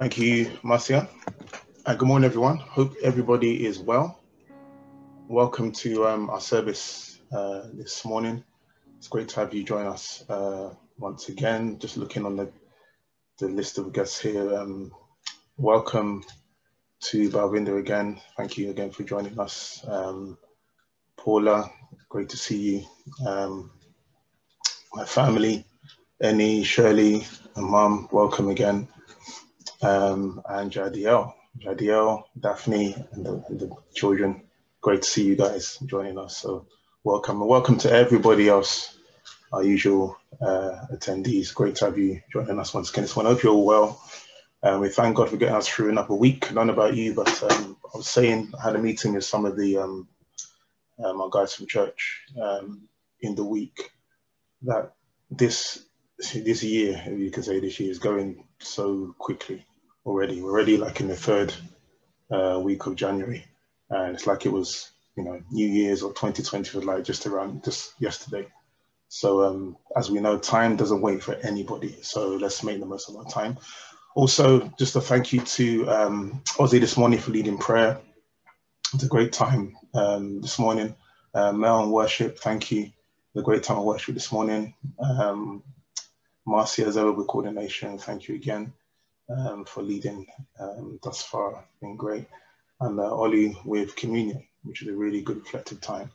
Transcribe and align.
Thank 0.00 0.16
you, 0.16 0.50
Marcia. 0.62 1.10
Uh, 1.84 1.94
good 1.94 2.08
morning, 2.08 2.24
everyone. 2.24 2.56
Hope 2.56 2.94
everybody 3.02 3.66
is 3.66 3.78
well. 3.78 4.18
Welcome 5.28 5.72
to 5.72 6.06
um, 6.06 6.30
our 6.30 6.40
service 6.40 7.20
uh, 7.30 7.64
this 7.74 8.02
morning. 8.06 8.42
It's 8.96 9.08
great 9.08 9.28
to 9.28 9.40
have 9.40 9.52
you 9.52 9.62
join 9.62 9.84
us 9.86 10.24
uh, 10.30 10.72
once 10.96 11.28
again. 11.28 11.78
Just 11.78 11.98
looking 11.98 12.24
on 12.24 12.36
the, 12.36 12.50
the 13.40 13.48
list 13.48 13.76
of 13.76 13.92
guests 13.92 14.18
here. 14.18 14.56
Um, 14.56 14.90
welcome 15.58 16.24
to 17.00 17.28
Balvinder 17.28 17.78
again. 17.78 18.22
Thank 18.38 18.56
you 18.56 18.70
again 18.70 18.92
for 18.92 19.02
joining 19.02 19.38
us. 19.38 19.84
Um, 19.86 20.38
Paula, 21.18 21.70
great 22.08 22.30
to 22.30 22.38
see 22.38 22.56
you. 22.56 23.28
Um, 23.28 23.70
my 24.94 25.04
family, 25.04 25.66
Annie, 26.22 26.64
Shirley, 26.64 27.26
and 27.54 27.66
Mum, 27.66 28.08
welcome 28.10 28.48
again. 28.48 28.88
Um, 29.82 30.42
and 30.46 30.70
Jadiel, 30.70 31.32
Jadiel, 31.58 32.24
Daphne, 32.38 32.94
and 33.12 33.24
the, 33.24 33.44
and 33.48 33.60
the, 33.60 33.70
children, 33.94 34.42
great 34.82 35.02
to 35.02 35.08
see 35.08 35.24
you 35.24 35.36
guys 35.36 35.78
joining 35.86 36.18
us. 36.18 36.36
So 36.36 36.66
welcome, 37.02 37.40
and 37.40 37.48
welcome 37.48 37.78
to 37.78 37.90
everybody 37.90 38.46
else, 38.48 38.98
our 39.54 39.64
usual 39.64 40.18
uh, 40.42 40.84
attendees. 40.92 41.54
Great 41.54 41.76
to 41.76 41.86
have 41.86 41.96
you 41.96 42.20
joining 42.30 42.58
us 42.58 42.74
once 42.74 42.90
again. 42.90 43.06
So 43.06 43.22
I 43.22 43.24
hope 43.24 43.42
you're 43.42 43.54
all 43.54 43.64
well. 43.64 44.04
Um, 44.62 44.80
we 44.80 44.90
thank 44.90 45.16
God 45.16 45.30
for 45.30 45.38
getting 45.38 45.54
us 45.54 45.66
through 45.66 45.88
another 45.88 46.14
week. 46.14 46.52
None 46.52 46.68
about 46.68 46.94
you, 46.94 47.14
but 47.14 47.42
um, 47.42 47.78
I 47.94 47.96
was 47.96 48.06
saying, 48.06 48.52
I 48.60 48.64
had 48.64 48.76
a 48.76 48.78
meeting 48.78 49.14
with 49.14 49.24
some 49.24 49.46
of 49.46 49.56
the 49.56 49.78
um, 49.78 50.08
um, 51.02 51.22
our 51.22 51.30
guys 51.30 51.54
from 51.54 51.66
church 51.66 52.20
um, 52.40 52.82
in 53.22 53.34
the 53.34 53.44
week 53.44 53.92
that 54.62 54.92
this 55.30 55.86
this 56.34 56.62
year, 56.62 57.02
you 57.10 57.30
can 57.30 57.42
say 57.42 57.60
this 57.60 57.80
year, 57.80 57.90
is 57.90 57.98
going 57.98 58.44
so 58.58 59.14
quickly 59.18 59.64
already. 60.04 60.40
We're 60.40 60.50
already 60.50 60.76
like 60.76 61.00
in 61.00 61.08
the 61.08 61.16
third 61.16 61.54
uh, 62.30 62.60
week 62.62 62.86
of 62.86 62.96
January, 62.96 63.44
and 63.90 64.14
it's 64.14 64.26
like 64.26 64.46
it 64.46 64.52
was, 64.52 64.90
you 65.16 65.24
know, 65.24 65.40
New 65.50 65.68
Year's 65.68 66.02
or 66.02 66.10
2020 66.12 66.76
was 66.76 66.86
like 66.86 67.04
just 67.04 67.26
around 67.26 67.64
just 67.64 67.94
yesterday. 68.00 68.46
So 69.08 69.44
um, 69.44 69.76
as 69.96 70.10
we 70.10 70.20
know, 70.20 70.38
time 70.38 70.76
doesn't 70.76 71.00
wait 71.00 71.22
for 71.22 71.34
anybody. 71.34 71.96
So 72.02 72.30
let's 72.36 72.62
make 72.62 72.80
the 72.80 72.86
most 72.86 73.08
of 73.08 73.16
our 73.16 73.24
time. 73.24 73.58
Also, 74.14 74.72
just 74.78 74.96
a 74.96 75.00
thank 75.00 75.32
you 75.32 75.40
to 75.40 75.88
um, 75.88 76.42
Ozzy 76.58 76.80
this 76.80 76.96
morning 76.96 77.18
for 77.18 77.30
leading 77.30 77.58
prayer. 77.58 78.00
It's 78.94 79.04
a 79.04 79.08
great 79.08 79.32
time 79.32 79.76
um, 79.94 80.40
this 80.40 80.58
morning. 80.58 80.94
Uh, 81.32 81.52
Mel 81.52 81.82
and 81.82 81.92
worship, 81.92 82.38
thank 82.38 82.72
you. 82.72 82.90
The 83.34 83.42
great 83.42 83.62
time 83.62 83.78
of 83.78 83.84
worship 83.84 84.14
this 84.14 84.32
morning. 84.32 84.74
Um, 84.98 85.62
Marcia 86.44 86.84
as 86.86 86.96
ever 86.96 87.12
with 87.12 87.28
coordination, 87.28 87.98
thank 87.98 88.26
you 88.26 88.34
again 88.34 88.72
um, 89.36 89.64
for 89.64 89.82
leading 89.82 90.26
um, 90.58 90.98
thus 91.02 91.22
far, 91.22 91.64
been 91.80 91.96
great. 91.96 92.26
And 92.80 92.98
uh, 92.98 93.14
Ollie 93.14 93.56
with 93.64 93.96
communion, 93.96 94.46
which 94.64 94.82
is 94.82 94.88
a 94.88 94.94
really 94.96 95.22
good 95.22 95.38
reflective 95.38 95.80
time. 95.80 96.10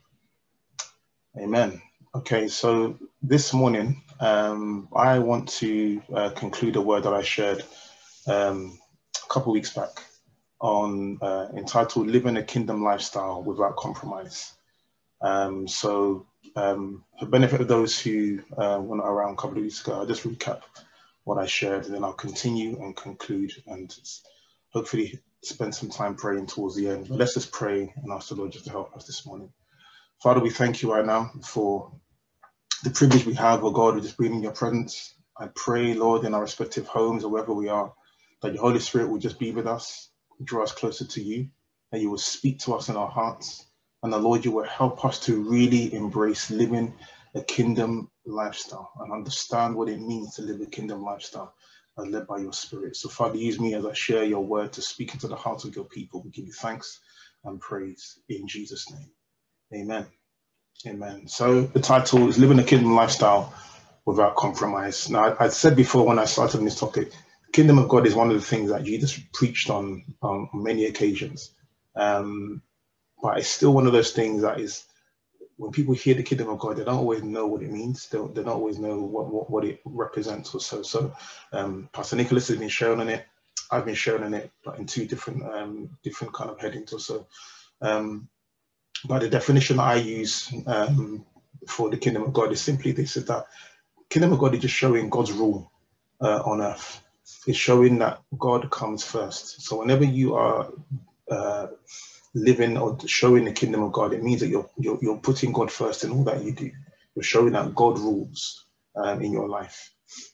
Amen. 1.39 1.81
Okay, 2.15 2.47
so 2.47 2.97
this 3.21 3.53
morning, 3.53 4.01
um, 4.19 4.87
I 4.95 5.19
want 5.19 5.49
to 5.59 6.01
uh, 6.13 6.29
conclude 6.29 6.75
a 6.77 6.81
word 6.81 7.03
that 7.03 7.13
I 7.13 7.21
shared 7.21 7.63
um, 8.27 8.79
a 9.23 9.33
couple 9.33 9.51
weeks 9.51 9.73
back 9.73 9.89
on 10.61 11.17
uh, 11.21 11.47
entitled 11.55 12.07
Living 12.07 12.37
a 12.37 12.43
Kingdom 12.43 12.83
Lifestyle 12.83 13.43
Without 13.43 13.75
Compromise. 13.75 14.53
Um, 15.21 15.67
so 15.67 16.25
um, 16.55 17.03
for 17.19 17.25
benefit 17.25 17.61
of 17.61 17.67
those 17.67 17.99
who 17.99 18.39
uh, 18.57 18.79
were 18.81 18.97
not 18.97 19.07
around 19.07 19.33
a 19.33 19.35
couple 19.35 19.57
of 19.57 19.63
weeks 19.63 19.81
ago, 19.81 19.93
I'll 19.93 20.05
just 20.05 20.23
recap 20.23 20.61
what 21.25 21.39
I 21.39 21.47
shared 21.47 21.85
and 21.85 21.93
then 21.93 22.05
I'll 22.05 22.13
continue 22.13 22.81
and 22.81 22.95
conclude 22.95 23.51
and 23.67 23.93
hopefully 24.71 25.19
spend 25.43 25.75
some 25.75 25.89
time 25.89 26.15
praying 26.15 26.47
towards 26.47 26.75
the 26.75 26.87
end. 26.87 27.09
But 27.09 27.19
let's 27.19 27.33
just 27.33 27.51
pray 27.51 27.93
and 27.95 28.11
ask 28.13 28.29
the 28.29 28.35
Lord 28.35 28.53
just 28.53 28.65
to 28.65 28.71
help 28.71 28.95
us 28.95 29.05
this 29.05 29.25
morning. 29.25 29.51
Father, 30.23 30.39
we 30.39 30.51
thank 30.51 30.81
you 30.81 30.93
right 30.93 31.05
now 31.05 31.31
for 31.43 31.91
the 32.83 32.91
privilege 32.91 33.25
we 33.25 33.33
have, 33.35 33.63
oh 33.63 33.71
God, 33.71 33.97
of 33.97 34.03
just 34.03 34.17
being 34.17 34.35
in 34.35 34.43
your 34.43 34.53
presence. 34.53 35.15
I 35.37 35.47
pray, 35.55 35.93
Lord, 35.95 36.25
in 36.25 36.33
our 36.33 36.41
respective 36.41 36.87
homes 36.87 37.23
or 37.23 37.29
wherever 37.29 37.53
we 37.53 37.69
are, 37.69 37.93
that 38.41 38.53
your 38.53 38.61
Holy 38.61 38.79
Spirit 38.79 39.09
will 39.09 39.19
just 39.19 39.39
be 39.39 39.51
with 39.51 39.67
us, 39.67 40.09
draw 40.43 40.63
us 40.63 40.71
closer 40.71 41.05
to 41.05 41.21
you, 41.23 41.49
that 41.91 42.01
you 42.01 42.09
will 42.09 42.17
speak 42.19 42.59
to 42.59 42.75
us 42.75 42.89
in 42.89 42.95
our 42.95 43.09
hearts, 43.09 43.65
and 44.03 44.13
the 44.13 44.19
Lord, 44.19 44.45
you 44.45 44.51
will 44.51 44.65
help 44.65 45.03
us 45.03 45.19
to 45.21 45.41
really 45.41 45.93
embrace 45.93 46.51
living 46.51 46.93
a 47.35 47.43
kingdom 47.43 48.09
lifestyle 48.25 48.91
and 49.01 49.11
understand 49.13 49.75
what 49.75 49.89
it 49.89 49.99
means 50.01 50.35
to 50.35 50.41
live 50.41 50.61
a 50.61 50.65
kingdom 50.65 51.03
lifestyle 51.03 51.53
and 51.97 52.11
led 52.11 52.27
by 52.27 52.37
your 52.39 52.53
spirit. 52.53 52.95
So 52.95 53.09
Father, 53.09 53.37
use 53.37 53.59
me 53.59 53.75
as 53.75 53.85
I 53.85 53.93
share 53.93 54.23
your 54.23 54.45
word 54.45 54.73
to 54.73 54.81
speak 54.81 55.13
into 55.13 55.27
the 55.27 55.35
hearts 55.35 55.65
of 55.65 55.75
your 55.75 55.85
people. 55.85 56.23
We 56.23 56.31
give 56.31 56.47
you 56.47 56.53
thanks 56.53 56.99
and 57.45 57.59
praise 57.61 58.19
in 58.29 58.47
Jesus' 58.47 58.89
name. 58.91 59.11
Amen. 59.73 60.07
Amen. 60.87 61.27
So 61.27 61.63
the 61.63 61.79
title 61.81 62.27
is 62.29 62.39
Living 62.39 62.59
a 62.59 62.63
Kingdom 62.63 62.95
Lifestyle 62.95 63.53
Without 64.05 64.35
Compromise. 64.35 65.09
Now, 65.09 65.35
I 65.39 65.49
said 65.49 65.75
before 65.75 66.05
when 66.05 66.19
I 66.19 66.25
started 66.25 66.59
on 66.59 66.65
this 66.65 66.79
topic, 66.79 67.11
kingdom 67.53 67.79
of 67.79 67.89
God 67.89 68.07
is 68.07 68.15
one 68.15 68.29
of 68.29 68.35
the 68.35 68.41
things 68.41 68.71
that 68.71 68.83
Jesus 68.83 69.19
preached 69.33 69.69
on 69.69 70.03
on 70.21 70.49
many 70.53 70.85
occasions. 70.85 71.53
Um, 71.95 72.61
but 73.21 73.39
it's 73.39 73.49
still 73.49 73.73
one 73.73 73.87
of 73.87 73.93
those 73.93 74.11
things 74.11 74.43
that 74.43 74.59
is 74.59 74.83
when 75.57 75.71
people 75.71 75.93
hear 75.95 76.15
the 76.15 76.23
kingdom 76.23 76.49
of 76.49 76.59
God, 76.59 76.77
they 76.77 76.83
don't 76.85 76.97
always 76.97 77.23
know 77.23 77.47
what 77.47 77.63
it 77.63 77.71
means. 77.71 78.09
They 78.09 78.17
don't, 78.17 78.35
they 78.35 78.43
don't 78.43 78.53
always 78.53 78.79
know 78.79 78.99
what, 78.99 79.27
what, 79.27 79.49
what 79.51 79.65
it 79.65 79.81
represents 79.85 80.53
or 80.55 80.61
so. 80.61 80.83
So 80.83 81.15
um, 81.53 81.89
Pastor 81.93 82.17
Nicholas 82.17 82.47
has 82.49 82.57
been 82.57 82.69
sharing 82.69 83.01
on 83.01 83.09
it. 83.09 83.25
I've 83.71 83.85
been 83.85 83.95
sharing 83.95 84.23
on 84.23 84.33
it, 84.35 84.51
but 84.65 84.79
in 84.79 84.85
two 84.87 85.07
different 85.07 85.43
um, 85.43 85.89
different 86.03 86.33
kind 86.33 86.49
of 86.51 86.59
headings 86.59 86.93
or 86.93 86.99
so. 86.99 87.27
Um, 87.81 88.29
but 89.05 89.21
the 89.21 89.29
definition 89.29 89.79
I 89.79 89.95
use 89.95 90.53
um, 90.67 91.25
for 91.67 91.89
the 91.89 91.97
kingdom 91.97 92.23
of 92.23 92.33
God 92.33 92.51
is 92.53 92.61
simply 92.61 92.93
this: 92.93 93.17
is 93.17 93.25
that 93.25 93.47
kingdom 94.09 94.33
of 94.33 94.39
God 94.39 94.55
is 94.55 94.61
just 94.61 94.75
showing 94.75 95.09
God's 95.09 95.31
rule 95.33 95.71
uh, 96.21 96.41
on 96.45 96.61
earth. 96.61 97.01
It's 97.47 97.57
showing 97.57 97.99
that 97.99 98.21
God 98.37 98.71
comes 98.71 99.03
first. 99.05 99.61
So 99.63 99.79
whenever 99.79 100.05
you 100.05 100.35
are 100.35 100.69
uh, 101.31 101.67
living 102.35 102.77
or 102.77 102.97
showing 103.07 103.45
the 103.45 103.53
kingdom 103.53 103.83
of 103.83 103.93
God, 103.93 104.13
it 104.13 104.23
means 104.23 104.41
that 104.41 104.49
you're, 104.49 104.69
you're, 104.77 104.99
you're 105.01 105.19
putting 105.19 105.53
God 105.53 105.71
first 105.71 106.05
in 106.05 106.11
all 106.11 106.25
that 106.25 106.43
you 106.43 106.53
do. 106.53 106.71
You're 107.15 107.23
showing 107.23 107.53
that 107.53 107.75
God 107.75 107.99
rules 107.99 108.65
um, 108.97 109.23
in 109.23 109.33
your 109.33 109.49
life. 109.49 109.91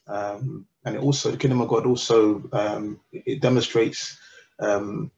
Um, 0.08 0.66
and 0.86 0.98
also, 0.98 1.32
the 1.32 1.38
kingdom 1.38 1.62
of 1.62 1.68
God 1.68 1.86
also 1.86 2.44
um, 2.52 3.00
it 3.12 3.42
demonstrates 3.42 4.18
um, 4.60 5.12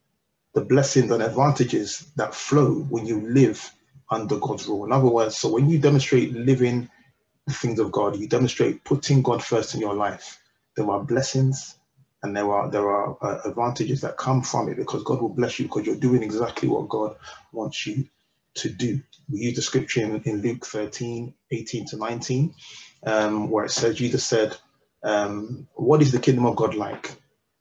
the 0.55 0.62
blessings 0.62 1.11
and 1.11 1.23
advantages 1.23 2.06
that 2.17 2.34
flow 2.34 2.75
when 2.75 3.06
you 3.06 3.21
live 3.28 3.73
under 4.11 4.39
God's 4.39 4.67
rule. 4.69 4.87
In 4.87 4.93
other 4.93 5.09
words, 5.09 5.37
so 5.37 5.50
when 5.53 5.71
you 5.71 5.78
demonstrate 5.78 6.33
living 6.34 6.91
the 7.47 7.55
things 7.55 7.78
of 7.81 7.93
God, 7.93 8.17
you 8.19 8.28
demonstrate 8.28 8.84
putting 8.84 9.23
God 9.23 9.43
first 9.43 9.75
in 9.75 9.81
your 9.81 9.94
life. 9.94 10.41
There 10.77 10.91
are 10.91 11.03
blessings 11.05 11.77
and 12.25 12.35
there 12.35 12.51
are 12.51 12.71
there 12.71 12.89
are 12.89 13.17
uh, 13.21 13.41
advantages 13.45 14.01
that 14.01 14.17
come 14.17 14.43
from 14.43 14.69
it 14.71 14.79
because 14.79 15.05
God 15.05 15.21
will 15.21 15.29
bless 15.29 15.59
you 15.59 15.67
because 15.67 15.87
you're 15.87 15.95
doing 15.95 16.23
exactly 16.23 16.69
what 16.69 16.89
God 16.89 17.17
wants 17.53 17.87
you 17.87 18.09
to 18.55 18.71
do. 18.71 19.01
We 19.31 19.41
use 19.41 19.57
the 19.57 19.62
scripture 19.62 20.01
in, 20.01 20.23
in 20.23 20.41
Luke 20.41 20.65
13, 20.65 21.35
18 21.51 21.87
to 21.89 21.97
19, 21.99 22.55
um, 23.07 23.51
where 23.51 23.67
it 23.67 23.73
says, 23.73 23.97
Jesus 23.97 24.25
said, 24.25 24.57
um, 25.03 25.69
What 25.75 26.01
is 26.01 26.12
the 26.12 26.19
kingdom 26.19 26.47
of 26.47 26.57
God 26.57 26.75
like? 26.75 27.15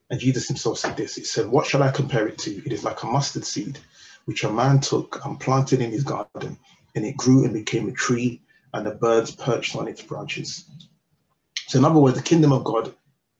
And 0.09 0.19
Jesus 0.19 0.47
himself 0.47 0.79
said 0.79 0.95
this 0.95 1.15
He 1.15 1.25
said, 1.25 1.47
What 1.47 1.65
shall 1.65 1.83
I 1.83 1.91
compare 1.91 2.27
it 2.27 2.37
to? 2.39 2.65
It 2.65 2.71
is 2.71 2.85
like 2.85 3.03
a 3.03 3.07
mustard 3.07 3.45
seed, 3.45 3.79
which 4.25 4.45
a 4.45 4.49
man 4.49 4.79
took 4.79 5.19
and 5.25 5.41
planted 5.41 5.81
in 5.81 5.91
his 5.91 6.05
garden, 6.05 6.57
and 6.95 7.05
it 7.05 7.17
grew 7.17 7.43
and 7.43 7.53
became 7.53 7.89
a 7.89 7.91
tree, 7.91 8.41
and 8.73 8.85
the 8.85 8.91
birds 8.91 9.35
perched 9.35 9.75
on 9.75 9.89
its 9.89 10.01
branches. 10.01 10.69
So, 11.67 11.79
in 11.79 11.85
other 11.85 11.99
words, 11.99 12.15
the 12.15 12.23
kingdom 12.23 12.53
of 12.53 12.63
God, 12.63 12.93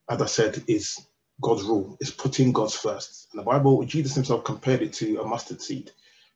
as 0.10 0.22
I 0.22 0.26
said, 0.26 0.62
is 0.68 1.00
God's 1.44 1.63
rule, 1.63 1.98
is 2.00 2.10
putting 2.10 2.51
God's 2.51 2.75
first. 2.75 3.28
And 3.31 3.40
the 3.40 3.44
Bible, 3.44 3.84
Jesus 3.84 4.16
himself 4.16 4.44
compared 4.44 4.81
it 4.81 4.94
to 4.94 5.22
a 5.22 5.28
mustard 5.28 5.62
seed, 5.62 5.92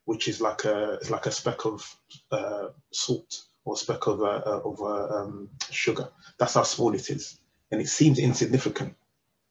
which 0.06 0.28
is 0.28 0.40
like 0.40 0.66
a 0.66 0.94
it's 0.96 1.10
like 1.10 1.26
a 1.26 1.32
speck 1.32 1.66
of 1.66 1.98
uh, 2.32 2.68
salt 2.92 3.44
or 3.66 3.74
a 3.74 3.78
speck 3.78 4.06
of 4.06 4.22
uh, 4.22 4.42
uh 4.46 4.62
of 4.64 4.82
uh, 4.82 5.08
um, 5.16 5.50
sugar. 5.72 6.10
That's 6.38 6.54
how 6.54 6.64
small 6.64 6.94
it 6.94 7.10
is, 7.10 7.40
and 7.72 7.82
it 7.82 7.88
seems 7.88 8.20
insignificant. 8.20 8.96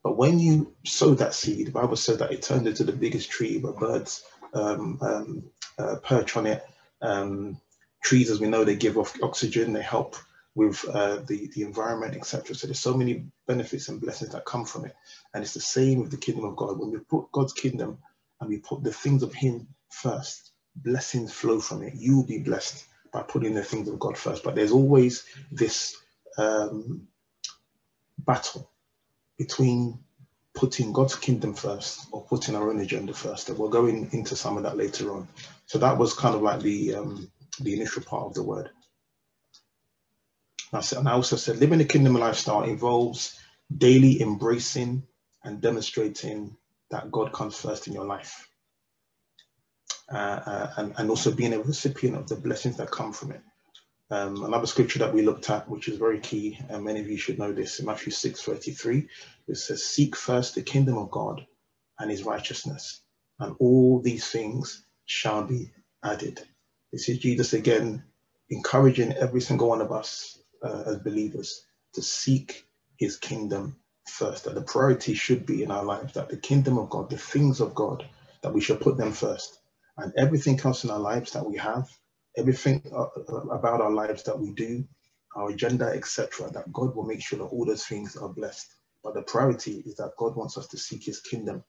But 0.05 0.17
when 0.17 0.39
you 0.39 0.73
sow 0.85 1.15
that 1.15 1.35
seed, 1.35 1.67
the 1.67 1.73
Bible 1.73 1.97
said 1.97 2.21
that 2.21 2.31
it 2.31 2.43
turned 2.43 2.69
into 2.69 2.85
the 2.85 2.93
biggest 2.93 3.29
tree 3.29 3.59
where 3.59 3.73
birds 3.73 4.23
um, 4.55 4.99
um, 5.01 5.51
uh, 5.79 5.97
perch 5.97 6.37
on 6.37 6.47
it. 6.47 6.65
Um, 7.03 7.61
trees, 8.05 8.31
as 8.31 8.41
we 8.41 8.49
know, 8.49 8.63
they 8.63 8.77
give 8.77 8.99
off 8.99 9.21
oxygen, 9.23 9.73
they 9.73 9.83
help 9.83 10.17
with 10.57 10.85
uh, 10.89 11.19
the, 11.29 11.51
the 11.55 11.63
environment, 11.63 12.17
etc. 12.17 12.57
So 12.57 12.67
there's 12.67 12.81
so 12.81 12.97
many 12.97 13.27
benefits 13.47 13.91
and 13.91 14.01
blessings 14.01 14.33
that 14.33 14.47
come 14.47 14.67
from 14.67 14.87
it. 14.87 14.97
And 15.35 15.45
it's 15.45 15.55
the 15.55 15.61
same 15.61 16.01
with 16.03 16.11
the 16.13 16.19
kingdom 16.19 16.47
of 16.47 16.57
God. 16.57 16.81
When 16.81 16.93
we 16.93 16.99
put 17.01 17.31
God's 17.33 17.55
kingdom 17.55 17.99
and 18.41 18.51
we 18.51 18.59
put 18.59 18.83
the 18.85 18.93
things 18.93 19.23
of 19.23 19.35
Him 19.35 19.69
first, 19.91 20.53
blessings 20.77 21.33
flow 21.33 21.61
from 21.61 21.85
it. 21.85 21.95
You 21.97 22.17
will 22.17 22.27
be 22.27 22.41
blessed 22.41 22.87
by 23.13 23.23
putting 23.23 23.55
the 23.55 23.65
things 23.65 23.89
of 23.89 24.01
God 24.01 24.19
first. 24.19 24.45
But 24.45 24.57
there's 24.57 24.73
always 24.73 25.27
this 25.53 25.97
um, 26.39 27.09
battle 28.19 28.71
between 29.39 30.01
putting 30.55 30.93
God's 30.93 31.17
kingdom 31.17 31.55
first 31.55 32.09
or 32.13 32.25
putting 32.25 32.57
our 32.57 32.71
own 32.71 32.81
agenda 32.81 33.15
first. 33.15 33.51
And 33.51 33.59
we're 33.59 33.71
going 33.71 34.11
into 34.13 34.37
some 34.37 34.57
of 34.57 34.65
that 34.65 34.79
later 34.79 35.13
on. 35.15 35.29
So 35.67 35.79
that 35.79 35.99
was 35.99 36.15
kind 36.15 36.35
of 36.35 36.43
like 36.43 36.63
the 36.63 36.97
um, 36.97 37.31
the 37.61 37.75
initial 37.75 38.03
part 38.03 38.27
of 38.27 38.35
the 38.35 38.43
word. 38.43 38.71
I 40.77 40.81
said, 40.81 40.99
and 40.99 41.09
I 41.09 41.13
also 41.13 41.37
said, 41.37 41.59
living 41.59 41.81
a 41.81 41.85
kingdom 41.85 42.15
lifestyle 42.15 42.63
involves 42.63 43.39
daily 43.77 44.21
embracing 44.21 45.03
and 45.45 45.61
demonstrating 45.61 46.57
that 46.91 47.11
God 47.11 47.33
comes 47.33 47.59
first 47.59 47.87
in 47.87 47.93
your 47.93 48.05
life. 48.05 48.49
Uh, 50.13 50.17
uh, 50.47 50.73
and, 50.77 50.95
and 50.99 51.11
also 51.11 51.33
being 51.33 51.53
a 51.53 51.61
recipient 51.61 52.17
of 52.17 52.29
the 52.29 52.37
blessings 52.37 52.77
that 52.77 52.91
come 52.91 53.13
from 53.13 53.33
it. 53.33 53.41
Um, 54.09 54.45
another 54.45 54.69
scripture 54.69 55.01
that 55.01 55.13
we 55.13 55.23
looked 55.23 55.51
at, 55.51 55.69
which 55.69 55.89
is 55.89 55.99
very 55.99 56.21
key, 56.21 56.61
and 56.69 56.85
many 56.85 57.01
of 57.01 57.09
you 57.09 57.17
should 57.17 57.41
know 57.41 57.53
this, 57.53 57.81
in 57.81 57.87
Matthew 57.87 58.13
6 58.13 58.41
33, 58.41 59.09
it 59.49 59.57
says, 59.57 59.85
Seek 59.85 60.15
first 60.15 60.55
the 60.55 60.63
kingdom 60.63 60.97
of 60.97 61.11
God 61.11 61.45
and 61.99 62.09
his 62.09 62.23
righteousness, 62.23 63.01
and 63.41 63.57
all 63.59 64.01
these 64.01 64.29
things 64.29 64.85
shall 65.07 65.43
be 65.43 65.73
added. 66.05 66.41
This 66.93 67.09
is 67.09 67.19
Jesus 67.19 67.53
again 67.53 68.05
encouraging 68.49 69.13
every 69.15 69.41
single 69.41 69.69
one 69.69 69.81
of 69.81 69.91
us 69.91 70.39
uh, 70.65 70.85
as 70.87 70.99
believers 71.01 71.65
to 71.95 72.03
seek 72.03 72.67
his 72.99 73.17
kingdom 73.19 73.77
first, 74.09 74.45
that 74.45 74.55
the 74.57 74.63
priority 74.63 75.15
should 75.15 75.47
be 75.47 75.63
in 75.63 75.71
our 75.71 75.85
lives, 75.85 76.15
that 76.15 76.29
the 76.31 76.37
kingdom 76.39 76.79
of 76.79 76.91
God, 76.91 77.11
the 77.11 77.19
things 77.19 77.61
of 77.61 77.75
God, 77.75 78.07
that 78.43 78.55
we 78.55 78.61
should 78.61 78.81
put 78.81 78.97
them 78.99 79.13
first. 79.13 79.61
And 79.99 80.13
everything 80.19 80.61
else 80.65 80.85
in 80.85 80.91
our 80.91 81.01
lives 81.01 81.33
that 81.33 81.47
we 81.47 81.59
have, 81.59 81.89
everything 82.37 82.83
uh, 82.93 83.07
uh, 83.29 83.37
about 83.51 83.81
our 83.83 83.93
lives 83.93 84.25
that 84.25 84.39
we 84.39 84.53
do, 84.53 84.85
our 85.37 85.51
agenda, 85.51 85.87
etc., 85.87 86.51
that 86.53 86.73
God 86.73 86.95
will 86.97 87.07
make 87.07 87.23
sure 87.23 87.39
that 87.41 87.47
all 87.47 87.67
those 87.67 87.87
things 87.87 88.17
are 88.17 88.29
blessed. 88.31 88.69
But 89.05 89.15
the 89.15 89.23
priority 89.23 89.83
is 89.87 89.97
that 89.97 90.13
God 90.19 90.37
wants 90.37 90.59
us 90.59 90.69
to 90.69 90.79
seek 90.79 91.05
his 91.05 91.21
kingdom 91.21 91.65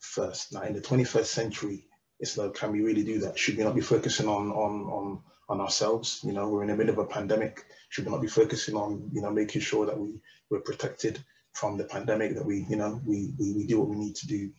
first. 0.00 0.52
Now, 0.52 0.62
in 0.62 0.74
the 0.74 0.80
21st 0.82 1.26
century, 1.26 1.86
it's 2.20 2.38
like, 2.38 2.54
can 2.54 2.72
we 2.72 2.82
really 2.82 3.04
do 3.04 3.20
that? 3.20 3.38
Should 3.38 3.58
we 3.58 3.64
not 3.64 3.74
be 3.74 3.80
focusing 3.82 4.28
on 4.28 4.50
on 4.52 4.72
on 4.86 5.22
on 5.52 5.60
ourselves? 5.60 6.20
You 6.24 6.32
know, 6.32 6.48
we're 6.48 6.62
in 6.62 6.68
the 6.68 6.76
middle 6.76 6.94
of 6.94 6.98
a 6.98 7.06
pandemic. 7.06 7.64
Should 7.90 8.06
we 8.06 8.10
not 8.10 8.22
be 8.22 8.28
focusing 8.28 8.74
on 8.74 9.10
you 9.12 9.22
know 9.22 9.30
making 9.30 9.60
sure 9.60 9.86
that 9.86 9.98
we 9.98 10.20
we're 10.50 10.60
protected 10.60 11.22
from 11.52 11.76
the 11.76 11.84
pandemic? 11.84 12.34
That 12.34 12.46
we 12.46 12.66
you 12.68 12.76
know 12.76 13.00
we 13.06 13.34
we, 13.38 13.52
we 13.52 13.66
do 13.66 13.78
what 13.78 13.88
we 13.90 13.96
need 13.96 14.16
to 14.16 14.26
do. 14.26 14.50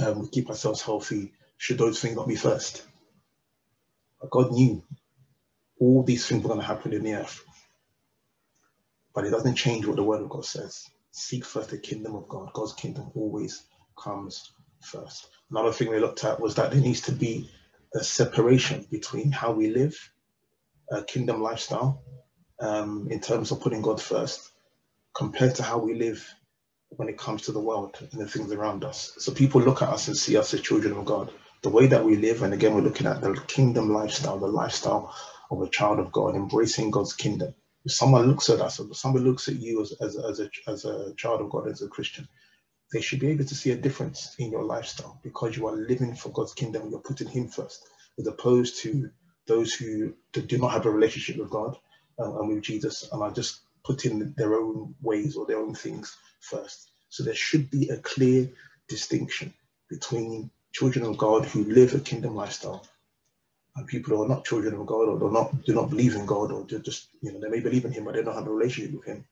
Um, 0.00 0.20
we 0.20 0.28
keep 0.28 0.48
ourselves 0.50 0.82
healthy. 0.82 1.32
Should 1.56 1.78
those 1.78 2.00
things 2.00 2.16
not 2.16 2.28
be 2.28 2.36
first? 2.36 2.86
God 4.30 4.52
knew 4.52 4.82
all 5.80 6.02
these 6.02 6.26
things 6.26 6.42
were 6.42 6.48
going 6.48 6.60
to 6.60 6.66
happen 6.66 6.92
in 6.92 7.02
the 7.02 7.14
earth. 7.14 7.44
But 9.14 9.24
it 9.24 9.30
doesn't 9.30 9.54
change 9.54 9.86
what 9.86 9.96
the 9.96 10.02
word 10.02 10.22
of 10.22 10.28
God 10.28 10.44
says. 10.44 10.84
Seek 11.12 11.44
first 11.44 11.70
the 11.70 11.78
kingdom 11.78 12.14
of 12.14 12.28
God. 12.28 12.52
God's 12.52 12.74
kingdom 12.74 13.10
always 13.14 13.62
comes 13.98 14.52
first. 14.82 15.28
Another 15.50 15.72
thing 15.72 15.90
we 15.90 15.98
looked 15.98 16.24
at 16.24 16.40
was 16.40 16.54
that 16.56 16.70
there 16.72 16.80
needs 16.80 17.00
to 17.02 17.12
be 17.12 17.48
a 17.96 18.04
separation 18.04 18.86
between 18.90 19.32
how 19.32 19.52
we 19.52 19.70
live 19.70 19.96
a 20.90 21.02
kingdom 21.02 21.42
lifestyle 21.42 22.04
um, 22.60 23.08
in 23.10 23.20
terms 23.20 23.50
of 23.50 23.60
putting 23.60 23.82
God 23.82 24.00
first 24.00 24.52
compared 25.14 25.56
to 25.56 25.62
how 25.62 25.78
we 25.78 25.94
live 25.94 26.24
when 26.90 27.08
it 27.08 27.18
comes 27.18 27.42
to 27.42 27.52
the 27.52 27.60
world 27.60 27.96
and 28.12 28.20
the 28.20 28.28
things 28.28 28.52
around 28.52 28.84
us. 28.84 29.12
So 29.18 29.32
people 29.32 29.60
look 29.60 29.82
at 29.82 29.88
us 29.88 30.06
and 30.06 30.16
see 30.16 30.36
us 30.36 30.54
as 30.54 30.60
children 30.60 30.96
of 30.96 31.04
God 31.04 31.32
the 31.62 31.70
way 31.70 31.86
that 31.88 32.04
we 32.04 32.16
live, 32.16 32.42
and 32.42 32.54
again, 32.54 32.74
we're 32.74 32.80
looking 32.82 33.08
at 33.08 33.20
the 33.20 33.34
kingdom 33.48 33.92
lifestyle, 33.92 34.38
the 34.38 34.46
lifestyle 34.46 35.12
of 35.50 35.60
a 35.62 35.68
child 35.68 35.98
of 35.98 36.12
God, 36.12 36.36
embracing 36.36 36.92
God's 36.92 37.12
kingdom. 37.12 37.54
If 37.84 37.92
someone 37.92 38.26
looks 38.26 38.50
at 38.50 38.60
us, 38.60 38.78
if 38.78 38.96
someone 38.96 39.24
looks 39.24 39.48
at 39.48 39.56
you 39.56 39.82
as, 39.82 39.92
as, 40.00 40.16
as, 40.16 40.40
a, 40.40 40.48
as 40.68 40.84
a 40.84 41.14
child 41.16 41.40
of 41.40 41.50
God, 41.50 41.68
as 41.68 41.82
a 41.82 41.88
Christian, 41.88 42.28
they 42.92 43.00
should 43.00 43.20
be 43.20 43.28
able 43.28 43.44
to 43.44 43.54
see 43.54 43.70
a 43.70 43.76
difference 43.76 44.34
in 44.38 44.50
your 44.50 44.62
lifestyle 44.62 45.18
because 45.22 45.56
you 45.56 45.66
are 45.66 45.76
living 45.76 46.14
for 46.14 46.30
God's 46.30 46.54
kingdom 46.54 46.90
you're 46.90 47.00
putting 47.00 47.28
Him 47.28 47.48
first, 47.48 47.86
as 48.18 48.26
opposed 48.26 48.78
to 48.82 49.10
those 49.46 49.72
who 49.72 50.14
do 50.32 50.58
not 50.58 50.72
have 50.72 50.86
a 50.86 50.90
relationship 50.90 51.36
with 51.36 51.50
God 51.50 51.76
uh, 52.18 52.38
and 52.40 52.48
with 52.48 52.62
Jesus 52.62 53.08
and 53.12 53.22
are 53.22 53.32
just 53.32 53.60
putting 53.84 54.32
their 54.36 54.54
own 54.54 54.94
ways 55.00 55.36
or 55.36 55.46
their 55.46 55.58
own 55.58 55.74
things 55.74 56.16
first. 56.40 56.90
So 57.08 57.22
there 57.22 57.34
should 57.34 57.70
be 57.70 57.88
a 57.88 57.98
clear 57.98 58.48
distinction 58.88 59.54
between 59.88 60.50
children 60.72 61.04
of 61.04 61.16
God 61.16 61.44
who 61.44 61.64
live 61.64 61.94
a 61.94 62.00
kingdom 62.00 62.34
lifestyle 62.34 62.86
and 63.76 63.86
people 63.86 64.16
who 64.16 64.22
are 64.22 64.28
not 64.28 64.44
children 64.44 64.74
of 64.74 64.86
God 64.86 65.08
or 65.08 65.18
do 65.18 65.30
not 65.30 65.64
do 65.64 65.74
not 65.74 65.90
believe 65.90 66.14
in 66.14 66.26
God 66.26 66.50
or 66.52 66.66
just 66.66 67.08
you 67.20 67.32
know 67.32 67.40
they 67.40 67.48
may 67.48 67.60
believe 67.60 67.84
in 67.84 67.92
him 67.92 68.04
but 68.04 68.14
they 68.14 68.22
don't 68.22 68.34
have 68.34 68.46
a 68.46 68.50
relationship 68.50 68.94
with 68.94 69.04
him 69.04 69.24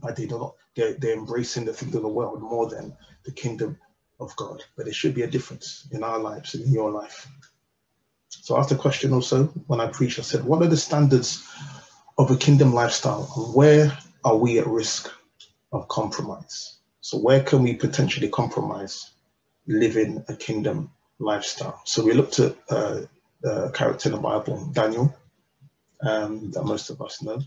but 0.00 0.16
they 0.16 0.26
do 0.26 0.38
not 0.38 0.54
they're, 0.74 0.94
they're 0.94 1.16
embracing 1.16 1.64
the 1.64 1.72
things 1.72 1.94
of 1.94 2.02
the 2.02 2.08
world 2.08 2.40
more 2.40 2.68
than 2.68 2.96
the 3.24 3.32
kingdom 3.32 3.78
of 4.20 4.34
God 4.36 4.62
but 4.76 4.84
there 4.84 4.94
should 4.94 5.14
be 5.14 5.22
a 5.22 5.30
difference 5.30 5.88
in 5.92 6.02
our 6.02 6.18
lives 6.18 6.54
and 6.54 6.64
in 6.64 6.72
your 6.72 6.90
life 6.90 7.28
so 8.28 8.56
I 8.56 8.60
asked 8.60 8.72
a 8.72 8.76
question 8.76 9.12
also 9.12 9.44
when 9.66 9.80
I 9.80 9.86
preached 9.86 10.18
I 10.18 10.22
said 10.22 10.44
what 10.44 10.62
are 10.62 10.68
the 10.68 10.76
standards 10.76 11.46
of 12.18 12.30
a 12.30 12.36
kingdom 12.36 12.72
lifestyle 12.72 13.30
and 13.36 13.54
where 13.54 13.96
are 14.24 14.36
we 14.36 14.58
at 14.58 14.66
risk 14.66 15.10
of 15.72 15.88
compromise 15.88 16.78
so 17.00 17.18
where 17.18 17.42
can 17.42 17.62
we 17.62 17.74
potentially 17.74 18.28
compromise 18.28 19.10
living 19.66 20.24
a 20.28 20.34
kingdom 20.34 20.90
lifestyle. 21.18 21.80
So 21.84 22.04
we 22.04 22.12
looked 22.12 22.38
at 22.38 22.56
uh, 22.68 23.02
character 23.72 24.08
in 24.08 24.14
the 24.14 24.20
Bible, 24.20 24.70
Daniel, 24.72 25.14
um, 26.02 26.50
that 26.52 26.64
most 26.64 26.90
of 26.90 27.00
us 27.00 27.22
know. 27.22 27.40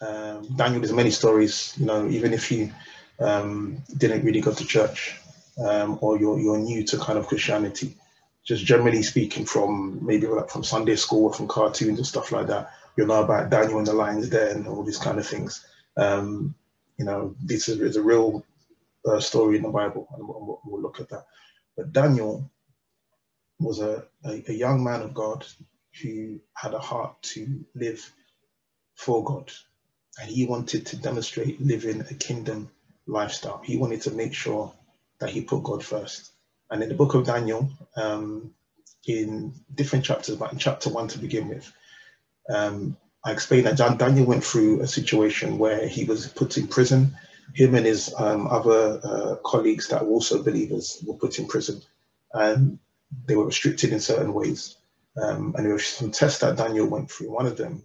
Um, 0.00 0.56
Daniel, 0.56 0.80
there's 0.80 0.92
many 0.92 1.10
stories, 1.10 1.74
you 1.78 1.86
know, 1.86 2.08
even 2.08 2.32
if 2.32 2.50
you 2.50 2.72
um, 3.20 3.82
didn't 3.96 4.24
really 4.24 4.40
go 4.40 4.52
to 4.52 4.64
church 4.64 5.16
um, 5.58 5.98
or 6.00 6.18
you're, 6.18 6.38
you're 6.38 6.58
new 6.58 6.84
to 6.84 6.98
kind 6.98 7.18
of 7.18 7.26
Christianity, 7.26 7.96
just 8.44 8.64
generally 8.64 9.02
speaking 9.02 9.44
from 9.44 10.04
maybe 10.04 10.26
like 10.26 10.50
from 10.50 10.64
Sunday 10.64 10.96
school 10.96 11.26
or 11.26 11.32
from 11.32 11.46
cartoons 11.46 11.98
and 11.98 12.06
stuff 12.06 12.32
like 12.32 12.48
that, 12.48 12.70
you'll 12.96 13.06
know 13.06 13.22
about 13.22 13.50
Daniel 13.50 13.78
and 13.78 13.86
the 13.86 13.92
lions 13.92 14.28
there 14.28 14.50
and 14.50 14.66
all 14.66 14.82
these 14.82 14.98
kind 14.98 15.18
of 15.18 15.26
things. 15.26 15.64
Um, 15.96 16.54
you 16.98 17.04
know, 17.04 17.34
this 17.42 17.68
is, 17.68 17.80
is 17.80 17.96
a 17.96 18.02
real 18.02 18.44
uh, 19.06 19.20
story 19.20 19.56
in 19.56 19.62
the 19.62 19.68
Bible, 19.68 20.08
and 20.14 20.26
we'll, 20.26 20.60
we'll, 20.64 20.82
look 20.82 21.00
at 21.00 21.08
that. 21.08 21.26
But 21.76 21.92
Daniel 21.92 22.50
was 23.58 23.80
a, 23.80 24.04
a, 24.24 24.42
a 24.48 24.52
young 24.52 24.84
man 24.84 25.02
of 25.02 25.14
God 25.14 25.46
who 26.02 26.40
had 26.54 26.74
a 26.74 26.78
heart 26.78 27.20
to 27.22 27.64
live 27.74 28.12
for 28.94 29.24
God, 29.24 29.50
and 30.20 30.30
he 30.30 30.46
wanted 30.46 30.86
to 30.86 30.96
demonstrate 30.96 31.60
living 31.60 32.00
a 32.02 32.14
kingdom 32.14 32.70
lifestyle. 33.06 33.60
He 33.64 33.76
wanted 33.76 34.02
to 34.02 34.10
make 34.10 34.34
sure 34.34 34.72
that 35.20 35.30
he 35.30 35.42
put 35.42 35.62
God 35.62 35.84
first. 35.84 36.32
And 36.70 36.82
in 36.82 36.88
the 36.88 36.94
book 36.94 37.14
of 37.14 37.26
Daniel, 37.26 37.70
um, 37.96 38.54
in 39.06 39.54
different 39.74 40.04
chapters, 40.04 40.36
but 40.36 40.52
in 40.52 40.58
chapter 40.58 40.90
one 40.90 41.08
to 41.08 41.18
begin 41.18 41.48
with, 41.48 41.70
um, 42.48 42.96
I 43.24 43.32
explained 43.32 43.66
that 43.66 43.76
John 43.76 43.96
Daniel 43.96 44.26
went 44.26 44.44
through 44.44 44.80
a 44.80 44.86
situation 44.86 45.58
where 45.58 45.86
he 45.86 46.04
was 46.04 46.26
put 46.26 46.56
in 46.56 46.68
prison 46.68 47.16
him 47.54 47.74
and 47.74 47.86
his 47.86 48.14
um, 48.18 48.46
other 48.46 49.00
uh, 49.04 49.36
colleagues 49.44 49.88
that 49.88 50.04
were 50.04 50.12
also 50.12 50.42
believers 50.42 51.02
were 51.06 51.14
put 51.14 51.38
in 51.38 51.46
prison 51.46 51.82
and 52.32 52.78
they 53.26 53.36
were 53.36 53.46
restricted 53.46 53.92
in 53.92 54.00
certain 54.00 54.32
ways. 54.32 54.76
Um, 55.20 55.54
and 55.56 55.66
there 55.66 55.72
were 55.72 55.78
some 55.78 56.10
tests 56.10 56.40
that 56.40 56.56
Daniel 56.56 56.86
went 56.86 57.10
through. 57.10 57.30
One 57.32 57.46
of 57.46 57.56
them 57.56 57.82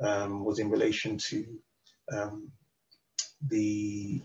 um, 0.00 0.44
was 0.44 0.58
in 0.58 0.70
relation 0.70 1.16
to 1.18 1.46
um, 2.12 2.52
the 3.48 4.22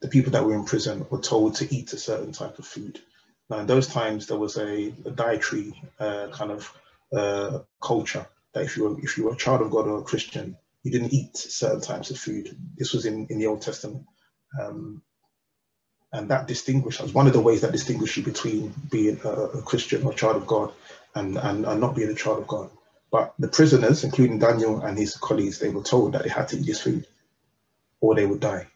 the 0.00 0.08
people 0.08 0.32
that 0.32 0.44
were 0.44 0.54
in 0.54 0.64
prison 0.64 1.06
were 1.10 1.20
told 1.20 1.54
to 1.56 1.74
eat 1.74 1.92
a 1.92 1.98
certain 1.98 2.32
type 2.32 2.58
of 2.58 2.66
food. 2.66 3.00
Now, 3.48 3.60
in 3.60 3.66
those 3.66 3.86
times, 3.86 4.26
there 4.26 4.38
was 4.38 4.56
a, 4.58 4.92
a 5.04 5.10
dietary 5.10 5.72
uh, 5.98 6.28
kind 6.32 6.50
of 6.50 6.72
uh, 7.16 7.60
culture 7.80 8.26
that 8.52 8.64
if 8.64 8.76
you 8.76 8.84
were 8.84 9.00
if 9.00 9.16
you 9.16 9.24
were 9.24 9.32
a 9.32 9.36
child 9.36 9.62
of 9.62 9.70
God 9.70 9.86
or 9.86 9.98
a 9.98 10.04
Christian, 10.04 10.56
you 10.82 10.90
didn't 10.90 11.14
eat 11.14 11.36
certain 11.36 11.80
types 11.80 12.10
of 12.10 12.18
food. 12.18 12.56
This 12.76 12.92
was 12.92 13.06
in, 13.06 13.26
in 13.28 13.38
the 13.38 13.46
Old 13.46 13.62
Testament. 13.62 14.04
Um, 14.60 15.02
and 16.12 16.30
that 16.30 16.46
distinguishes 16.46 17.12
one 17.12 17.26
of 17.26 17.32
the 17.32 17.40
ways 17.40 17.60
that 17.60 17.72
distinguishes 17.72 18.18
you 18.18 18.22
between 18.22 18.72
being 18.90 19.20
a, 19.24 19.28
a 19.28 19.62
Christian 19.62 20.04
or 20.04 20.12
a 20.12 20.14
child 20.14 20.36
of 20.36 20.46
God 20.46 20.72
and, 21.14 21.36
and, 21.36 21.66
and, 21.66 21.80
not 21.80 21.96
being 21.96 22.08
a 22.08 22.14
child 22.14 22.38
of 22.38 22.46
God. 22.46 22.70
But 23.10 23.34
the 23.38 23.48
prisoners, 23.48 24.04
including 24.04 24.38
Daniel 24.38 24.80
and 24.80 24.96
his 24.96 25.16
colleagues, 25.16 25.58
they 25.58 25.68
were 25.68 25.82
told 25.82 26.12
that 26.12 26.22
they 26.22 26.28
had 26.28 26.48
to 26.48 26.58
eat 26.58 26.66
this 26.66 26.80
food 26.80 27.06
or 28.06 28.14
they 28.14 28.26
would 28.26 28.40
die. 28.40 28.68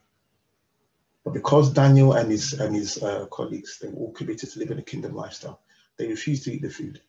But 1.24 1.34
because 1.34 1.72
Daniel 1.72 2.14
and 2.14 2.30
his 2.30 2.54
and 2.54 2.74
his 2.74 3.02
uh, 3.02 3.26
colleagues, 3.26 3.78
they 3.78 3.88
were 3.88 3.98
all 4.06 4.12
committed 4.12 4.50
to 4.50 4.58
living 4.58 4.78
a 4.78 4.82
kingdom 4.82 5.14
lifestyle, 5.14 5.60
they 5.96 6.08
refused 6.08 6.44
to 6.44 6.52
eat 6.52 6.62
the 6.62 6.70
food. 6.70 7.00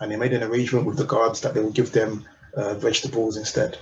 And 0.00 0.10
they 0.10 0.16
made 0.16 0.32
an 0.32 0.42
arrangement 0.42 0.86
with 0.86 0.96
the 0.96 1.04
guards 1.04 1.42
that 1.42 1.54
they 1.54 1.60
would 1.62 1.74
give 1.74 1.92
them 1.92 2.26
uh, 2.56 2.74
vegetables 2.74 3.36
instead. 3.36 3.78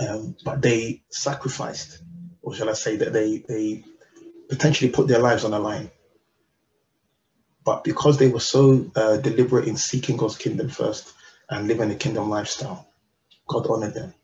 Um, 0.00 0.36
but 0.44 0.60
they 0.60 1.02
sacrificed 1.10 2.02
or 2.42 2.54
shall 2.54 2.68
I 2.70 2.74
say 2.74 2.96
that 2.96 3.12
they 3.12 3.38
they 3.38 3.84
potentially 4.48 4.90
put 4.90 5.08
their 5.08 5.20
lives 5.20 5.44
on 5.44 5.52
the 5.52 5.58
line. 5.58 5.90
But 7.64 7.84
because 7.84 8.18
they 8.18 8.28
were 8.28 8.40
so 8.40 8.90
uh, 8.96 9.18
deliberate 9.18 9.68
in 9.68 9.76
seeking 9.76 10.16
God's 10.16 10.36
kingdom 10.36 10.68
first 10.68 11.12
and 11.48 11.68
living 11.68 11.90
a 11.90 11.94
kingdom 11.94 12.28
lifestyle, 12.28 12.88
God 13.46 13.68
honored 13.68 13.94
them 13.94 14.14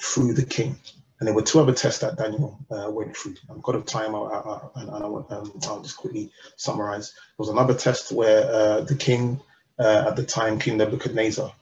through 0.00 0.34
the 0.34 0.44
king. 0.44 0.78
And 1.18 1.26
there 1.26 1.34
were 1.34 1.42
two 1.42 1.58
other 1.58 1.72
tests 1.74 2.00
that 2.00 2.16
Daniel 2.16 2.58
uh, 2.70 2.88
went 2.90 3.16
through. 3.16 3.34
I've 3.50 3.62
got 3.62 3.74
a 3.74 3.80
time, 3.80 4.14
I'll, 4.14 4.26
I'll, 4.26 4.72
I'll, 4.76 5.26
um, 5.30 5.60
I'll, 5.64 5.82
just 5.82 5.96
quickly 5.96 6.30
summarize. 6.56 7.12
There 7.12 7.20
was 7.38 7.48
another 7.48 7.74
test 7.74 8.12
where 8.12 8.48
uh, 8.50 8.80
the 8.82 8.94
king 8.94 9.40
uh, 9.78 10.04
at 10.08 10.16
the 10.16 10.22
time, 10.22 10.60
King 10.60 10.76
Nebuchadnezzar, 10.76 11.52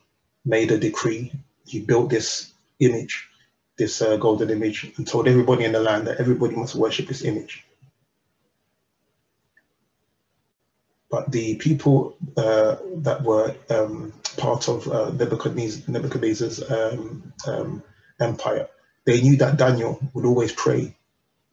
made 0.44 0.70
a 0.72 0.78
decree. 0.78 1.32
He 1.64 1.80
built 1.80 2.10
this 2.10 2.52
image, 2.80 3.28
this 3.78 4.02
uh, 4.02 4.18
golden 4.18 4.50
image, 4.50 4.92
and 4.96 5.06
told 5.06 5.26
everybody 5.26 5.64
in 5.64 5.72
the 5.72 5.80
land 5.80 6.06
that 6.06 6.18
everybody 6.18 6.54
must 6.54 6.74
worship 6.74 7.08
this 7.08 7.22
image. 7.22 7.64
But 11.10 11.32
the 11.32 11.56
people 11.56 12.16
uh, 12.36 12.76
that 12.96 13.22
were 13.22 13.54
um, 13.70 14.12
part 14.36 14.68
of 14.68 14.86
uh, 14.88 15.10
Nebuchadnezzar's 15.12 16.70
um, 16.70 17.32
um, 17.46 17.82
empire, 18.20 18.68
they 19.04 19.20
knew 19.20 19.36
that 19.36 19.56
Daniel 19.56 20.00
would 20.14 20.24
always 20.24 20.52
pray 20.52 20.96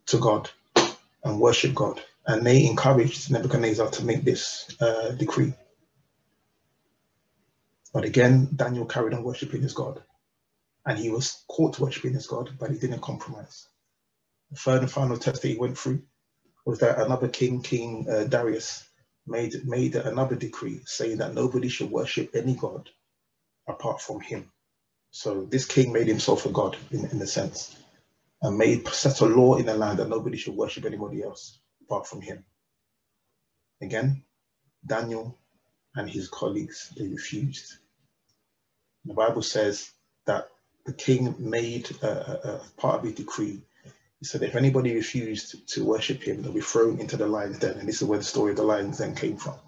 to 0.07 0.17
God 0.19 0.49
and 1.23 1.39
worship 1.39 1.73
God. 1.75 2.01
And 2.25 2.45
they 2.45 2.65
encouraged 2.65 3.31
Nebuchadnezzar 3.31 3.89
to 3.91 4.05
make 4.05 4.23
this 4.23 4.75
uh, 4.81 5.11
decree. 5.11 5.53
But 7.93 8.05
again, 8.05 8.49
Daniel 8.55 8.85
carried 8.85 9.13
on 9.13 9.23
worshiping 9.23 9.61
his 9.61 9.73
God. 9.73 10.01
And 10.85 10.97
he 10.97 11.09
was 11.09 11.43
caught 11.47 11.79
worshiping 11.79 12.13
his 12.13 12.27
God, 12.27 12.51
but 12.59 12.71
he 12.71 12.77
didn't 12.77 13.01
compromise. 13.01 13.67
The 14.51 14.57
third 14.57 14.81
and 14.81 14.91
final 14.91 15.17
test 15.17 15.41
that 15.41 15.47
he 15.47 15.57
went 15.57 15.77
through 15.77 16.03
was 16.65 16.79
that 16.79 16.99
another 16.99 17.27
king, 17.29 17.61
King 17.61 18.07
uh, 18.09 18.25
Darius, 18.25 18.87
made, 19.27 19.65
made 19.65 19.95
another 19.95 20.35
decree 20.35 20.81
saying 20.85 21.17
that 21.17 21.33
nobody 21.33 21.69
should 21.69 21.91
worship 21.91 22.31
any 22.35 22.55
God 22.55 22.89
apart 23.67 24.01
from 24.01 24.21
him. 24.21 24.51
So 25.15 25.45
this 25.45 25.65
king 25.65 25.93
made 25.93 26.07
himself 26.07 26.47
a 26.47 26.49
God 26.49 26.75
in, 26.89 27.05
in 27.05 27.21
a 27.21 27.27
sense 27.27 27.77
and 28.41 28.57
made 28.57 28.87
set 28.87 29.21
a 29.21 29.27
law 29.27 29.55
in 29.57 29.67
the 29.67 29.75
land 29.75 29.99
that 29.99 30.09
nobody 30.09 30.37
should 30.37 30.55
worship 30.55 30.85
anybody 30.85 31.23
else 31.23 31.59
apart 31.83 32.07
from 32.07 32.21
him. 32.21 32.43
Again, 33.79 34.23
Daniel 34.85 35.37
and 35.95 36.09
his 36.09 36.29
colleagues, 36.29 36.91
they 36.97 37.07
refused. 37.07 37.73
The 39.05 39.13
Bible 39.13 39.43
says 39.43 39.91
that 40.25 40.49
the 40.87 40.93
king 40.93 41.35
made 41.37 41.91
a, 42.01 42.07
a, 42.07 42.49
a 42.55 42.61
part 42.77 42.95
of 42.99 43.03
his 43.03 43.13
decree. 43.13 43.61
He 44.19 44.25
said 44.25 44.41
if 44.41 44.55
anybody 44.55 44.95
refused 44.95 45.69
to 45.75 45.85
worship 45.85 46.23
him, 46.23 46.41
they'll 46.41 46.53
be 46.53 46.61
thrown 46.61 46.99
into 46.99 47.17
the 47.17 47.27
lion's 47.27 47.59
den. 47.59 47.77
And 47.77 47.87
this 47.87 48.01
is 48.01 48.07
where 48.07 48.17
the 48.17 48.25
story 48.25 48.51
of 48.51 48.57
the 48.57 48.63
lion's 48.63 48.97
den 48.97 49.13
came 49.13 49.37
from. 49.37 49.59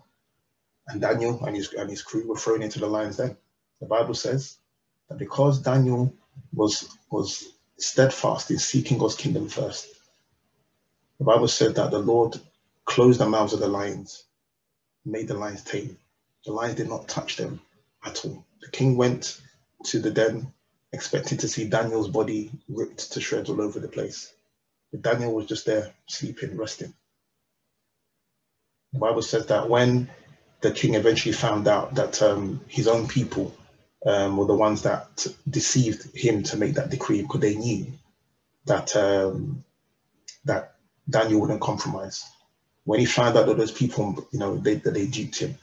And 0.88 1.02
Daniel 1.02 1.46
and 1.46 1.56
his, 1.56 1.72
and 1.74 1.88
his 1.88 2.02
crew 2.02 2.28
were 2.28 2.38
thrown 2.38 2.64
into 2.64 2.80
the 2.80 2.88
lion's 2.88 3.18
den. 3.18 3.38
The 3.80 3.88
Bible 3.88 4.16
says 4.16 4.58
that 5.10 5.18
because 5.18 5.60
Daniel 5.60 6.14
was, 6.54 6.98
was 7.12 7.54
steadfast 7.78 8.52
in 8.52 8.60
seeking 8.60 8.98
God's 8.98 9.16
kingdom 9.16 9.50
first, 9.50 9.88
the 11.20 11.26
Bible 11.26 11.48
said 11.48 11.76
that 11.76 11.92
the 11.92 12.00
Lord 12.00 12.40
closed 12.86 13.20
the 13.20 13.30
mouths 13.30 13.54
of 13.54 13.60
the 13.60 13.68
lions, 13.68 14.26
made 15.06 15.28
the 15.28 15.38
lions 15.38 15.64
tame. 15.64 15.98
The 16.46 16.52
lions 16.52 16.76
did 16.76 16.90
not 16.90 17.08
touch 17.08 17.38
them 17.38 17.62
at 18.04 18.26
all. 18.26 18.46
The 18.62 18.70
king 18.70 18.98
went 18.98 19.42
to 19.86 20.00
the 20.00 20.12
den 20.12 20.54
expecting 20.92 21.38
to 21.40 21.48
see 21.48 21.68
Daniel's 21.68 22.08
body 22.08 22.52
ripped 22.70 23.12
to 23.14 23.22
shreds 23.22 23.50
all 23.50 23.62
over 23.62 23.80
the 23.80 23.88
place. 23.88 24.34
But 24.92 25.02
Daniel 25.02 25.34
was 25.34 25.46
just 25.46 25.66
there 25.66 25.94
sleeping, 26.08 26.58
resting. 26.58 26.94
The 28.94 29.00
Bible 29.00 29.22
says 29.22 29.48
that 29.48 29.70
when 29.70 30.10
the 30.62 30.72
king 30.72 30.96
eventually 30.96 31.34
found 31.34 31.68
out 31.68 31.96
that 31.96 32.22
um, 32.22 32.62
his 32.68 32.88
own 32.88 33.08
people 33.08 33.54
um, 34.06 34.38
were 34.38 34.46
the 34.46 34.56
ones 34.56 34.84
that 34.84 35.26
deceived 35.50 36.16
him 36.16 36.44
to 36.44 36.58
make 36.58 36.76
that 36.76 36.90
decree 36.90 37.22
because 37.22 37.42
they 37.42 37.56
knew 37.56 37.88
that 38.66 38.96
um, 38.96 39.64
that 40.46 40.76
Daniel 41.10 41.42
wouldn't 41.42 41.62
compromise. 41.62 42.24
When 42.84 43.00
he 43.00 43.06
found 43.06 43.36
out 43.36 43.48
that 43.48 43.58
those 43.58 43.72
people, 43.72 44.28
you 44.32 44.40
know, 44.40 44.58
they, 44.58 44.76
that 44.76 44.94
they 44.94 45.08
duped 45.08 45.40
him, 45.40 45.56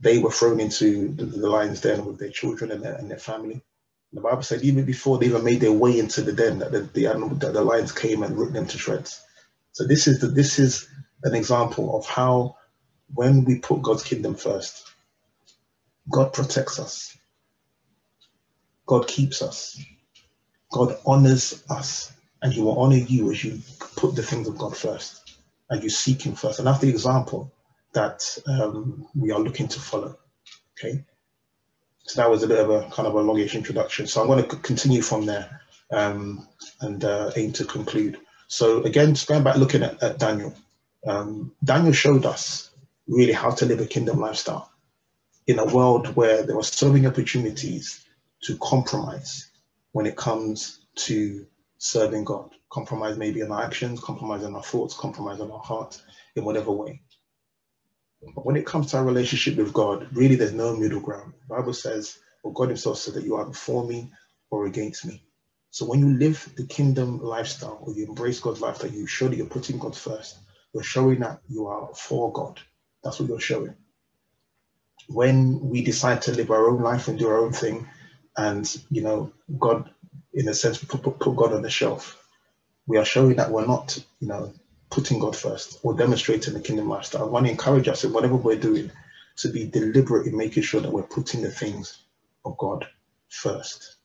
they 0.00 0.18
were 0.18 0.30
thrown 0.30 0.58
into 0.60 1.08
the, 1.08 1.24
the 1.24 1.48
lion's 1.48 1.80
den 1.80 2.04
with 2.04 2.18
their 2.18 2.30
children 2.30 2.72
and 2.72 2.82
their, 2.82 2.94
and 2.94 3.10
their 3.10 3.18
family. 3.18 3.62
The 4.12 4.20
Bible 4.20 4.42
said 4.42 4.62
even 4.62 4.84
before 4.84 5.18
they 5.18 5.26
even 5.26 5.44
made 5.44 5.60
their 5.60 5.72
way 5.72 5.98
into 5.98 6.22
the 6.22 6.32
den, 6.32 6.58
that 6.60 6.72
the, 6.72 6.80
the 6.80 7.06
animal, 7.06 7.30
that 7.30 7.52
the 7.52 7.62
lions 7.62 7.92
came 7.92 8.22
and 8.22 8.36
ripped 8.36 8.52
them 8.52 8.66
to 8.66 8.78
shreds. 8.78 9.20
So 9.72 9.86
this 9.86 10.06
is 10.06 10.20
the, 10.20 10.28
this 10.28 10.58
is 10.58 10.88
an 11.24 11.34
example 11.34 11.96
of 11.96 12.06
how 12.06 12.56
when 13.12 13.44
we 13.44 13.58
put 13.58 13.82
God's 13.82 14.04
kingdom 14.04 14.34
first, 14.34 14.92
God 16.10 16.32
protects 16.32 16.78
us. 16.78 17.16
God 18.86 19.08
keeps 19.08 19.42
us. 19.42 19.82
God 20.72 20.96
honors 21.06 21.64
us, 21.70 22.12
and 22.42 22.52
He 22.52 22.60
will 22.60 22.78
honor 22.78 22.96
you 22.96 23.30
as 23.30 23.44
you 23.44 23.60
put 23.96 24.14
the 24.14 24.22
things 24.22 24.48
of 24.48 24.58
God 24.58 24.76
first 24.76 25.36
and 25.70 25.82
you 25.82 25.88
seek 25.88 26.22
Him 26.22 26.34
first. 26.34 26.58
And 26.58 26.68
that's 26.68 26.80
the 26.80 26.88
example 26.88 27.52
that 27.92 28.38
um, 28.46 29.06
we 29.14 29.32
are 29.32 29.40
looking 29.40 29.68
to 29.68 29.80
follow. 29.80 30.18
Okay. 30.78 31.04
So 32.02 32.20
that 32.20 32.30
was 32.30 32.42
a 32.42 32.48
bit 32.48 32.58
of 32.58 32.70
a 32.70 32.90
kind 32.90 33.08
of 33.08 33.14
a 33.14 33.20
longish 33.20 33.54
introduction. 33.54 34.06
So 34.06 34.20
I'm 34.20 34.26
going 34.26 34.46
to 34.46 34.56
continue 34.56 35.00
from 35.00 35.24
there 35.24 35.62
um, 35.90 36.46
and 36.80 37.02
uh, 37.02 37.30
aim 37.36 37.52
to 37.52 37.64
conclude. 37.64 38.18
So 38.46 38.82
again, 38.82 39.14
just 39.14 39.26
going 39.26 39.42
back 39.42 39.56
looking 39.56 39.82
at, 39.82 40.02
at 40.02 40.18
Daniel, 40.18 40.54
um, 41.06 41.52
Daniel 41.62 41.92
showed 41.92 42.26
us 42.26 42.70
really 43.06 43.32
how 43.32 43.50
to 43.50 43.66
live 43.66 43.80
a 43.80 43.86
kingdom 43.86 44.20
lifestyle 44.20 44.70
in 45.46 45.58
a 45.58 45.64
world 45.64 46.14
where 46.16 46.42
there 46.42 46.56
were 46.56 46.62
so 46.62 46.90
many 46.90 47.06
opportunities 47.06 48.03
to 48.44 48.56
compromise 48.58 49.50
when 49.92 50.06
it 50.06 50.16
comes 50.16 50.80
to 50.96 51.46
serving 51.78 52.24
God. 52.24 52.50
Compromise 52.70 53.16
maybe 53.16 53.40
in 53.40 53.52
our 53.52 53.62
actions, 53.62 54.00
compromise 54.00 54.42
in 54.42 54.54
our 54.54 54.62
thoughts, 54.62 54.96
compromise 54.96 55.40
in 55.40 55.50
our 55.50 55.60
heart, 55.60 56.00
in 56.36 56.44
whatever 56.44 56.72
way. 56.72 57.00
But 58.34 58.46
when 58.46 58.56
it 58.56 58.66
comes 58.66 58.90
to 58.90 58.98
our 58.98 59.04
relationship 59.04 59.56
with 59.56 59.72
God, 59.72 60.08
really 60.12 60.34
there's 60.34 60.52
no 60.52 60.76
middle 60.76 61.00
ground. 61.00 61.34
The 61.48 61.56
Bible 61.56 61.74
says, 61.74 62.18
or 62.42 62.52
God 62.52 62.68
himself 62.68 62.98
said 62.98 63.14
that 63.14 63.24
you 63.24 63.36
are 63.36 63.52
for 63.52 63.86
me 63.86 64.10
or 64.50 64.66
against 64.66 65.04
me. 65.04 65.22
So 65.70 65.86
when 65.86 66.00
you 66.00 66.16
live 66.16 66.48
the 66.56 66.66
kingdom 66.66 67.22
lifestyle 67.22 67.78
or 67.82 67.92
you 67.92 68.06
embrace 68.06 68.40
God's 68.40 68.60
lifestyle, 68.60 68.90
you 68.90 69.06
show 69.06 69.28
that 69.28 69.36
you're 69.36 69.46
putting 69.46 69.78
God 69.78 69.96
first. 69.96 70.38
You're 70.72 70.82
showing 70.82 71.20
that 71.20 71.40
you 71.48 71.66
are 71.66 71.90
for 71.94 72.32
God. 72.32 72.60
That's 73.02 73.20
what 73.20 73.28
you're 73.28 73.40
showing. 73.40 73.74
When 75.08 75.60
we 75.60 75.82
decide 75.82 76.22
to 76.22 76.32
live 76.32 76.50
our 76.50 76.68
own 76.68 76.82
life 76.82 77.08
and 77.08 77.18
do 77.18 77.28
our 77.28 77.38
own 77.38 77.52
thing, 77.52 77.86
and 78.36 78.76
you 78.90 79.02
know, 79.02 79.32
God, 79.58 79.90
in 80.32 80.48
a 80.48 80.54
sense, 80.54 80.78
put, 80.78 81.02
put, 81.02 81.18
put 81.18 81.36
God 81.36 81.52
on 81.52 81.62
the 81.62 81.70
shelf, 81.70 82.22
we 82.86 82.98
are 82.98 83.04
showing 83.04 83.36
that 83.36 83.50
we're 83.50 83.66
not, 83.66 83.98
you 84.20 84.28
know, 84.28 84.52
putting 84.90 85.18
God 85.18 85.36
first 85.36 85.80
or 85.82 85.94
demonstrating 85.94 86.54
the 86.54 86.60
kingdom 86.60 86.88
lifestyle. 86.88 87.22
I 87.24 87.26
want 87.26 87.46
to 87.46 87.52
encourage 87.52 87.88
us 87.88 88.04
in 88.04 88.12
whatever 88.12 88.36
we're 88.36 88.56
doing 88.56 88.90
to 89.38 89.48
be 89.48 89.66
deliberate 89.66 90.26
in 90.26 90.36
making 90.36 90.62
sure 90.62 90.80
that 90.80 90.92
we're 90.92 91.02
putting 91.02 91.42
the 91.42 91.50
things 91.50 91.98
of 92.44 92.56
God 92.58 92.86
first. 93.28 93.96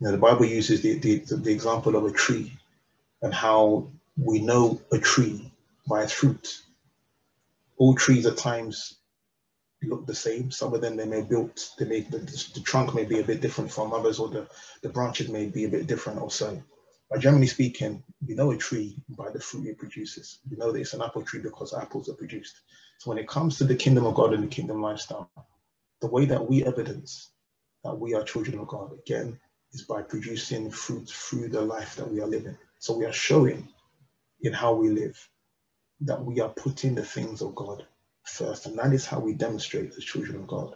Now, 0.00 0.12
the 0.12 0.18
Bible 0.18 0.46
uses 0.46 0.82
the, 0.82 0.98
the, 0.98 1.18
the 1.36 1.52
example 1.52 1.96
of 1.96 2.04
a 2.04 2.12
tree 2.12 2.52
and 3.22 3.34
how 3.34 3.90
we 4.16 4.40
know 4.40 4.80
a 4.92 4.98
tree 4.98 5.52
by 5.88 6.04
its 6.04 6.12
fruit. 6.12 6.60
All 7.78 7.94
trees 7.94 8.26
at 8.26 8.36
times 8.36 8.96
look 9.88 10.06
the 10.06 10.14
same. 10.14 10.50
Some 10.50 10.74
of 10.74 10.80
them 10.80 10.96
they 10.96 11.06
may 11.06 11.22
built, 11.22 11.70
they 11.78 11.86
may 11.86 12.00
the, 12.00 12.18
the, 12.18 12.60
trunk 12.60 12.94
may 12.94 13.04
be 13.04 13.20
a 13.20 13.24
bit 13.24 13.40
different 13.40 13.72
from 13.72 13.92
others, 13.92 14.18
or 14.18 14.28
the, 14.28 14.46
the 14.82 14.88
branches 14.88 15.28
may 15.28 15.46
be 15.46 15.64
a 15.64 15.68
bit 15.68 15.86
different 15.86 16.18
also. 16.18 16.62
But 17.10 17.20
generally 17.20 17.46
speaking, 17.46 18.02
we 18.26 18.34
know 18.34 18.52
a 18.52 18.56
tree 18.56 18.96
by 19.08 19.30
the 19.30 19.40
fruit 19.40 19.66
it 19.66 19.78
produces. 19.78 20.38
We 20.48 20.56
know 20.56 20.70
that 20.70 20.80
it's 20.80 20.94
an 20.94 21.02
apple 21.02 21.22
tree 21.22 21.40
because 21.40 21.74
apples 21.74 22.08
are 22.08 22.14
produced. 22.14 22.54
So 22.98 23.10
when 23.10 23.18
it 23.18 23.28
comes 23.28 23.58
to 23.58 23.64
the 23.64 23.74
kingdom 23.74 24.06
of 24.06 24.14
God 24.14 24.32
and 24.32 24.44
the 24.44 24.48
kingdom 24.48 24.80
lifestyle, 24.80 25.30
the 26.00 26.06
way 26.06 26.24
that 26.26 26.48
we 26.48 26.64
evidence 26.64 27.30
that 27.82 27.98
we 27.98 28.14
are 28.14 28.22
children 28.22 28.58
of 28.58 28.68
God, 28.68 28.92
again, 28.92 29.40
is 29.72 29.82
by 29.82 30.02
producing 30.02 30.70
fruit 30.70 31.08
through 31.08 31.48
the 31.48 31.60
life 31.60 31.96
that 31.96 32.10
we 32.10 32.20
are 32.20 32.26
living. 32.26 32.56
So 32.78 32.96
we 32.96 33.06
are 33.06 33.12
showing 33.12 33.68
in 34.42 34.52
how 34.52 34.74
we 34.74 34.90
live 34.90 35.28
that 36.02 36.24
we 36.24 36.40
are 36.40 36.48
putting 36.48 36.94
the 36.94 37.04
things 37.04 37.42
of 37.42 37.54
God 37.54 37.86
first. 38.24 38.66
And 38.66 38.78
that 38.78 38.92
is 38.92 39.06
how 39.06 39.20
we 39.20 39.34
demonstrate 39.34 39.94
as 39.96 40.04
children 40.04 40.36
of 40.36 40.46
God 40.46 40.74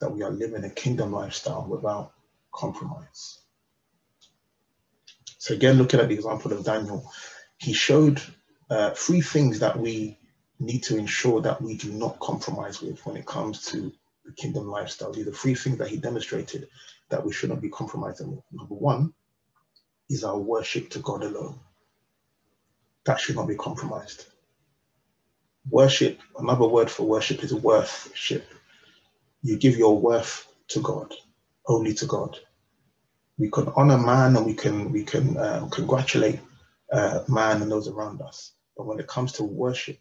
that 0.00 0.10
we 0.10 0.22
are 0.22 0.30
living 0.30 0.64
a 0.64 0.70
kingdom 0.70 1.12
lifestyle 1.12 1.66
without 1.68 2.12
compromise. 2.52 3.38
So 5.38 5.54
again, 5.54 5.78
looking 5.78 6.00
at 6.00 6.08
the 6.08 6.14
example 6.14 6.52
of 6.52 6.64
Daniel, 6.64 7.10
he 7.58 7.72
showed 7.72 8.20
uh, 8.70 8.90
three 8.90 9.20
things 9.20 9.60
that 9.60 9.78
we 9.78 10.18
need 10.58 10.82
to 10.84 10.96
ensure 10.96 11.40
that 11.42 11.60
we 11.60 11.76
do 11.76 11.92
not 11.92 12.18
compromise 12.20 12.80
with 12.80 13.04
when 13.04 13.16
it 13.16 13.26
comes 13.26 13.66
to 13.66 13.92
the 14.24 14.32
kingdom 14.32 14.68
lifestyle. 14.68 15.12
These 15.12 15.28
are 15.28 15.32
three 15.32 15.54
things 15.54 15.78
that 15.78 15.88
he 15.88 15.96
demonstrated 15.96 16.68
that 17.10 17.24
we 17.24 17.32
should 17.32 17.50
not 17.50 17.60
be 17.60 17.68
compromising 17.68 18.30
with. 18.30 18.44
Number 18.52 18.74
one 18.74 19.12
is 20.08 20.24
our 20.24 20.38
worship 20.38 20.90
to 20.90 21.00
God 21.00 21.22
alone. 21.22 21.58
That 23.04 23.18
should 23.20 23.36
not 23.36 23.48
be 23.48 23.56
compromised. 23.56 24.26
Worship, 25.70 26.20
another 26.38 26.66
word 26.68 26.90
for 26.90 27.04
worship 27.04 27.44
is 27.44 27.54
worthship. 27.54 28.46
You 29.42 29.58
give 29.58 29.76
your 29.78 29.98
worth 29.98 30.48
to 30.68 30.80
God, 30.80 31.14
only 31.68 31.94
to 31.94 32.06
God. 32.06 32.38
We 33.38 33.50
can 33.50 33.68
honor 33.76 33.98
man 33.98 34.36
and 34.36 34.46
we 34.46 34.54
can 34.54 34.92
we 34.92 35.04
can 35.04 35.36
um, 35.38 35.70
congratulate 35.70 36.40
uh, 36.92 37.24
man 37.28 37.62
and 37.62 37.70
those 37.72 37.88
around 37.88 38.22
us. 38.22 38.52
But 38.76 38.86
when 38.86 39.00
it 39.00 39.08
comes 39.08 39.32
to 39.34 39.44
worship, 39.44 39.98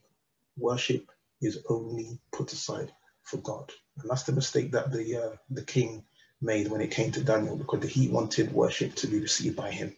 worship 0.58 1.12
is 1.42 1.60
only 1.70 2.20
put 2.34 2.54
aside 2.54 2.92
for 3.24 3.38
God, 3.38 3.72
and 4.00 4.10
that's 4.10 4.24
the 4.24 4.34
mistake 4.34 4.72
that 4.74 4.92
the 4.92 5.18
uh, 5.18 5.36
the 5.52 5.64
king 5.64 6.04
made 6.42 6.70
when 6.70 6.82
it 6.82 6.92
came 6.92 7.12
to 7.14 7.24
Daniel 7.24 7.58
because 7.58 7.84
he 7.90 8.10
wanted 8.10 8.54
worship 8.54 8.96
to 8.96 9.08
be 9.08 9.20
received 9.20 9.56
by 9.58 9.72
him. 9.72 9.96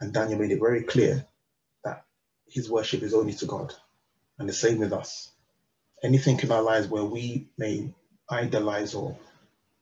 And 0.00 0.14
Daniel 0.14 0.40
made 0.40 0.52
it 0.52 0.60
very 0.60 0.82
clear 0.84 1.26
that 1.84 2.04
his 2.48 2.70
worship 2.70 3.02
is 3.02 3.14
only 3.14 3.34
to 3.34 3.46
God. 3.46 3.74
And 4.42 4.48
the 4.48 4.54
same 4.54 4.78
with 4.78 4.92
us. 4.92 5.30
Anything 6.02 6.40
in 6.40 6.50
our 6.50 6.62
lives 6.62 6.88
where 6.88 7.04
we 7.04 7.46
may 7.58 7.94
idolize 8.28 8.92
or, 8.92 9.16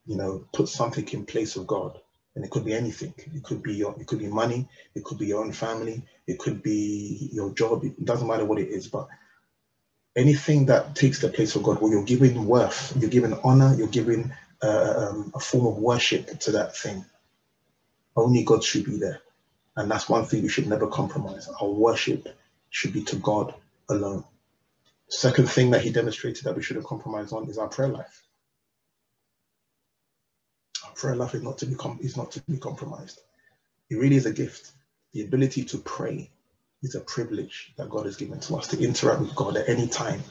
you 0.04 0.16
know, 0.16 0.44
put 0.52 0.68
something 0.68 1.08
in 1.08 1.24
place 1.24 1.56
of 1.56 1.66
God, 1.66 1.98
and 2.34 2.44
it 2.44 2.50
could 2.50 2.66
be 2.66 2.74
anything. 2.74 3.14
It 3.34 3.42
could 3.42 3.62
be 3.62 3.72
your, 3.72 3.98
it 3.98 4.06
could 4.06 4.18
be 4.18 4.26
money, 4.26 4.68
it 4.94 5.02
could 5.02 5.16
be 5.16 5.28
your 5.28 5.42
own 5.42 5.52
family, 5.52 6.02
it 6.26 6.38
could 6.38 6.62
be 6.62 7.30
your 7.32 7.54
job. 7.54 7.86
It 7.86 8.04
doesn't 8.04 8.28
matter 8.28 8.44
what 8.44 8.58
it 8.58 8.68
is, 8.68 8.86
but 8.86 9.08
anything 10.14 10.66
that 10.66 10.94
takes 10.94 11.22
the 11.22 11.30
place 11.30 11.56
of 11.56 11.62
God, 11.62 11.80
where 11.80 11.92
you're 11.92 12.04
giving 12.04 12.44
worth, 12.44 12.94
you're 13.00 13.08
giving 13.08 13.32
honor, 13.42 13.74
you're 13.78 13.88
giving 13.88 14.30
uh, 14.62 15.08
um, 15.08 15.32
a 15.34 15.40
form 15.40 15.68
of 15.68 15.78
worship 15.78 16.38
to 16.40 16.52
that 16.52 16.76
thing. 16.76 17.02
Only 18.14 18.44
God 18.44 18.62
should 18.62 18.84
be 18.84 18.98
there. 18.98 19.22
And 19.74 19.90
that's 19.90 20.10
one 20.10 20.26
thing 20.26 20.42
we 20.42 20.50
should 20.50 20.66
never 20.66 20.86
compromise. 20.86 21.48
Our 21.48 21.70
worship 21.70 22.28
should 22.68 22.92
be 22.92 23.04
to 23.04 23.16
God 23.16 23.54
alone. 23.88 24.24
Second 25.10 25.50
thing 25.50 25.72
that 25.72 25.82
he 25.82 25.90
demonstrated 25.92 26.44
that 26.44 26.56
we 26.56 26.62
shouldn't 26.62 26.86
compromise 26.86 27.32
on 27.32 27.50
is 27.50 27.58
our 27.58 27.68
prayer 27.68 27.88
life. 27.88 28.24
Our 30.86 30.92
prayer 30.92 31.16
life 31.16 31.34
is 31.34 31.42
not 31.42 31.58
to 31.58 31.66
be 31.66 31.76
is 32.00 32.16
not 32.16 32.32
to 32.32 32.42
be 32.48 32.58
compromised. 32.58 33.20
It 33.90 33.96
really 33.96 34.16
is 34.16 34.26
a 34.26 34.32
gift. 34.32 34.72
The 35.14 35.22
ability 35.22 35.64
to 35.66 35.78
pray 35.78 36.30
is 36.82 36.94
a 36.94 37.00
privilege 37.00 37.72
that 37.78 37.90
God 37.90 38.06
has 38.06 38.16
given 38.16 38.40
to 38.40 38.56
us 38.56 38.68
to 38.68 38.82
interact 38.82 39.20
with 39.20 39.34
God 39.36 39.56
at 39.56 39.68
any 39.68 39.88
time 39.88 40.22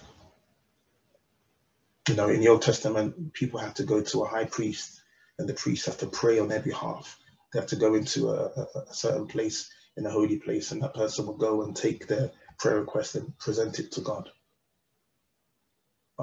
you 2.10 2.16
know, 2.16 2.30
in 2.30 2.42
the 2.42 2.50
Old 2.50 2.62
Testament, 2.64 3.34
people 3.34 3.60
had 3.60 3.76
to 3.78 3.84
go 3.84 4.02
to 4.02 4.24
a 4.24 4.28
high 4.28 4.46
priest 4.46 5.02
and 5.40 5.48
the 5.48 5.54
priest 5.54 5.86
have 5.86 5.98
to 6.00 6.08
pray 6.08 6.40
on 6.40 6.50
their 6.50 6.62
behalf. 6.62 7.18
They 7.54 7.60
have 7.60 7.70
to 7.70 7.78
go 7.78 7.96
into 7.96 8.30
a, 8.30 8.46
a, 8.48 8.80
a 8.90 8.94
certain 8.94 9.28
place 9.28 9.72
in 9.98 10.06
a 10.06 10.12
holy 10.12 10.38
place 10.38 10.72
and 10.72 10.84
that 10.84 10.96
person 10.96 11.26
will 11.28 11.38
go 11.38 11.64
and 11.64 11.76
take 11.76 12.08
their 12.08 12.32
prayer 12.60 12.80
request 12.82 13.16
and 13.16 13.38
present 13.40 13.80
it 13.80 13.94
to 13.94 14.02
God. 14.02 14.30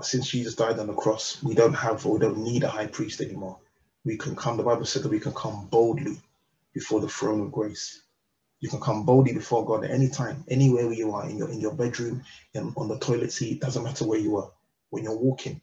Since 0.03 0.29
Jesus 0.31 0.55
died 0.57 0.79
on 0.79 0.89
the 0.89 0.95
cross, 0.95 1.43
we 1.43 1.55
don't 1.55 1.75
have 1.75 2.07
or 2.07 2.15
we 2.15 2.21
don't 2.21 2.39
need 2.39 2.65
a 2.65 2.69
high 2.69 2.87
priest 2.87 3.21
anymore. 3.21 3.59
We 4.05 4.17
can 4.17 4.37
come, 4.37 4.57
the 4.57 4.63
Bible 4.65 4.87
said 4.87 5.03
that 5.05 5.11
we 5.11 5.21
can 5.21 5.35
come 5.35 5.67
boldly 5.69 6.21
before 6.75 7.01
the 7.01 7.09
throne 7.09 7.41
of 7.43 7.53
grace. 7.53 8.03
You 8.61 8.71
can 8.71 8.81
come 8.81 9.05
boldly 9.07 9.35
before 9.35 9.67
God 9.67 9.85
at 9.85 9.93
any 9.93 10.09
time, 10.09 10.45
anywhere 10.49 10.87
where 10.87 10.95
you 10.95 11.13
are, 11.15 11.29
in 11.29 11.39
your 11.39 11.51
in 11.51 11.61
your 11.61 11.75
bedroom, 11.75 12.25
in, 12.55 12.75
on 12.77 12.89
the 12.89 12.99
toilet 12.99 13.33
seat, 13.33 13.61
doesn't 13.61 13.85
matter 13.85 14.07
where 14.07 14.19
you 14.21 14.37
are. 14.39 14.53
When 14.91 15.05
you're 15.05 15.17
walking, 15.19 15.61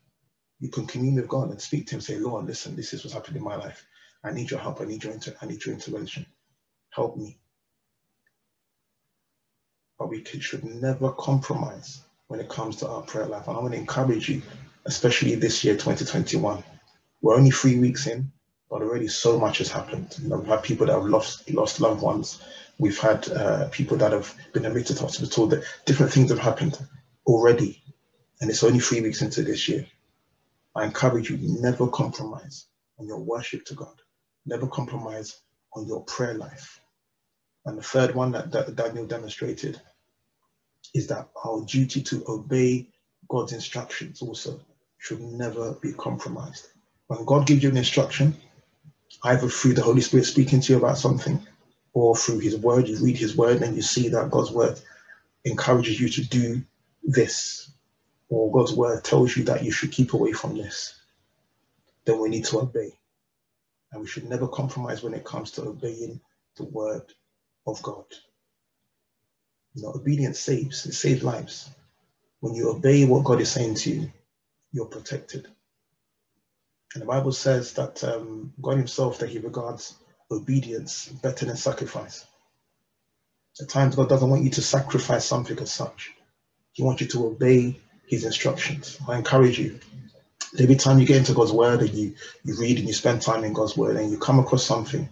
you 0.59 0.69
can 0.69 0.87
commune 0.87 1.15
with 1.15 1.29
God 1.29 1.51
and 1.51 1.61
speak 1.61 1.87
to 1.87 1.95
Him. 1.95 2.01
Say, 2.01 2.17
Lord, 2.19 2.47
listen, 2.47 2.75
this 2.75 2.93
is 2.93 3.03
what's 3.03 3.13
happening 3.15 3.39
in 3.39 3.43
my 3.45 3.57
life. 3.57 3.85
I 4.23 4.31
need 4.31 4.51
your 4.51 4.61
help. 4.61 4.81
I 4.81 4.85
need 4.85 5.03
your 5.03 5.13
inter- 5.13 5.35
I 5.41 5.47
need 5.47 5.65
your 5.65 5.75
intervention. 5.75 6.25
Help 6.91 7.17
me. 7.17 7.37
But 9.99 10.09
we 10.09 10.23
should 10.25 10.65
never 10.65 11.11
compromise 11.13 12.02
when 12.27 12.39
it 12.39 12.49
comes 12.49 12.77
to 12.77 12.87
our 12.87 13.01
prayer 13.01 13.25
life. 13.25 13.47
I 13.47 13.53
want 13.53 13.73
to 13.73 13.79
encourage 13.79 14.29
you, 14.29 14.41
especially 14.85 15.35
this 15.35 15.63
year, 15.63 15.75
2021. 15.75 16.63
We're 17.21 17.35
only 17.35 17.51
three 17.51 17.79
weeks 17.79 18.07
in, 18.07 18.31
but 18.69 18.81
already 18.81 19.07
so 19.07 19.39
much 19.39 19.59
has 19.59 19.69
happened. 19.71 20.15
You 20.21 20.29
know, 20.29 20.37
we've 20.37 20.47
had 20.47 20.63
people 20.63 20.87
that 20.87 20.93
have 20.93 21.05
lost 21.05 21.49
lost 21.51 21.79
loved 21.79 22.01
ones. 22.01 22.41
We've 22.79 22.99
had 22.99 23.29
uh, 23.31 23.69
people 23.69 23.97
that 23.97 24.12
have 24.12 24.33
been 24.53 24.65
admitted 24.65 24.97
to 24.97 25.03
hospital. 25.03 25.47
That 25.47 25.63
different 25.86 26.12
things 26.12 26.31
have 26.31 26.39
happened 26.39 26.77
already, 27.27 27.83
and 28.41 28.49
it's 28.49 28.63
only 28.63 28.79
three 28.79 29.01
weeks 29.01 29.21
into 29.21 29.43
this 29.43 29.69
year. 29.69 29.86
I 30.75 30.86
encourage 30.86 31.29
you 31.29 31.38
never 31.41 31.88
compromise 31.88 32.65
on 32.99 33.07
your 33.07 33.19
worship 33.19 33.65
to 33.65 33.75
God. 33.75 33.95
Never 34.45 34.67
compromise 34.67 35.41
on 35.73 35.88
your 35.88 36.03
prayer 36.03 36.33
life. 36.33 36.79
And 37.65 37.77
the 37.77 37.83
third 37.83 38.15
one 38.15 38.31
that, 38.31 38.51
that 38.51 38.75
Daniel 38.75 39.05
demonstrated 39.05 39.79
is 40.93 41.08
that 41.08 41.30
our 41.43 41.62
duty 41.65 42.02
to 42.04 42.24
obey 42.28 42.88
God's 43.30 43.54
instructions 43.54 44.22
also 44.22 44.60
should 44.98 45.22
never 45.22 45.74
be 45.74 45.93
compromised. 45.93 46.67
When 47.08 47.26
God 47.26 47.48
gives 47.48 47.63
you 47.63 47.69
an 47.69 47.78
instruction, 47.78 48.36
either 49.24 49.48
through 49.48 49.74
the 49.74 49.84
Holy 49.84 50.02
Spirit 50.02 50.26
speaking 50.26 50.62
to 50.62 50.74
you 50.74 50.80
about 50.80 50.98
something 50.98 51.46
or 51.93 52.15
through 52.15 52.39
his 52.39 52.58
word, 52.58 52.88
you 52.88 52.98
read 52.98 53.17
his 53.17 53.36
word 53.36 53.62
and 53.62 53.76
you 53.76 53.82
see 53.82 54.10
that 54.10 54.32
God's 54.32 54.52
word 54.52 54.80
encourages 55.46 56.00
you 56.00 56.10
to 56.10 56.28
do 56.30 56.63
this 57.04 57.72
or 58.30 58.52
God's 58.52 58.74
word 58.74 59.04
tells 59.04 59.36
you 59.38 59.43
that 59.46 59.63
you 59.63 59.72
should 59.72 59.91
keep 59.91 60.13
away 60.13 60.32
from 60.32 60.58
this, 60.58 61.00
then 62.06 62.19
we 62.19 62.30
need 62.30 62.46
to 62.46 62.60
obey. 62.60 62.91
And 63.91 64.02
we 64.02 64.08
should 64.08 64.28
never 64.28 64.48
compromise 64.48 65.04
when 65.04 65.13
it 65.13 65.24
comes 65.24 65.52
to 65.52 65.63
obeying 65.63 66.19
the 66.58 66.63
word 66.63 67.13
of 67.67 67.82
God. 67.84 68.06
You 69.75 69.83
know, 69.83 69.93
obedience 69.95 70.39
saves, 70.39 70.86
it 70.86 70.93
saves 70.93 71.23
lives. 71.23 71.69
When 72.39 72.53
you 72.53 72.69
obey 72.69 73.05
what 73.05 73.23
God 73.23 73.41
is 73.41 73.51
saying 73.51 73.75
to 73.75 73.89
you, 73.91 74.12
you're 74.71 74.86
protected. 74.86 75.47
And 76.93 77.01
the 77.01 77.07
Bible 77.07 77.31
says 77.31 77.73
that 77.73 78.03
um, 78.03 78.53
God 78.62 78.77
Himself, 78.77 79.19
that 79.19 79.29
He 79.29 79.39
regards 79.39 79.95
obedience 80.29 81.07
better 81.07 81.45
than 81.45 81.57
sacrifice. 81.57 82.25
At 83.62 83.69
times, 83.69 83.95
God 83.95 84.09
doesn't 84.09 84.29
want 84.29 84.43
you 84.43 84.49
to 84.51 84.62
sacrifice 84.62 85.25
something 85.25 85.57
as 85.59 85.71
such. 85.71 86.12
He 86.73 86.83
wants 86.83 87.01
you 87.01 87.07
to 87.09 87.27
obey 87.27 87.79
his 88.07 88.25
instructions. 88.25 88.97
I 89.07 89.17
encourage 89.17 89.59
you. 89.59 89.79
Every 90.59 90.75
time 90.75 90.99
you 90.99 91.05
get 91.05 91.17
into 91.17 91.33
God's 91.33 91.51
word 91.51 91.81
and 91.81 91.91
you, 91.91 92.15
you 92.43 92.59
read 92.59 92.77
and 92.77 92.88
you 92.88 92.93
spend 92.93 93.21
time 93.21 93.43
in 93.43 93.53
God's 93.53 93.77
word 93.77 93.95
and 93.95 94.12
you 94.12 94.17
come 94.17 94.39
across 94.39 94.63
something 94.63 95.09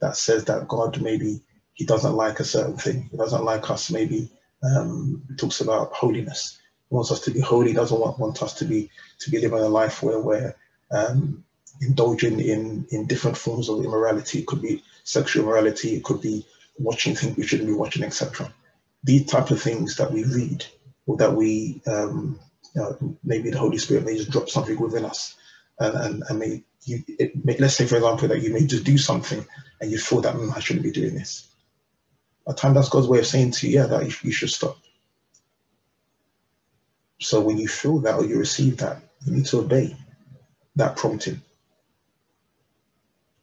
that 0.00 0.16
says 0.16 0.44
that 0.46 0.68
God 0.68 1.00
maybe 1.00 1.40
he 1.74 1.84
doesn't 1.84 2.14
like 2.14 2.40
a 2.40 2.44
certain 2.44 2.76
thing. 2.76 3.08
He 3.10 3.16
doesn't 3.16 3.44
like 3.44 3.68
us 3.70 3.90
maybe 3.90 4.30
um, 4.64 5.22
talks 5.36 5.60
about 5.60 5.92
holiness. 5.92 6.58
He 6.88 6.94
wants 6.94 7.10
us 7.10 7.20
to 7.20 7.30
be 7.30 7.40
holy, 7.40 7.68
he 7.68 7.74
doesn't 7.74 7.98
want, 8.00 8.18
want 8.18 8.42
us 8.42 8.54
to 8.54 8.64
be 8.64 8.90
to 9.20 9.30
be 9.30 9.40
living 9.40 9.58
a 9.58 9.68
life 9.68 10.02
where 10.02 10.20
we're 10.20 10.54
um, 10.90 11.44
indulging 11.80 12.40
in, 12.40 12.86
in 12.90 13.06
different 13.06 13.36
forms 13.36 13.68
of 13.68 13.84
immorality. 13.84 14.40
It 14.40 14.46
could 14.46 14.62
be 14.62 14.82
sexual 15.02 15.44
immorality, 15.44 15.96
it 15.96 16.04
could 16.04 16.20
be 16.20 16.46
watching 16.78 17.14
things 17.14 17.36
we 17.36 17.46
shouldn't 17.46 17.68
be 17.68 17.74
watching, 17.74 18.04
etc. 18.04 18.52
These 19.02 19.26
type 19.26 19.50
of 19.50 19.60
things 19.60 19.96
that 19.96 20.12
we 20.12 20.24
read 20.24 20.64
or 21.06 21.16
that 21.18 21.34
we 21.34 21.82
um, 21.86 22.38
you 22.74 22.82
know, 22.82 23.16
maybe 23.22 23.50
the 23.50 23.58
Holy 23.58 23.78
Spirit 23.78 24.04
may 24.04 24.16
just 24.16 24.30
drop 24.30 24.48
something 24.48 24.78
within 24.78 25.04
us, 25.04 25.36
and 25.78 25.96
and, 25.96 26.22
and 26.28 26.38
may 26.38 26.62
you 26.84 27.02
may, 27.42 27.56
let's 27.58 27.76
say 27.76 27.86
for 27.86 27.96
example 27.96 28.28
that 28.28 28.42
you 28.42 28.52
may 28.52 28.66
just 28.66 28.84
do 28.84 28.98
something 28.98 29.44
and 29.80 29.90
you 29.90 29.98
feel 29.98 30.20
that 30.22 30.34
mm, 30.34 30.54
I 30.56 30.60
shouldn't 30.60 30.84
be 30.84 30.90
doing 30.90 31.14
this. 31.14 31.53
At 32.48 32.56
times 32.56 32.74
that's 32.74 32.88
God's 32.88 33.08
way 33.08 33.18
of 33.20 33.26
saying 33.26 33.52
to 33.52 33.68
you, 33.68 33.80
yeah, 33.80 33.86
that 33.86 34.22
you, 34.22 34.32
should 34.32 34.50
stop. 34.50 34.76
So 37.20 37.40
when 37.40 37.58
you 37.58 37.68
feel 37.68 38.00
that 38.00 38.16
or 38.16 38.24
you 38.24 38.38
receive 38.38 38.78
that, 38.78 39.00
you 39.24 39.32
need 39.32 39.46
to 39.46 39.60
obey 39.60 39.96
that 40.76 40.96
prompting. 40.96 41.40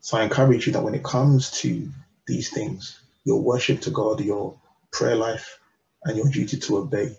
So 0.01 0.17
I 0.17 0.23
encourage 0.23 0.67
you 0.67 0.73
that 0.73 0.83
when 0.83 0.95
it 0.95 1.03
comes 1.03 1.51
to 1.61 1.89
these 2.27 2.49
things, 2.49 2.99
your 3.23 3.41
worship 3.41 3.81
to 3.81 3.91
God, 3.91 4.21
your 4.21 4.59
prayer 4.91 5.15
life, 5.15 5.59
and 6.03 6.17
your 6.17 6.27
duty 6.27 6.57
to 6.57 6.77
obey, 6.77 7.15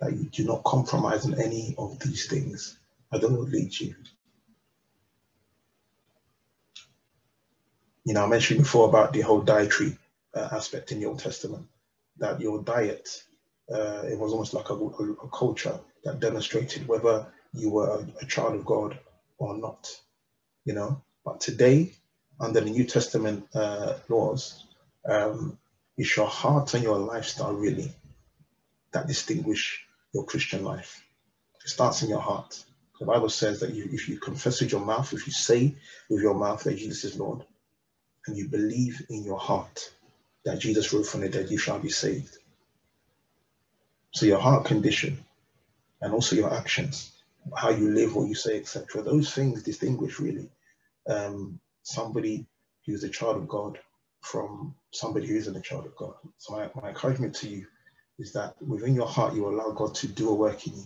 that 0.00 0.12
you 0.12 0.24
do 0.24 0.44
not 0.44 0.64
compromise 0.64 1.26
on 1.26 1.40
any 1.40 1.74
of 1.78 1.98
these 2.00 2.26
things. 2.26 2.78
I 3.12 3.18
don't 3.18 3.32
know 3.32 3.40
what 3.40 3.50
leads 3.50 3.80
you. 3.80 3.94
You 8.04 8.14
know, 8.14 8.24
I 8.24 8.28
mentioned 8.28 8.60
before 8.60 8.88
about 8.88 9.12
the 9.12 9.20
whole 9.20 9.42
dietary 9.42 9.98
uh, 10.34 10.48
aspect 10.52 10.92
in 10.92 11.00
the 11.00 11.06
Old 11.06 11.18
Testament, 11.18 11.66
that 12.18 12.40
your 12.40 12.62
diet, 12.62 13.22
uh, 13.72 14.02
it 14.04 14.18
was 14.18 14.32
almost 14.32 14.54
like 14.54 14.70
a, 14.70 14.74
a, 14.74 15.12
a, 15.12 15.28
culture 15.28 15.78
that 16.04 16.20
demonstrated 16.20 16.86
whether 16.86 17.26
you 17.52 17.70
were 17.70 18.06
a, 18.20 18.26
child 18.26 18.54
of 18.54 18.64
God 18.64 18.98
or 19.38 19.56
not, 19.56 19.88
you 20.64 20.74
know. 20.74 21.02
But 21.24 21.40
today, 21.40 21.92
under 22.38 22.60
the 22.60 22.70
New 22.70 22.84
Testament 22.84 23.46
uh, 23.54 23.94
laws, 24.08 24.66
um, 25.08 25.58
it's 25.96 26.16
your 26.16 26.26
heart 26.26 26.74
and 26.74 26.82
your 26.82 26.98
lifestyle 26.98 27.52
really 27.52 27.92
that 28.92 29.06
distinguish 29.06 29.84
your 30.12 30.24
Christian 30.24 30.64
life. 30.64 31.04
It 31.64 31.68
starts 31.68 32.02
in 32.02 32.08
your 32.08 32.20
heart. 32.20 32.64
The 32.98 33.06
Bible 33.06 33.28
says 33.30 33.60
that 33.60 33.74
you, 33.74 33.88
if 33.92 34.08
you 34.08 34.18
confess 34.18 34.60
with 34.60 34.72
your 34.72 34.84
mouth, 34.84 35.12
if 35.12 35.26
you 35.26 35.32
say 35.32 35.74
with 36.08 36.22
your 36.22 36.34
mouth 36.34 36.64
that 36.64 36.76
Jesus 36.76 37.04
is 37.04 37.18
Lord, 37.18 37.44
and 38.26 38.36
you 38.36 38.48
believe 38.48 39.02
in 39.08 39.24
your 39.24 39.38
heart 39.38 39.90
that 40.44 40.60
Jesus 40.60 40.92
rose 40.92 41.10
from 41.10 41.22
the 41.22 41.28
dead, 41.28 41.50
you 41.50 41.58
shall 41.58 41.78
be 41.78 41.90
saved. 41.90 42.36
So 44.12 44.26
your 44.26 44.40
heart 44.40 44.66
condition 44.66 45.24
and 46.02 46.12
also 46.14 46.36
your 46.36 46.54
actions, 46.54 47.12
how 47.56 47.70
you 47.70 47.90
live, 47.92 48.16
what 48.16 48.28
you 48.28 48.34
say, 48.34 48.58
etc. 48.58 49.02
Those 49.02 49.32
things 49.34 49.62
distinguish 49.62 50.20
really 50.20 50.50
um, 51.08 51.60
somebody 51.82 52.46
who's 52.86 53.04
a 53.04 53.08
child 53.08 53.36
of 53.36 53.48
God 53.48 53.78
from 54.22 54.74
somebody 54.92 55.26
who 55.26 55.36
isn't 55.36 55.56
a 55.56 55.60
child 55.62 55.86
of 55.86 55.96
God. 55.96 56.14
So 56.38 56.54
my, 56.54 56.70
my 56.80 56.90
encouragement 56.90 57.34
to 57.36 57.48
you 57.48 57.66
is 58.18 58.32
that 58.34 58.54
within 58.62 58.94
your 58.94 59.06
heart, 59.08 59.34
you 59.34 59.48
allow 59.48 59.72
God 59.72 59.94
to 59.96 60.08
do 60.08 60.30
a 60.30 60.34
work 60.34 60.66
in 60.66 60.74
you, 60.74 60.84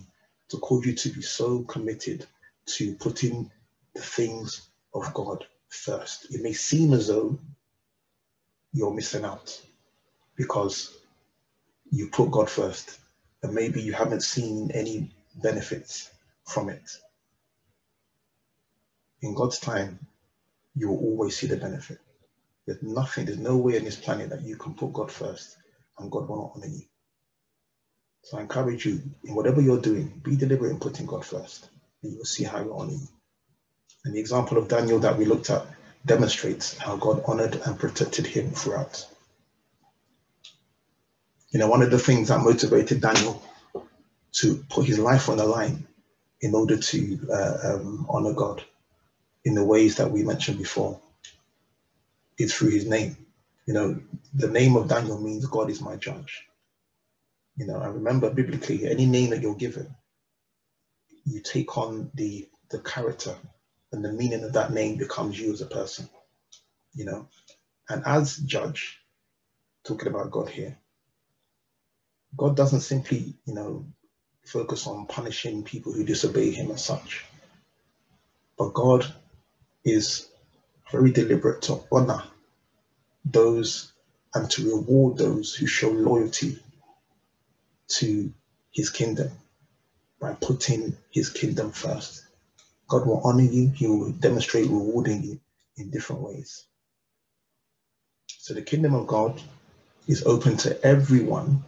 to 0.49 0.57
cause 0.57 0.85
you 0.85 0.93
to 0.95 1.09
be 1.09 1.21
so 1.21 1.63
committed 1.63 2.25
to 2.67 2.95
putting 2.95 3.51
the 3.95 4.01
things 4.01 4.69
of 4.93 5.13
God 5.13 5.45
first. 5.69 6.33
It 6.33 6.41
may 6.41 6.53
seem 6.53 6.93
as 6.93 7.07
though 7.07 7.39
you're 8.75 8.93
missing 8.93 9.23
out 9.23 9.59
because 10.35 10.97
you 11.91 12.09
put 12.09 12.29
God 12.29 12.49
first 12.49 12.99
and 13.41 13.53
maybe 13.53 13.81
you 13.81 13.93
haven't 13.93 14.21
seen 14.21 14.69
any 14.73 15.11
benefits 15.41 16.11
from 16.45 16.69
it. 16.69 16.83
In 19.21 19.33
God's 19.33 19.59
time, 19.59 19.97
you 20.75 20.89
will 20.89 20.99
always 20.99 21.37
see 21.37 21.47
the 21.47 21.55
benefit. 21.55 21.99
There's 22.67 22.83
nothing, 22.83 23.25
there's 23.25 23.37
no 23.37 23.55
way 23.55 23.77
on 23.77 23.85
this 23.85 23.95
planet 23.95 24.29
that 24.31 24.41
you 24.41 24.57
can 24.57 24.73
put 24.73 24.91
God 24.91 25.09
first 25.09 25.55
and 25.97 26.11
God 26.11 26.27
will 26.27 26.37
not 26.37 26.51
honor 26.55 26.67
you. 26.67 26.83
So 28.23 28.37
I 28.37 28.41
encourage 28.41 28.85
you, 28.85 29.01
in 29.23 29.35
whatever 29.35 29.61
you're 29.61 29.79
doing, 29.79 30.19
be 30.23 30.35
deliberate 30.35 30.71
in 30.71 30.79
putting 30.79 31.05
God 31.05 31.23
first, 31.23 31.69
and 32.01 32.11
you 32.11 32.17
will 32.17 32.25
see 32.25 32.43
how 32.43 32.57
He 32.57 32.65
will 32.65 32.79
honor 32.79 32.93
you. 32.93 33.07
And 34.03 34.15
the 34.15 34.19
example 34.19 34.57
of 34.57 34.67
Daniel 34.67 34.99
that 34.99 35.17
we 35.17 35.25
looked 35.25 35.51
at 35.51 35.65
demonstrates 36.05 36.77
how 36.77 36.95
God 36.97 37.23
honored 37.27 37.55
and 37.65 37.79
protected 37.79 38.27
him 38.27 38.51
throughout. 38.51 39.05
You 41.51 41.59
know, 41.59 41.67
one 41.67 41.81
of 41.81 41.91
the 41.91 41.99
things 41.99 42.29
that 42.29 42.41
motivated 42.41 43.01
Daniel 43.01 43.41
to 44.33 44.57
put 44.69 44.85
his 44.85 44.99
life 44.99 45.29
on 45.29 45.37
the 45.37 45.45
line 45.45 45.87
in 46.41 46.53
order 46.53 46.77
to 46.77 47.19
uh, 47.31 47.57
um, 47.63 48.05
honor 48.09 48.33
God 48.33 48.63
in 49.45 49.55
the 49.55 49.63
ways 49.63 49.95
that 49.95 50.11
we 50.11 50.23
mentioned 50.23 50.57
before 50.57 50.99
is 52.37 52.53
through 52.53 52.71
his 52.71 52.85
name. 52.85 53.17
You 53.65 53.73
know, 53.73 54.01
the 54.33 54.49
name 54.49 54.75
of 54.75 54.89
Daniel 54.89 55.19
means 55.19 55.45
God 55.45 55.69
is 55.69 55.81
my 55.81 55.95
judge. 55.95 56.45
You 57.55 57.67
know, 57.67 57.79
I 57.79 57.87
remember 57.87 58.29
biblically, 58.29 58.85
any 58.85 59.05
name 59.05 59.29
that 59.29 59.41
you're 59.41 59.55
given, 59.55 59.95
you 61.25 61.41
take 61.41 61.77
on 61.77 62.11
the 62.13 62.47
the 62.69 62.79
character 62.79 63.35
and 63.95 64.05
the 64.05 64.13
meaning 64.13 64.43
of 64.43 64.53
that 64.53 64.73
name 64.73 64.97
becomes 64.97 65.39
you 65.39 65.53
as 65.53 65.61
a 65.61 65.65
person. 65.67 66.09
You 66.93 67.05
know, 67.05 67.29
and 67.89 68.03
as 68.05 68.37
judge, 68.37 68.99
talking 69.85 70.09
about 70.09 70.31
God 70.31 70.49
here, 70.49 70.77
God 72.37 72.57
doesn't 72.57 72.81
simply, 72.81 73.35
you 73.45 73.53
know, 73.53 73.85
focus 74.45 74.87
on 74.87 75.07
punishing 75.07 75.63
people 75.63 75.93
who 75.93 76.03
disobey 76.03 76.51
him 76.51 76.71
as 76.71 76.83
such. 76.83 77.25
But 78.57 78.73
God 78.73 79.05
is 79.85 80.29
very 80.91 81.11
deliberate 81.11 81.63
to 81.63 81.81
honor 81.91 82.23
those 83.25 83.93
and 84.33 84.49
to 84.51 84.69
reward 84.75 85.17
those 85.17 85.55
who 85.55 85.67
show 85.67 85.89
loyalty 85.89 86.59
to 87.87 88.33
his 88.71 88.89
kingdom 88.89 89.31
by 90.19 90.33
putting 90.33 90.97
his 91.11 91.29
kingdom 91.29 91.71
first. 91.71 92.24
God 92.87 93.05
will 93.07 93.21
honor 93.23 93.43
you, 93.43 93.69
he 93.69 93.87
will 93.87 94.11
demonstrate 94.11 94.67
rewarding 94.67 95.23
you 95.23 95.39
in 95.77 95.89
different 95.89 96.21
ways. 96.21 96.65
So 98.27 98.53
the 98.53 98.61
kingdom 98.61 98.93
of 98.93 99.07
God 99.07 99.41
is 100.07 100.23
open 100.23 100.57
to 100.57 100.81
everyone 100.85 101.63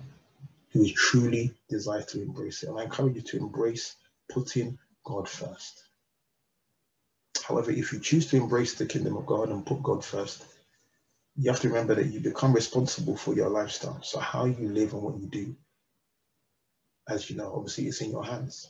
who 0.71 0.84
is 0.84 0.93
truly 0.93 1.53
desires 1.69 2.06
to 2.08 2.21
embrace 2.21 2.63
it. 2.63 2.69
And 2.69 2.80
I 2.80 2.84
encourage 2.84 3.15
you 3.15 3.21
to 3.21 3.38
embrace 3.38 3.95
putting 4.30 4.77
God 5.03 5.27
first. 5.27 5.84
However, 7.47 7.71
if 7.71 7.93
you 7.93 7.99
choose 7.99 8.27
to 8.27 8.38
embrace 8.38 8.75
the 8.75 8.86
kingdom 8.86 9.17
of 9.17 9.25
God 9.25 9.49
and 9.49 9.65
put 9.65 9.82
God 9.82 10.03
first, 10.03 10.45
you 11.36 11.49
have 11.49 11.62
to 11.62 11.69
remember 11.69 11.95
that 11.95 12.08
you 12.08 12.19
become 12.19 12.53
responsible 12.53 13.15
for 13.15 13.34
your 13.34 13.49
lifestyle. 13.49 14.01
So 14.03 14.19
how 14.19 14.45
you 14.45 14.69
live 14.69 14.93
and 14.93 15.01
what 15.01 15.19
you 15.19 15.27
do, 15.27 15.56
as 17.08 17.30
you 17.30 17.38
know, 17.38 17.53
obviously 17.56 17.88
it's 17.88 18.01
in 18.01 18.12
your 18.12 18.25
hands. 18.25 18.69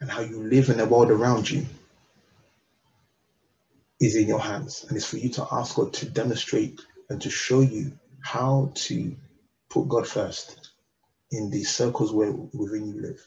And 0.00 0.10
how 0.10 0.20
you 0.20 0.42
live 0.42 0.68
in 0.68 0.78
the 0.78 0.86
world 0.86 1.10
around 1.10 1.50
you 1.50 1.66
is 4.00 4.16
in 4.16 4.28
your 4.28 4.40
hands. 4.40 4.84
And 4.88 4.96
it's 4.96 5.06
for 5.06 5.16
you 5.16 5.28
to 5.30 5.46
ask 5.50 5.76
God 5.76 5.92
to 5.94 6.08
demonstrate 6.08 6.80
and 7.10 7.20
to 7.22 7.30
show 7.30 7.60
you 7.60 7.92
how 8.20 8.72
to 8.74 9.16
put 9.70 9.88
God 9.88 10.06
first 10.06 10.70
in 11.30 11.50
the 11.50 11.64
circles 11.64 12.12
where 12.12 12.32
within 12.32 12.86
you 12.86 13.00
live. 13.00 13.26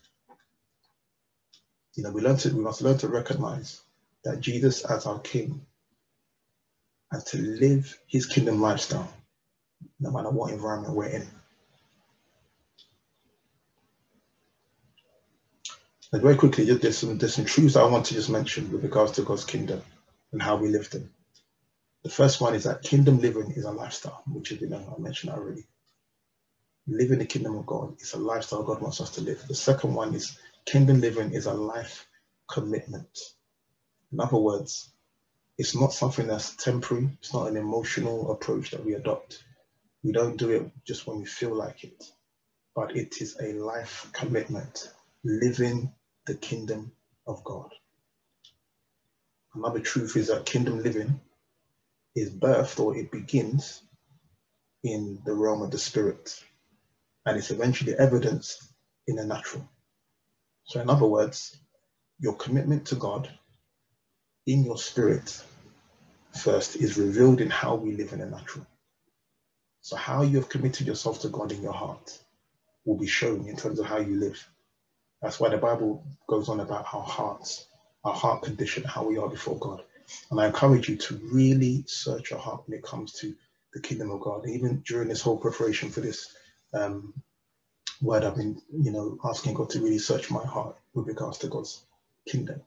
You 1.96 2.04
know, 2.04 2.12
we 2.12 2.22
learn 2.22 2.38
to 2.38 2.56
we 2.56 2.64
must 2.64 2.82
learn 2.82 2.98
to 3.00 3.10
recognize 3.10 3.82
that 4.24 4.40
Jesus 4.40 4.86
as 4.86 5.06
our 5.06 5.20
King 5.20 5.66
and 7.12 7.26
to 7.28 7.38
live 7.38 7.98
his 8.08 8.26
kingdom 8.26 8.62
lifestyle, 8.62 9.12
no 10.00 10.12
matter 10.12 10.30
what 10.30 10.54
environment 10.54 10.96
we're 10.96 11.08
in. 11.08 11.28
And 16.12 16.22
very 16.22 16.36
quickly, 16.36 16.66
there's 16.66 16.98
some 16.98 17.18
there's 17.18 17.36
some 17.36 17.46
truths 17.46 17.76
I 17.76 17.86
want 17.86 18.08
to 18.08 18.14
just 18.14 18.30
mention 18.30 18.72
with 18.72 18.84
regards 18.84 19.14
to 19.14 19.24
God's 19.24 19.46
kingdom 19.46 19.82
and 20.32 20.42
how 20.42 20.58
we 20.58 20.70
live 20.70 20.90
them. 20.90 21.12
The 22.04 22.10
first 22.10 22.42
one 22.42 22.56
is 22.56 22.66
that 22.66 22.84
kingdom 22.84 23.20
living 23.22 23.52
is 23.52 23.66
a 23.66 23.72
lifestyle, 23.72 24.24
which 24.28 24.52
you 24.52 24.68
know, 24.68 24.96
I 24.98 25.02
mentioned 25.02 25.34
already 25.34 25.66
living 26.88 27.20
the 27.20 27.26
kingdom 27.26 27.58
of 27.58 27.66
God 27.66 27.96
is 28.02 28.14
a 28.14 28.20
lifestyle 28.20 28.64
God 28.64 28.82
wants 28.82 29.02
us 29.02 29.12
to 29.12 29.22
live. 29.22 29.46
The 29.48 29.56
second 29.56 29.94
one 29.94 30.14
is 30.16 30.38
kingdom 30.66 31.02
living 31.02 31.34
is 31.34 31.46
a 31.46 31.54
life 31.54 32.08
commitment. 32.50 33.20
In 34.12 34.20
other 34.20 34.38
words, 34.38 34.92
it's 35.58 35.76
not 35.76 35.94
something 35.94 36.28
that's 36.28 36.56
temporary, 36.56 37.18
it's 37.22 37.34
not 37.34 37.48
an 37.48 37.58
emotional 37.58 38.32
approach 38.32 38.72
that 38.72 38.86
we 38.86 38.94
adopt. 38.94 39.44
We 40.04 40.12
don't 40.12 40.38
do 40.38 40.50
it 40.50 40.72
just 40.86 41.06
when 41.06 41.20
we 41.20 41.26
feel 41.26 41.54
like 41.54 41.84
it, 41.84 42.04
but 42.76 42.96
it 42.96 43.22
is 43.22 43.38
a 43.40 43.54
life 43.54 44.10
commitment, 44.14 44.92
living 45.24 45.94
the 46.28 46.36
kingdom 46.36 46.92
of 47.28 47.44
God. 47.44 47.72
Another 49.56 49.80
truth 49.80 50.16
is 50.16 50.28
that 50.28 50.46
kingdom 50.46 50.82
living 50.84 51.20
is 52.16 52.30
birthed 52.32 52.80
or 52.80 52.96
it 52.98 53.12
begins 53.12 53.82
in 54.84 55.20
the 55.26 55.34
realm 55.34 55.62
of 55.62 55.72
the 55.72 55.78
spirit 55.78 56.44
and 57.26 57.38
it's 57.38 57.52
eventually 57.52 57.96
evidenced 57.96 58.64
in 59.08 59.16
the 59.16 59.26
natural. 59.26 59.68
So, 60.66 60.80
in 60.82 60.90
other 60.90 61.06
words, 61.06 61.58
your 62.20 62.34
commitment 62.36 62.88
to 62.88 62.96
God 62.96 63.30
in 64.46 64.64
your 64.64 64.78
spirit 64.78 65.44
first 66.40 66.76
is 66.78 66.98
revealed 66.98 67.42
in 67.42 67.50
how 67.50 67.76
we 67.76 67.94
live 67.94 68.14
in 68.14 68.20
the 68.20 68.26
natural. 68.26 68.66
So, 69.82 69.96
how 69.96 70.24
you 70.24 70.38
have 70.38 70.50
committed 70.50 70.88
yourself 70.88 71.22
to 71.22 71.30
God 71.30 71.52
in 71.52 71.62
your 71.62 71.74
heart 71.74 72.18
will 72.86 72.98
be 72.98 73.08
shown 73.08 73.48
in 73.48 73.56
terms 73.56 73.80
of 73.80 73.86
how 73.86 73.98
you 74.00 74.16
live. 74.16 74.51
That's 75.22 75.40
why 75.40 75.50
the 75.50 75.58
Bible 75.58 76.04
goes 76.28 76.50
on 76.50 76.60
about 76.60 76.86
our 76.94 77.04
hearts, 77.04 77.68
our 78.04 78.14
heart 78.14 78.44
condition, 78.44 78.84
how 78.84 79.06
we 79.06 79.18
are 79.18 79.30
before 79.30 79.58
God. 79.60 79.84
And 80.32 80.40
I 80.42 80.48
encourage 80.48 80.90
you 80.90 80.98
to 80.98 81.16
really 81.32 81.84
search 81.88 82.32
your 82.32 82.40
heart 82.40 82.64
when 82.66 82.78
it 82.78 82.84
comes 82.84 83.14
to 83.20 83.36
the 83.74 83.82
kingdom 83.82 84.12
of 84.12 84.22
God. 84.22 84.48
Even 84.48 84.84
during 84.86 85.10
this 85.10 85.22
whole 85.22 85.38
preparation 85.38 85.90
for 85.90 86.02
this 86.02 86.36
um, 86.74 87.14
word 88.02 88.24
I've 88.24 88.36
been, 88.36 88.62
you 88.72 88.92
know, 88.92 89.18
asking 89.24 89.54
God 89.54 89.70
to 89.72 89.82
really 89.82 90.00
search 90.00 90.32
my 90.32 90.46
heart 90.46 90.76
with 90.94 91.08
regards 91.08 91.38
to 91.40 91.48
God's 91.48 91.84
kingdom. 92.28 92.62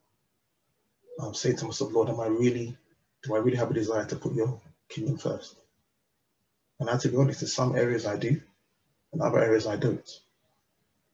I'm 1.20 1.34
saying 1.34 1.56
to 1.56 1.66
myself, 1.66 1.92
Lord, 1.92 2.08
am 2.08 2.20
I 2.20 2.26
really, 2.26 2.76
do 3.22 3.34
I 3.34 3.38
really 3.38 3.56
have 3.56 3.70
a 3.70 3.74
desire 3.74 4.04
to 4.06 4.16
put 4.16 4.34
your 4.34 4.60
kingdom 4.88 5.18
first? 5.18 5.56
And 6.80 6.90
I, 6.90 6.98
to 6.98 7.08
be 7.08 7.16
honest, 7.16 7.42
in 7.42 7.48
some 7.48 7.76
areas 7.76 8.06
I 8.06 8.16
do, 8.16 8.40
and 9.12 9.22
other 9.22 9.42
areas 9.42 9.66
I 9.66 9.76
don't. 9.76 10.08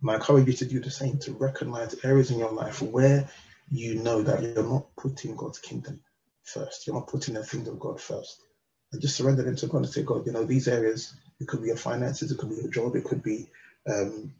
I 0.08 0.14
encourage 0.14 0.46
you 0.46 0.52
to 0.54 0.64
do 0.64 0.80
the 0.80 0.90
same, 0.90 1.18
to 1.18 1.32
recognize 1.32 1.94
areas 2.04 2.30
in 2.30 2.38
your 2.38 2.52
life 2.52 2.80
where 2.80 3.28
you 3.70 3.96
know 3.96 4.22
that 4.22 4.42
you're 4.42 4.62
not 4.62 4.86
putting 4.96 5.36
God's 5.36 5.58
kingdom 5.58 6.00
first. 6.44 6.86
You're 6.86 6.96
not 6.96 7.08
putting 7.08 7.34
the 7.34 7.44
things 7.44 7.68
of 7.68 7.78
God 7.78 8.00
first. 8.00 8.42
And 8.92 9.00
just 9.00 9.16
surrender 9.16 9.42
them 9.42 9.56
to 9.56 9.66
God 9.66 9.78
and 9.78 9.88
say, 9.88 10.02
God, 10.02 10.26
you 10.26 10.32
know, 10.32 10.44
these 10.44 10.68
areas 10.68 11.14
it 11.38 11.48
could 11.48 11.62
be 11.62 11.68
your 11.68 11.76
finances, 11.76 12.30
it 12.30 12.38
could 12.38 12.50
be 12.50 12.56
your 12.56 12.70
job, 12.70 12.96
it 12.96 13.04
could 13.04 13.22
be, 13.22 13.48
um, 13.88 14.34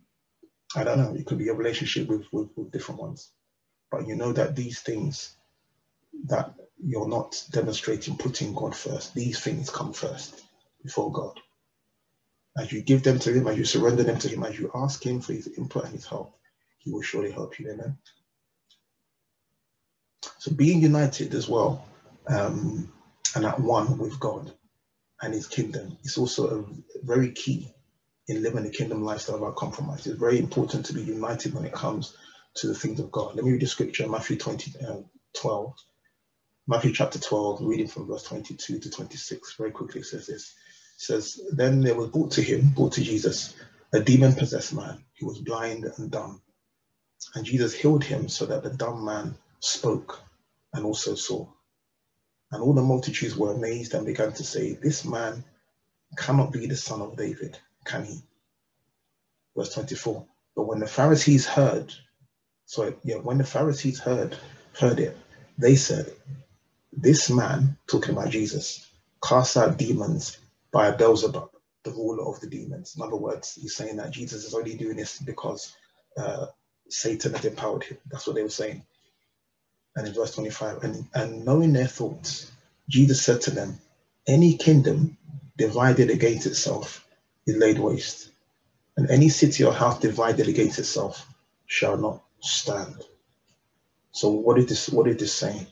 I 0.76 0.84
don't 0.84 0.98
know, 0.98 1.14
it 1.14 1.26
could 1.26 1.38
be 1.38 1.44
your 1.44 1.56
relationship 1.56 2.08
with, 2.08 2.24
with, 2.32 2.48
with 2.56 2.70
different 2.70 3.00
ones. 3.00 3.30
But 3.90 4.06
you 4.06 4.16
know 4.16 4.32
that 4.32 4.56
these 4.56 4.80
things 4.80 5.34
that 6.26 6.54
you're 6.82 7.08
not 7.08 7.42
demonstrating 7.50 8.16
putting 8.16 8.54
God 8.54 8.74
first, 8.74 9.14
these 9.14 9.40
things 9.40 9.70
come 9.70 9.92
first 9.92 10.42
before 10.82 11.12
God. 11.12 11.40
As 12.58 12.72
you 12.72 12.82
give 12.82 13.02
them 13.02 13.18
to 13.20 13.32
Him, 13.32 13.48
as 13.48 13.58
you 13.58 13.64
surrender 13.64 14.02
them 14.02 14.18
to 14.20 14.28
Him, 14.28 14.44
as 14.44 14.58
you 14.58 14.70
ask 14.74 15.04
Him 15.04 15.20
for 15.20 15.32
His 15.32 15.48
input 15.58 15.84
and 15.84 15.94
His 15.94 16.06
help, 16.06 16.36
He 16.78 16.90
will 16.90 17.02
surely 17.02 17.30
help 17.32 17.58
you. 17.58 17.70
Amen. 17.70 17.98
So 20.38 20.52
being 20.52 20.80
united 20.82 21.34
as 21.34 21.48
well 21.48 21.84
um, 22.28 22.92
and 23.36 23.46
at 23.46 23.60
one 23.60 23.98
with 23.98 24.20
God 24.20 24.52
and 25.22 25.34
his 25.34 25.46
kingdom 25.46 25.98
is 26.04 26.18
also 26.18 26.60
a, 26.60 27.06
very 27.06 27.32
key 27.32 27.72
in 28.28 28.42
living 28.42 28.64
the 28.64 28.70
kingdom 28.70 29.04
lifestyle 29.04 29.38
without 29.38 29.56
compromise. 29.56 30.06
It's 30.06 30.18
very 30.18 30.38
important 30.38 30.86
to 30.86 30.94
be 30.94 31.02
united 31.02 31.54
when 31.54 31.64
it 31.64 31.72
comes 31.72 32.16
to 32.56 32.68
the 32.68 32.74
things 32.74 33.00
of 33.00 33.10
God. 33.12 33.34
Let 33.36 33.44
me 33.44 33.52
read 33.52 33.62
the 33.62 33.66
scripture, 33.66 34.08
Matthew 34.08 34.38
20, 34.38 34.72
uh, 34.86 34.96
12. 35.34 35.74
Matthew 36.68 36.92
chapter 36.92 37.18
12, 37.18 37.62
reading 37.62 37.88
from 37.88 38.06
verse 38.08 38.24
22 38.24 38.80
to 38.80 38.90
26, 38.90 39.56
very 39.56 39.72
quickly 39.72 40.02
says 40.02 40.26
this. 40.28 40.54
Says, 41.00 41.40
Then 41.50 41.80
there 41.80 41.94
was 41.94 42.10
brought 42.10 42.32
to 42.32 42.42
him, 42.42 42.72
brought 42.76 42.92
to 42.92 43.02
Jesus, 43.02 43.54
a 43.90 44.00
demon 44.00 44.34
possessed 44.34 44.74
man 44.74 45.02
who 45.18 45.28
was 45.28 45.38
blind 45.38 45.86
and 45.96 46.10
dumb. 46.10 46.42
And 47.34 47.42
Jesus 47.42 47.72
healed 47.72 48.04
him 48.04 48.28
so 48.28 48.44
that 48.44 48.62
the 48.62 48.68
dumb 48.68 49.06
man 49.06 49.34
spoke 49.60 50.20
and 50.74 50.84
also 50.84 51.14
saw. 51.14 51.48
And 52.52 52.62
all 52.62 52.74
the 52.74 52.82
multitudes 52.82 53.34
were 53.34 53.54
amazed 53.54 53.94
and 53.94 54.04
began 54.04 54.34
to 54.34 54.44
say, 54.44 54.74
This 54.74 55.06
man 55.06 55.42
cannot 56.18 56.52
be 56.52 56.66
the 56.66 56.76
son 56.76 57.00
of 57.00 57.16
David, 57.16 57.58
can 57.86 58.04
he? 58.04 58.20
Verse 59.56 59.72
24. 59.72 60.26
But 60.54 60.66
when 60.66 60.80
the 60.80 60.86
Pharisees 60.86 61.46
heard, 61.46 61.94
so 62.66 62.94
yeah, 63.04 63.16
when 63.16 63.38
the 63.38 63.44
Pharisees 63.44 64.00
heard 64.00 64.36
heard 64.78 65.00
it, 65.00 65.16
they 65.56 65.76
said, 65.76 66.12
This 66.92 67.30
man, 67.30 67.78
talking 67.86 68.10
about 68.10 68.28
Jesus, 68.28 68.86
casts 69.22 69.56
out 69.56 69.78
demons 69.78 70.36
by 70.72 70.90
Beelzebub, 70.92 71.50
the 71.84 71.92
ruler 71.92 72.24
of 72.24 72.40
the 72.40 72.48
demons. 72.48 72.94
In 72.96 73.02
other 73.02 73.16
words, 73.16 73.54
he's 73.60 73.76
saying 73.76 73.96
that 73.96 74.10
Jesus 74.12 74.44
is 74.44 74.54
only 74.54 74.74
doing 74.76 74.96
this 74.96 75.18
because 75.20 75.76
uh, 76.18 76.46
Satan 76.88 77.34
has 77.34 77.44
empowered 77.44 77.84
him. 77.84 77.98
That's 78.10 78.26
what 78.26 78.36
they 78.36 78.42
were 78.42 78.48
saying. 78.50 78.84
And 79.96 80.06
in 80.08 80.14
verse 80.14 80.34
25, 80.34 80.84
and, 80.84 81.06
and 81.14 81.44
knowing 81.44 81.72
their 81.72 81.86
thoughts, 81.86 82.50
Jesus 82.88 83.22
said 83.22 83.42
to 83.42 83.50
them, 83.50 83.78
Any 84.26 84.56
kingdom 84.56 85.18
divided 85.58 86.10
against 86.10 86.46
itself 86.46 87.06
is 87.46 87.56
laid 87.56 87.78
waste, 87.78 88.30
and 88.96 89.10
any 89.10 89.28
city 89.28 89.64
or 89.64 89.72
house 89.72 90.00
divided 90.00 90.48
against 90.48 90.78
itself 90.78 91.26
shall 91.66 91.96
not 91.96 92.22
stand. 92.40 92.96
So 94.12 94.30
what 94.30 94.58
is 94.58 94.66
this 94.66 94.88
what 94.90 95.08
is 95.08 95.16
this 95.18 95.32
saying? 95.34 95.66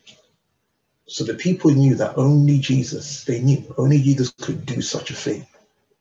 So 1.09 1.25
the 1.25 1.35
people 1.35 1.71
knew 1.71 1.94
that 1.97 2.18
only 2.18 2.59
Jesus, 2.59 3.25
they 3.25 3.40
knew 3.40 3.75
only 3.79 3.99
Jesus 3.99 4.31
could 4.31 4.66
do 4.66 4.83
such 4.83 5.11
a 5.11 5.14
thing 5.14 5.47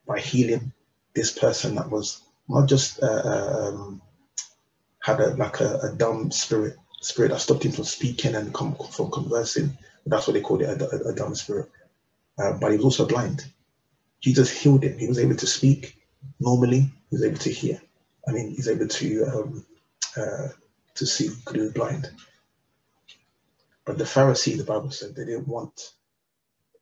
by 0.06 0.20
healing 0.20 0.74
this 1.16 1.32
person 1.32 1.76
that 1.76 1.90
was 1.90 2.22
not 2.50 2.68
just 2.68 3.02
uh, 3.02 3.24
um, 3.26 4.02
had 5.02 5.22
a 5.22 5.30
like 5.36 5.62
a, 5.62 5.80
a, 5.84 5.96
dumb 5.96 6.30
spirit, 6.32 6.76
spirit 7.02 7.30
that 7.30 7.40
stopped 7.40 7.64
him 7.64 7.72
from 7.72 7.86
speaking 7.86 8.36
and 8.36 8.56
from 8.56 9.10
conversing. 9.10 9.78
That's 10.06 10.28
what 10.28 10.34
they 10.34 10.42
called 10.42 10.62
it, 10.62 10.82
a, 10.82 11.10
a, 11.10 11.14
dumb 11.14 11.36
spirit. 11.36 11.70
Uh, 12.38 12.54
but 12.54 12.72
he 12.72 12.78
was 12.78 12.86
also 12.86 13.08
blind. 13.08 13.46
Jesus 14.22 14.52
healed 14.52 14.84
him. 14.84 14.98
He 14.98 15.08
was 15.08 15.20
able 15.20 15.36
to 15.36 15.48
speak 15.48 15.98
normally. 16.40 16.82
He 16.82 17.16
was 17.16 17.24
able 17.24 17.40
to 17.40 17.52
hear. 17.52 17.82
I 18.28 18.32
mean, 18.34 18.52
he's 18.52 18.68
able 18.68 18.88
to 18.88 19.24
um, 19.26 19.66
uh, 20.18 20.48
to 20.96 21.06
see 21.06 21.30
because 21.30 21.54
he 21.56 21.62
was 21.62 21.74
blind. 21.74 22.10
But 23.88 23.98
the 23.98 24.04
Pharisee, 24.04 24.58
the 24.58 24.66
Bible 24.66 24.92
said, 24.92 25.16
they 25.16 25.24
didn't 25.24 25.48
want 25.48 25.94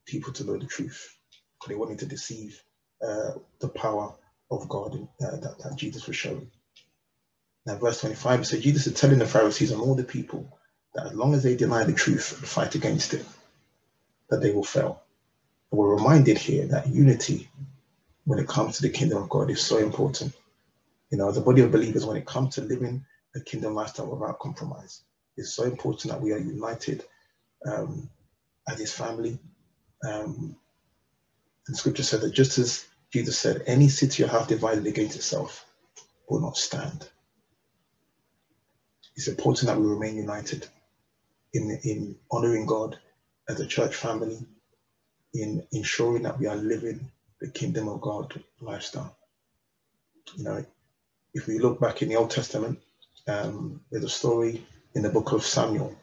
people 0.07 0.33
to 0.33 0.43
know 0.43 0.57
the 0.57 0.65
truth. 0.65 1.15
Because 1.53 1.69
they 1.69 1.75
wanted 1.75 1.99
to 1.99 2.07
deceive 2.07 2.59
uh, 3.07 3.33
the 3.59 3.67
power 3.69 4.15
of 4.49 4.67
God 4.67 5.07
uh, 5.21 5.37
that, 5.37 5.59
that 5.59 5.75
Jesus 5.75 6.07
was 6.07 6.15
showing. 6.15 6.49
Now, 7.67 7.75
verse 7.75 8.01
25 8.01 8.41
it 8.41 8.45
says, 8.45 8.63
Jesus 8.63 8.87
is 8.87 8.99
telling 8.99 9.19
the 9.19 9.27
Pharisees 9.27 9.71
and 9.71 9.81
all 9.81 9.93
the 9.93 10.03
people 10.03 10.57
that 10.95 11.05
as 11.05 11.13
long 11.13 11.35
as 11.35 11.43
they 11.43 11.55
deny 11.55 11.83
the 11.83 11.93
truth 11.93 12.39
and 12.39 12.47
fight 12.47 12.73
against 12.73 13.13
it, 13.13 13.25
that 14.31 14.41
they 14.41 14.51
will 14.51 14.63
fail. 14.63 15.03
And 15.71 15.79
we're 15.79 15.95
reminded 15.95 16.39
here 16.39 16.65
that 16.67 16.87
unity 16.87 17.49
when 18.25 18.39
it 18.39 18.47
comes 18.47 18.77
to 18.77 18.81
the 18.81 18.89
kingdom 18.89 19.21
of 19.21 19.29
God 19.29 19.51
is 19.51 19.61
so 19.61 19.77
important. 19.77 20.33
You 21.11 21.19
know, 21.19 21.29
as 21.29 21.37
a 21.37 21.41
body 21.41 21.61
of 21.61 21.71
believers, 21.71 22.03
when 22.03 22.17
it 22.17 22.25
comes 22.25 22.55
to 22.55 22.61
living 22.61 23.05
a 23.35 23.41
kingdom 23.41 23.75
lifestyle 23.75 24.07
without 24.07 24.39
compromise, 24.39 25.03
it's 25.38 25.54
so 25.54 25.63
important 25.63 26.13
that 26.13 26.21
we 26.21 26.32
are 26.32 26.38
united 26.38 27.04
um, 27.65 28.10
as 28.67 28.80
his 28.80 28.93
family. 28.93 29.38
Um, 30.08 30.56
and 31.67 31.78
scripture 31.78 32.04
said 32.04 32.21
that 32.21 32.34
just 32.34 32.58
as 32.58 32.86
Jesus 33.12 33.38
said, 33.38 33.63
any 33.65 33.89
city 33.89 34.24
or 34.24 34.28
house 34.28 34.48
divided 34.48 34.86
against 34.88 35.15
itself 35.15 35.65
will 36.30 36.41
not 36.41 36.58
stand. 36.58 37.08
It's 39.15 39.28
important 39.28 39.67
that 39.67 39.80
we 39.80 39.88
remain 39.88 40.17
united 40.17 40.67
in, 41.54 41.80
in 41.84 42.15
honoring 42.32 42.65
God 42.65 43.00
as 43.48 43.60
a 43.60 43.65
church 43.65 43.95
family, 43.95 44.38
in 45.34 45.65
ensuring 45.71 46.24
that 46.24 46.39
we 46.39 46.48
are 46.48 46.56
living 46.56 47.12
the 47.39 47.50
kingdom 47.50 47.88
of 47.88 48.02
God 48.02 48.41
lifestyle. 48.60 49.15
You 50.36 50.43
know, 50.43 50.65
if 51.34 51.48
we 51.48 51.60
look 51.60 51.80
back 51.80 52.02
in 52.02 52.10
the 52.10 52.15
Old 52.15 52.32
Testament, 52.32 52.80
um, 53.28 53.82
there's 53.91 54.04
a 54.04 54.10
story 54.10 54.65
in 54.95 55.03
the 55.03 55.10
book 55.10 55.34
of 55.34 55.45
Samuel 55.45 55.93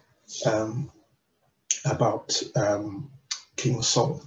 um, 0.47 0.91
about 1.85 2.41
um, 2.55 3.11
King 3.57 3.83
Saul. 3.83 4.23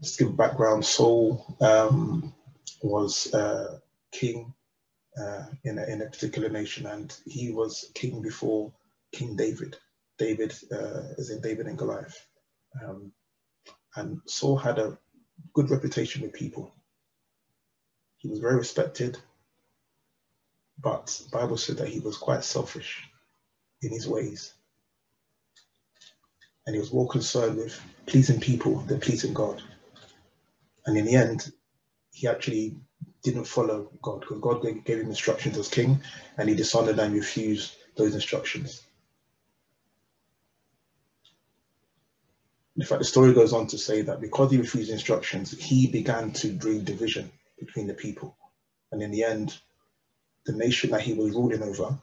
Just 0.00 0.18
give 0.18 0.28
a 0.28 0.32
background, 0.32 0.84
Saul 0.84 1.56
um, 1.60 2.32
was 2.82 3.32
uh, 3.34 3.78
king 4.12 4.54
uh, 5.20 5.44
in, 5.64 5.78
a, 5.78 5.84
in 5.84 6.02
a 6.02 6.06
particular 6.06 6.48
nation 6.48 6.86
and 6.86 7.14
he 7.26 7.50
was 7.50 7.90
king 7.94 8.22
before 8.22 8.72
King 9.12 9.36
David. 9.36 9.76
David 10.18 10.54
uh, 10.72 11.02
is 11.18 11.30
in 11.30 11.40
David 11.40 11.66
and 11.66 11.76
Goliath. 11.76 12.26
Um, 12.82 13.12
and 13.96 14.20
Saul 14.26 14.56
had 14.56 14.78
a 14.78 14.98
good 15.52 15.70
reputation 15.70 16.22
with 16.22 16.32
people. 16.32 16.72
He 18.18 18.28
was 18.28 18.38
very 18.38 18.56
respected, 18.56 19.18
but 20.80 21.20
Bible 21.32 21.56
said 21.56 21.78
that 21.78 21.88
he 21.88 21.98
was 21.98 22.16
quite 22.16 22.44
selfish 22.44 23.02
in 23.82 23.92
his 23.92 24.08
ways. 24.08 24.54
And 26.66 26.74
he 26.74 26.80
was 26.80 26.92
more 26.92 27.08
concerned 27.08 27.56
with 27.58 27.80
pleasing 28.06 28.40
people 28.40 28.76
than 28.80 29.00
pleasing 29.00 29.34
God. 29.34 29.62
And 30.86 30.96
in 30.96 31.04
the 31.04 31.16
end, 31.16 31.52
he 32.12 32.28
actually 32.28 32.76
didn't 33.22 33.44
follow 33.44 33.90
God 34.02 34.20
because 34.20 34.40
God 34.40 34.62
gave 34.84 35.00
him 35.00 35.08
instructions 35.08 35.58
as 35.58 35.68
king 35.68 36.00
and 36.38 36.48
he 36.48 36.54
dishonored 36.54 36.98
and 36.98 37.14
refused 37.14 37.74
those 37.96 38.14
instructions. 38.14 38.82
In 42.76 42.84
fact, 42.84 43.00
the 43.00 43.04
story 43.04 43.34
goes 43.34 43.52
on 43.52 43.66
to 43.68 43.78
say 43.78 44.02
that 44.02 44.20
because 44.20 44.50
he 44.50 44.56
refused 44.56 44.90
instructions, 44.90 45.52
he 45.52 45.86
began 45.88 46.32
to 46.32 46.52
bring 46.52 46.84
division 46.84 47.30
between 47.58 47.86
the 47.86 47.94
people. 47.94 48.36
And 48.90 49.02
in 49.02 49.10
the 49.10 49.24
end, 49.24 49.58
the 50.46 50.52
nation 50.52 50.90
that 50.90 51.02
he 51.02 51.12
was 51.12 51.32
ruling 51.32 51.62
over, 51.62 51.96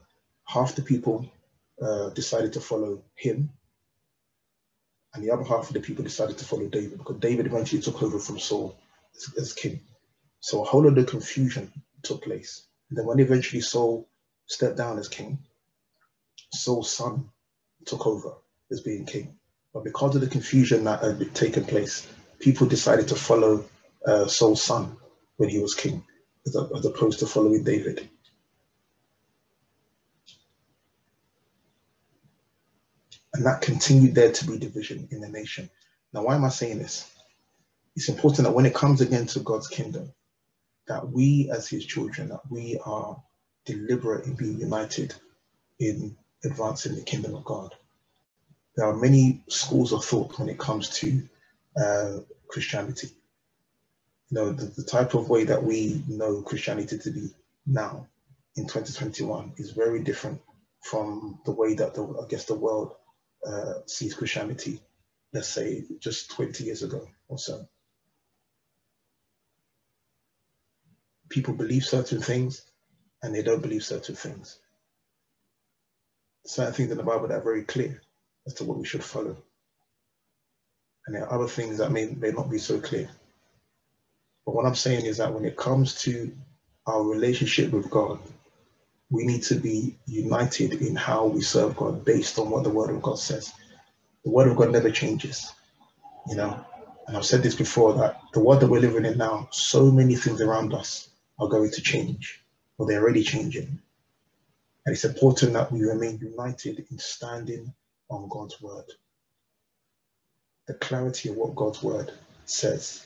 half 0.45 0.75
the 0.75 0.81
people 0.81 1.29
uh, 1.81 2.09
decided 2.09 2.53
to 2.53 2.59
follow 2.59 3.03
him, 3.15 3.49
and 5.13 5.23
the 5.23 5.31
other 5.31 5.43
half 5.43 5.67
of 5.67 5.73
the 5.73 5.79
people 5.79 6.03
decided 6.03 6.37
to 6.37 6.45
follow 6.45 6.67
David 6.67 6.97
because 6.97 7.17
David 7.19 7.45
eventually 7.45 7.81
took 7.81 8.01
over 8.03 8.19
from 8.19 8.39
Saul 8.39 8.77
as, 9.15 9.33
as 9.37 9.53
king. 9.53 9.81
So 10.39 10.61
a 10.61 10.65
whole 10.65 10.83
lot 10.83 10.97
of 10.97 11.07
confusion 11.07 11.71
took 12.03 12.23
place. 12.23 12.67
And 12.89 12.97
then 12.97 13.05
when 13.05 13.19
eventually 13.19 13.61
Saul 13.61 14.07
stepped 14.47 14.77
down 14.77 14.99
as 14.99 15.07
king, 15.07 15.39
Saul's 16.53 16.91
son 16.91 17.29
took 17.85 18.05
over 18.07 18.33
as 18.71 18.81
being 18.81 19.05
king. 19.05 19.35
But 19.73 19.83
because 19.83 20.15
of 20.15 20.21
the 20.21 20.27
confusion 20.27 20.83
that 20.85 21.03
had 21.03 21.35
taken 21.35 21.65
place, 21.65 22.07
people 22.39 22.67
decided 22.67 23.07
to 23.09 23.15
follow 23.15 23.65
uh, 24.05 24.27
Saul's 24.27 24.63
son 24.63 24.97
when 25.37 25.49
he 25.49 25.59
was 25.59 25.75
king, 25.75 26.03
as, 26.45 26.55
as 26.55 26.85
opposed 26.85 27.19
to 27.19 27.27
following 27.27 27.63
David. 27.63 28.09
And 33.39 33.45
that 33.45 33.61
continued 33.61 34.15
there 34.15 34.33
to 34.33 34.45
be 34.45 34.57
division 34.57 35.07
in 35.11 35.21
the 35.21 35.29
nation. 35.29 35.69
Now, 36.11 36.23
why 36.23 36.35
am 36.35 36.43
I 36.43 36.49
saying 36.49 36.79
this? 36.79 37.09
It's 37.95 38.09
important 38.09 38.45
that 38.45 38.51
when 38.53 38.65
it 38.65 38.75
comes 38.75 38.99
again 38.99 39.27
to 39.27 39.39
God's 39.39 39.69
kingdom, 39.69 40.11
that 40.89 41.09
we 41.09 41.49
as 41.49 41.69
his 41.69 41.85
children, 41.85 42.27
that 42.27 42.41
we 42.51 42.77
are 42.85 43.15
deliberate 43.63 44.25
in 44.25 44.33
being 44.33 44.59
united 44.59 45.15
in 45.79 46.17
advancing 46.43 46.95
the 46.95 47.01
kingdom 47.01 47.33
of 47.33 47.45
God. 47.45 47.73
There 48.75 48.85
are 48.85 48.97
many 48.97 49.41
schools 49.47 49.93
of 49.93 50.03
thought 50.03 50.37
when 50.37 50.49
it 50.49 50.59
comes 50.59 50.89
to 50.99 51.23
uh, 51.81 52.17
Christianity. 52.49 53.07
You 54.31 54.35
know, 54.35 54.51
the, 54.51 54.65
the 54.65 54.83
type 54.83 55.13
of 55.13 55.29
way 55.29 55.45
that 55.45 55.63
we 55.63 56.03
know 56.09 56.41
Christianity 56.41 56.97
to 56.97 57.09
be 57.09 57.29
now 57.65 58.05
in 58.57 58.65
2021 58.67 59.53
is 59.55 59.71
very 59.71 60.01
different 60.01 60.41
from 60.83 61.39
the 61.45 61.51
way 61.53 61.73
that 61.75 61.93
the, 61.93 62.03
I 62.03 62.27
guess 62.27 62.43
the 62.43 62.55
world 62.55 62.95
uh, 63.45 63.73
sees 63.85 64.13
Christianity, 64.13 64.81
let's 65.33 65.47
say 65.47 65.83
just 65.99 66.31
20 66.31 66.63
years 66.63 66.83
ago 66.83 67.07
or 67.27 67.37
so. 67.37 67.67
People 71.29 71.53
believe 71.53 71.85
certain 71.85 72.21
things 72.21 72.63
and 73.21 73.33
they 73.33 73.43
don't 73.43 73.61
believe 73.61 73.83
certain 73.83 74.15
things. 74.15 74.59
Certain 76.45 76.73
things 76.73 76.91
in 76.91 76.97
the 76.97 77.03
Bible 77.03 77.27
that 77.27 77.37
are 77.39 77.43
very 77.43 77.63
clear 77.63 78.01
as 78.47 78.55
to 78.55 78.63
what 78.63 78.77
we 78.77 78.85
should 78.85 79.03
follow. 79.03 79.37
And 81.05 81.15
there 81.15 81.25
are 81.25 81.33
other 81.33 81.47
things 81.47 81.77
that 81.77 81.91
may, 81.91 82.07
may 82.07 82.31
not 82.31 82.49
be 82.49 82.57
so 82.57 82.79
clear. 82.79 83.09
But 84.45 84.55
what 84.55 84.65
I'm 84.65 84.75
saying 84.75 85.05
is 85.05 85.17
that 85.17 85.33
when 85.33 85.45
it 85.45 85.57
comes 85.57 86.01
to 86.01 86.35
our 86.87 87.03
relationship 87.03 87.71
with 87.71 87.89
God, 87.89 88.19
we 89.11 89.25
need 89.25 89.43
to 89.43 89.55
be 89.55 89.97
united 90.05 90.81
in 90.81 90.95
how 90.95 91.25
we 91.27 91.41
serve 91.41 91.75
God 91.75 92.05
based 92.05 92.39
on 92.39 92.49
what 92.49 92.63
the 92.63 92.69
Word 92.69 92.91
of 92.91 93.01
God 93.01 93.19
says. 93.19 93.53
The 94.23 94.31
word 94.31 94.49
of 94.49 94.57
God 94.57 94.71
never 94.71 94.91
changes, 94.91 95.53
you 96.27 96.35
know. 96.35 96.63
And 97.07 97.17
I've 97.17 97.25
said 97.25 97.41
this 97.41 97.55
before 97.55 97.93
that 97.95 98.21
the 98.33 98.39
world 98.41 98.61
that 98.61 98.69
we're 98.69 98.81
living 98.81 99.05
in 99.05 99.17
now, 99.17 99.47
so 99.51 99.89
many 99.89 100.15
things 100.15 100.41
around 100.41 100.73
us 100.73 101.09
are 101.39 101.47
going 101.47 101.71
to 101.71 101.81
change, 101.81 102.43
or 102.77 102.85
they're 102.85 103.01
already 103.01 103.23
changing. 103.23 103.79
And 104.85 104.93
it's 104.93 105.05
important 105.05 105.53
that 105.53 105.71
we 105.71 105.81
remain 105.81 106.19
united 106.19 106.85
in 106.91 106.99
standing 106.99 107.73
on 108.09 108.29
God's 108.29 108.61
word. 108.61 108.85
The 110.67 110.75
clarity 110.75 111.29
of 111.29 111.37
what 111.37 111.55
God's 111.55 111.81
word 111.81 112.11
says. 112.45 113.05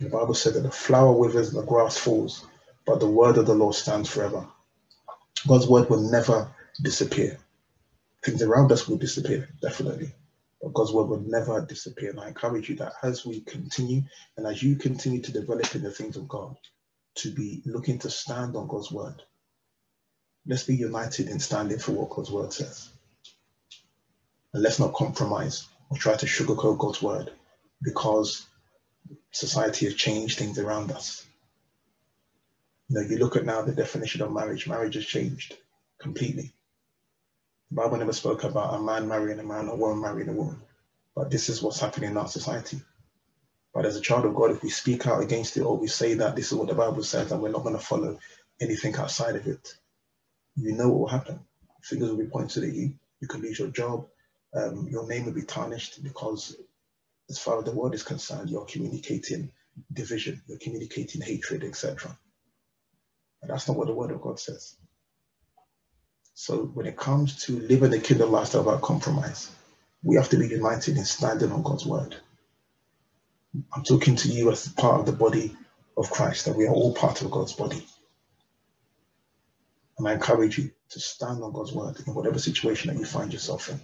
The 0.00 0.08
Bible 0.08 0.34
said 0.34 0.54
that 0.54 0.62
the 0.62 0.70
flower 0.70 1.12
withers 1.12 1.52
and 1.52 1.62
the 1.62 1.66
grass 1.66 1.98
falls, 1.98 2.46
but 2.86 3.00
the 3.00 3.06
word 3.08 3.38
of 3.38 3.46
the 3.46 3.54
Lord 3.54 3.74
stands 3.74 4.08
forever. 4.08 4.46
God's 5.46 5.66
word 5.66 5.90
will 5.90 6.10
never 6.10 6.48
disappear. 6.80 7.38
Things 8.22 8.42
around 8.42 8.70
us 8.70 8.86
will 8.86 8.98
disappear, 8.98 9.48
definitely. 9.60 10.12
But 10.60 10.74
God's 10.74 10.92
word 10.92 11.08
will 11.08 11.20
never 11.20 11.64
disappear. 11.66 12.10
And 12.10 12.20
I 12.20 12.28
encourage 12.28 12.68
you 12.68 12.76
that 12.76 12.92
as 13.02 13.26
we 13.26 13.40
continue 13.40 14.02
and 14.36 14.46
as 14.46 14.62
you 14.62 14.76
continue 14.76 15.20
to 15.22 15.32
develop 15.32 15.74
in 15.74 15.82
the 15.82 15.90
things 15.90 16.16
of 16.16 16.28
God, 16.28 16.56
to 17.16 17.30
be 17.32 17.62
looking 17.66 17.98
to 18.00 18.10
stand 18.10 18.56
on 18.56 18.68
God's 18.68 18.92
word. 18.92 19.22
Let's 20.46 20.64
be 20.64 20.76
united 20.76 21.28
in 21.28 21.40
standing 21.40 21.78
for 21.78 21.92
what 21.92 22.10
God's 22.10 22.30
word 22.30 22.52
says. 22.52 22.88
And 24.54 24.62
let's 24.62 24.78
not 24.78 24.94
compromise 24.94 25.66
or 25.90 25.96
try 25.96 26.14
to 26.16 26.26
sugarcoat 26.26 26.78
God's 26.78 27.02
word 27.02 27.32
because 27.82 28.46
society 29.32 29.86
has 29.86 29.94
changed 29.94 30.38
things 30.38 30.58
around 30.58 30.92
us. 30.92 31.26
You 32.92 33.00
know, 33.00 33.08
you 33.08 33.16
look 33.16 33.36
at 33.36 33.46
now 33.46 33.62
the 33.62 33.72
definition 33.72 34.20
of 34.20 34.30
marriage, 34.30 34.68
marriage 34.68 34.96
has 34.96 35.06
changed 35.06 35.56
completely. 35.98 36.52
The 37.70 37.76
Bible 37.76 37.96
never 37.96 38.12
spoke 38.12 38.44
about 38.44 38.74
a 38.74 38.82
man 38.82 39.08
marrying 39.08 39.38
a 39.38 39.42
man 39.42 39.68
or 39.68 39.72
a 39.72 39.76
woman 39.76 40.02
marrying 40.02 40.28
a 40.28 40.32
woman, 40.34 40.60
but 41.16 41.30
this 41.30 41.48
is 41.48 41.62
what's 41.62 41.80
happening 41.80 42.10
in 42.10 42.18
our 42.18 42.28
society. 42.28 42.82
But 43.72 43.86
as 43.86 43.96
a 43.96 44.00
child 44.02 44.26
of 44.26 44.34
God, 44.34 44.50
if 44.50 44.62
we 44.62 44.68
speak 44.68 45.06
out 45.06 45.22
against 45.22 45.56
it 45.56 45.62
or 45.62 45.78
we 45.78 45.86
say 45.86 46.12
that 46.12 46.36
this 46.36 46.52
is 46.52 46.58
what 46.58 46.68
the 46.68 46.74
Bible 46.74 47.02
says 47.02 47.32
and 47.32 47.40
we're 47.40 47.48
not 47.48 47.62
going 47.62 47.78
to 47.78 47.82
follow 47.82 48.18
anything 48.60 48.94
outside 48.96 49.36
of 49.36 49.46
it, 49.46 49.74
you 50.56 50.72
know 50.72 50.90
what 50.90 51.00
will 51.00 51.08
happen. 51.08 51.40
Fingers 51.80 52.10
will 52.10 52.18
be 52.18 52.26
pointed 52.26 52.62
at 52.62 52.74
you. 52.74 52.92
You 53.20 53.26
can 53.26 53.40
lose 53.40 53.58
your 53.58 53.68
job. 53.68 54.06
Um, 54.52 54.86
your 54.90 55.08
name 55.08 55.24
will 55.24 55.32
be 55.32 55.44
tarnished 55.44 56.04
because, 56.04 56.58
as 57.30 57.38
far 57.38 57.58
as 57.58 57.64
the 57.64 57.72
world 57.72 57.94
is 57.94 58.02
concerned, 58.02 58.50
you're 58.50 58.66
communicating 58.66 59.50
division, 59.90 60.42
you're 60.46 60.58
communicating 60.58 61.22
hatred, 61.22 61.64
etc. 61.64 62.18
That's 63.42 63.68
not 63.68 63.76
what 63.76 63.88
the 63.88 63.94
Word 63.94 64.12
of 64.12 64.20
God 64.22 64.40
says. 64.40 64.76
So 66.34 66.64
when 66.74 66.86
it 66.86 66.96
comes 66.96 67.44
to 67.44 67.60
living 67.60 67.90
the 67.90 68.00
kingdom 68.00 68.32
lifestyle 68.32 68.64
without 68.64 68.82
compromise, 68.82 69.50
we 70.02 70.16
have 70.16 70.30
to 70.30 70.38
be 70.38 70.48
united 70.48 70.96
in 70.96 71.04
standing 71.04 71.52
on 71.52 71.62
God's 71.62 71.86
word. 71.86 72.16
I'm 73.74 73.84
talking 73.84 74.16
to 74.16 74.28
you 74.28 74.50
as 74.50 74.68
part 74.68 75.00
of 75.00 75.06
the 75.06 75.12
body 75.12 75.56
of 75.96 76.10
Christ, 76.10 76.46
that 76.46 76.56
we 76.56 76.66
are 76.66 76.72
all 76.72 76.94
part 76.94 77.22
of 77.22 77.30
God's 77.30 77.52
body. 77.52 77.86
And 79.98 80.08
I 80.08 80.14
encourage 80.14 80.58
you 80.58 80.70
to 80.90 81.00
stand 81.00 81.42
on 81.42 81.52
God's 81.52 81.72
word 81.72 81.96
in 82.06 82.14
whatever 82.14 82.38
situation 82.38 82.92
that 82.92 82.98
you 82.98 83.06
find 83.06 83.32
yourself 83.32 83.68
in. 83.70 83.80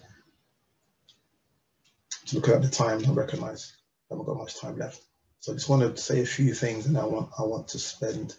To 2.27 2.37
look 2.37 2.49
at 2.49 2.63
the 2.63 2.69
time 2.69 3.05
and 3.05 3.17
recognize 3.17 3.75
I 4.11 4.15
haven't 4.15 4.27
got 4.27 4.39
much 4.39 4.61
time 4.61 4.79
left. 4.79 5.03
So 5.41 5.53
I 5.53 5.57
just 5.57 5.69
want 5.69 5.83
to 5.83 6.03
say 6.03 6.21
a 6.23 6.27
few 6.27 6.55
things 6.55 6.87
and 6.87 6.99
I 6.99 7.05
want 7.05 7.31
I 7.39 7.43
want 7.43 7.69
to 7.69 7.79
spend 7.79 8.35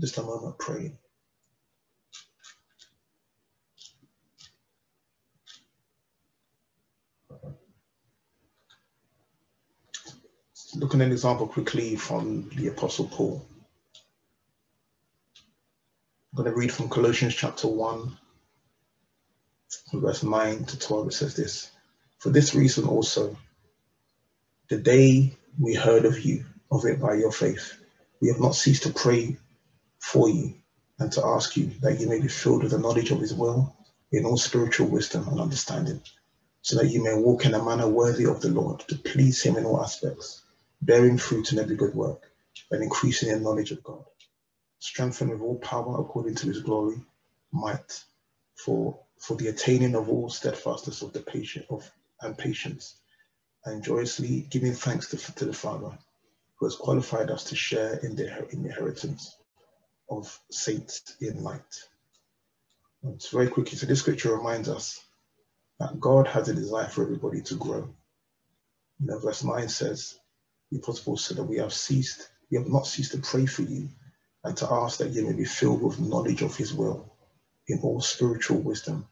just 0.00 0.18
a 0.18 0.22
moment 0.22 0.58
praying. 0.58 0.98
Looking 10.74 11.00
at 11.00 11.06
an 11.06 11.12
example 11.12 11.46
quickly 11.46 11.96
from 11.96 12.50
the 12.54 12.68
Apostle 12.68 13.06
Paul. 13.06 13.46
I'm 16.32 16.42
going 16.42 16.50
to 16.52 16.58
read 16.58 16.70
from 16.70 16.90
Colossians 16.90 17.34
chapter 17.34 17.66
1, 17.66 18.18
verse 19.94 20.22
9 20.22 20.64
to 20.66 20.78
12. 20.78 21.06
It 21.06 21.12
says 21.12 21.34
this 21.34 21.70
For 22.18 22.28
this 22.28 22.54
reason 22.54 22.86
also, 22.86 23.38
the 24.68 24.76
day 24.76 25.34
we 25.58 25.72
heard 25.74 26.04
of 26.04 26.20
you, 26.20 26.44
of 26.70 26.84
it 26.84 27.00
by 27.00 27.14
your 27.14 27.32
faith, 27.32 27.78
we 28.20 28.28
have 28.28 28.40
not 28.40 28.54
ceased 28.54 28.82
to 28.82 28.90
pray 28.92 29.38
for 30.06 30.28
you 30.28 30.54
and 31.00 31.10
to 31.10 31.26
ask 31.26 31.56
you 31.56 31.66
that 31.80 31.98
you 31.98 32.08
may 32.08 32.20
be 32.20 32.28
filled 32.28 32.62
with 32.62 32.70
the 32.70 32.78
knowledge 32.78 33.10
of 33.10 33.20
his 33.20 33.34
will 33.34 33.76
in 34.12 34.24
all 34.24 34.36
spiritual 34.36 34.86
wisdom 34.86 35.26
and 35.26 35.40
understanding, 35.40 36.00
so 36.62 36.76
that 36.76 36.92
you 36.92 37.02
may 37.02 37.12
walk 37.12 37.44
in 37.44 37.54
a 37.54 37.64
manner 37.64 37.88
worthy 37.88 38.24
of 38.24 38.40
the 38.40 38.48
Lord, 38.48 38.78
to 38.86 38.94
please 38.94 39.42
him 39.42 39.56
in 39.56 39.64
all 39.64 39.82
aspects 39.82 40.42
bearing 40.80 41.18
fruit 41.18 41.50
in 41.52 41.58
every 41.58 41.74
good 41.74 41.92
work, 41.92 42.22
and 42.70 42.84
increasing 42.84 43.30
in 43.30 43.42
knowledge 43.42 43.72
of 43.72 43.82
God, 43.82 44.04
strengthened 44.78 45.32
with 45.32 45.40
all 45.40 45.58
power 45.58 46.00
according 46.00 46.36
to 46.36 46.46
his 46.46 46.62
glory, 46.62 47.02
might, 47.50 48.04
for 48.54 49.00
for 49.18 49.36
the 49.36 49.48
attaining 49.48 49.96
of 49.96 50.08
all 50.08 50.30
steadfastness 50.30 51.02
of 51.02 51.12
the 51.14 51.20
patient 51.20 51.66
of 51.68 51.90
and 52.20 52.38
patience, 52.38 52.94
and 53.64 53.82
joyously 53.82 54.46
giving 54.50 54.72
thanks 54.72 55.08
to, 55.10 55.16
to 55.34 55.46
the 55.46 55.52
Father, 55.52 55.98
who 56.54 56.66
has 56.66 56.76
qualified 56.76 57.28
us 57.28 57.42
to 57.42 57.56
share 57.56 57.94
in 58.04 58.14
the, 58.14 58.48
in 58.50 58.62
the 58.62 58.68
inheritance 58.68 59.36
of 60.08 60.38
saints 60.50 61.16
in 61.20 61.42
light. 61.42 61.60
And 63.02 63.22
very 63.30 63.48
quickly, 63.48 63.76
so 63.78 63.86
this 63.86 64.00
scripture 64.00 64.36
reminds 64.36 64.68
us 64.68 65.00
that 65.78 66.00
God 66.00 66.26
has 66.28 66.48
a 66.48 66.54
desire 66.54 66.88
for 66.88 67.02
everybody 67.02 67.42
to 67.42 67.54
grow. 67.54 67.88
You 68.98 69.06
know, 69.06 69.18
verse 69.18 69.44
9 69.44 69.68
says, 69.68 70.18
the 70.70 70.78
Apostle 70.78 71.16
said 71.16 71.36
that 71.36 71.44
we 71.44 71.58
have 71.58 71.72
ceased, 71.72 72.28
we 72.50 72.58
have 72.58 72.68
not 72.68 72.86
ceased 72.86 73.12
to 73.12 73.18
pray 73.18 73.46
for 73.46 73.62
you 73.62 73.88
and 74.42 74.56
to 74.56 74.72
ask 74.72 74.98
that 74.98 75.10
you 75.10 75.26
may 75.26 75.34
be 75.34 75.44
filled 75.44 75.82
with 75.82 76.00
knowledge 76.00 76.42
of 76.42 76.56
his 76.56 76.72
will 76.72 77.12
in 77.68 77.80
all 77.80 78.00
spiritual 78.00 78.58
wisdom 78.58 79.06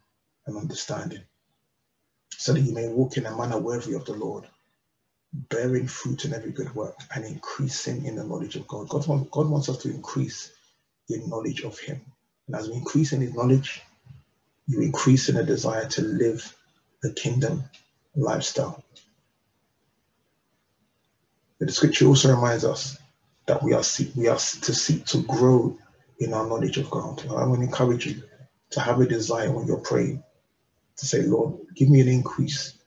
and 0.46 0.56
understanding, 0.56 1.22
so 2.30 2.52
that 2.52 2.60
you 2.60 2.72
may 2.72 2.88
walk 2.88 3.16
in 3.16 3.26
a 3.26 3.36
manner 3.36 3.58
worthy 3.58 3.94
of 3.94 4.04
the 4.04 4.14
Lord, 4.14 4.46
bearing 5.32 5.88
fruit 5.88 6.24
in 6.24 6.32
every 6.32 6.52
good 6.52 6.74
work 6.74 6.96
and 7.14 7.24
increasing 7.24 8.06
in 8.06 8.16
the 8.16 8.24
knowledge 8.24 8.56
of 8.56 8.66
God. 8.68 8.88
God, 8.88 9.06
God 9.30 9.48
wants 9.48 9.68
us 9.68 9.78
to 9.78 9.90
increase 9.90 10.52
in 11.08 11.28
knowledge 11.28 11.62
of 11.62 11.78
him. 11.78 12.00
And 12.46 12.56
as 12.56 12.68
we 12.68 12.74
increase 12.74 13.12
in 13.12 13.20
his 13.20 13.34
knowledge, 13.34 13.82
you 14.66 14.80
increase 14.80 15.28
in 15.28 15.36
a 15.36 15.44
desire 15.44 15.88
to 15.90 16.02
live 16.02 16.56
the 17.02 17.12
kingdom 17.12 17.64
lifestyle. 18.16 18.82
But 21.58 21.68
the 21.68 21.74
scripture 21.74 22.06
also 22.06 22.34
reminds 22.34 22.64
us 22.64 22.98
that 23.46 23.62
we 23.62 23.74
are 23.74 23.82
seek, 23.82 24.14
we 24.16 24.28
are 24.28 24.36
to 24.36 24.74
seek 24.74 25.04
to 25.06 25.22
grow 25.22 25.78
in 26.18 26.32
our 26.32 26.46
knowledge 26.46 26.78
of 26.78 26.90
God. 26.90 27.24
I 27.28 27.44
want 27.44 27.60
to 27.60 27.66
encourage 27.66 28.06
you 28.06 28.22
to 28.70 28.80
have 28.80 29.00
a 29.00 29.06
desire 29.06 29.52
when 29.52 29.66
you're 29.66 29.76
praying 29.76 30.22
to 30.96 31.06
say, 31.06 31.22
Lord, 31.22 31.58
give 31.74 31.90
me 31.90 32.00
an 32.00 32.08
increase 32.08 32.78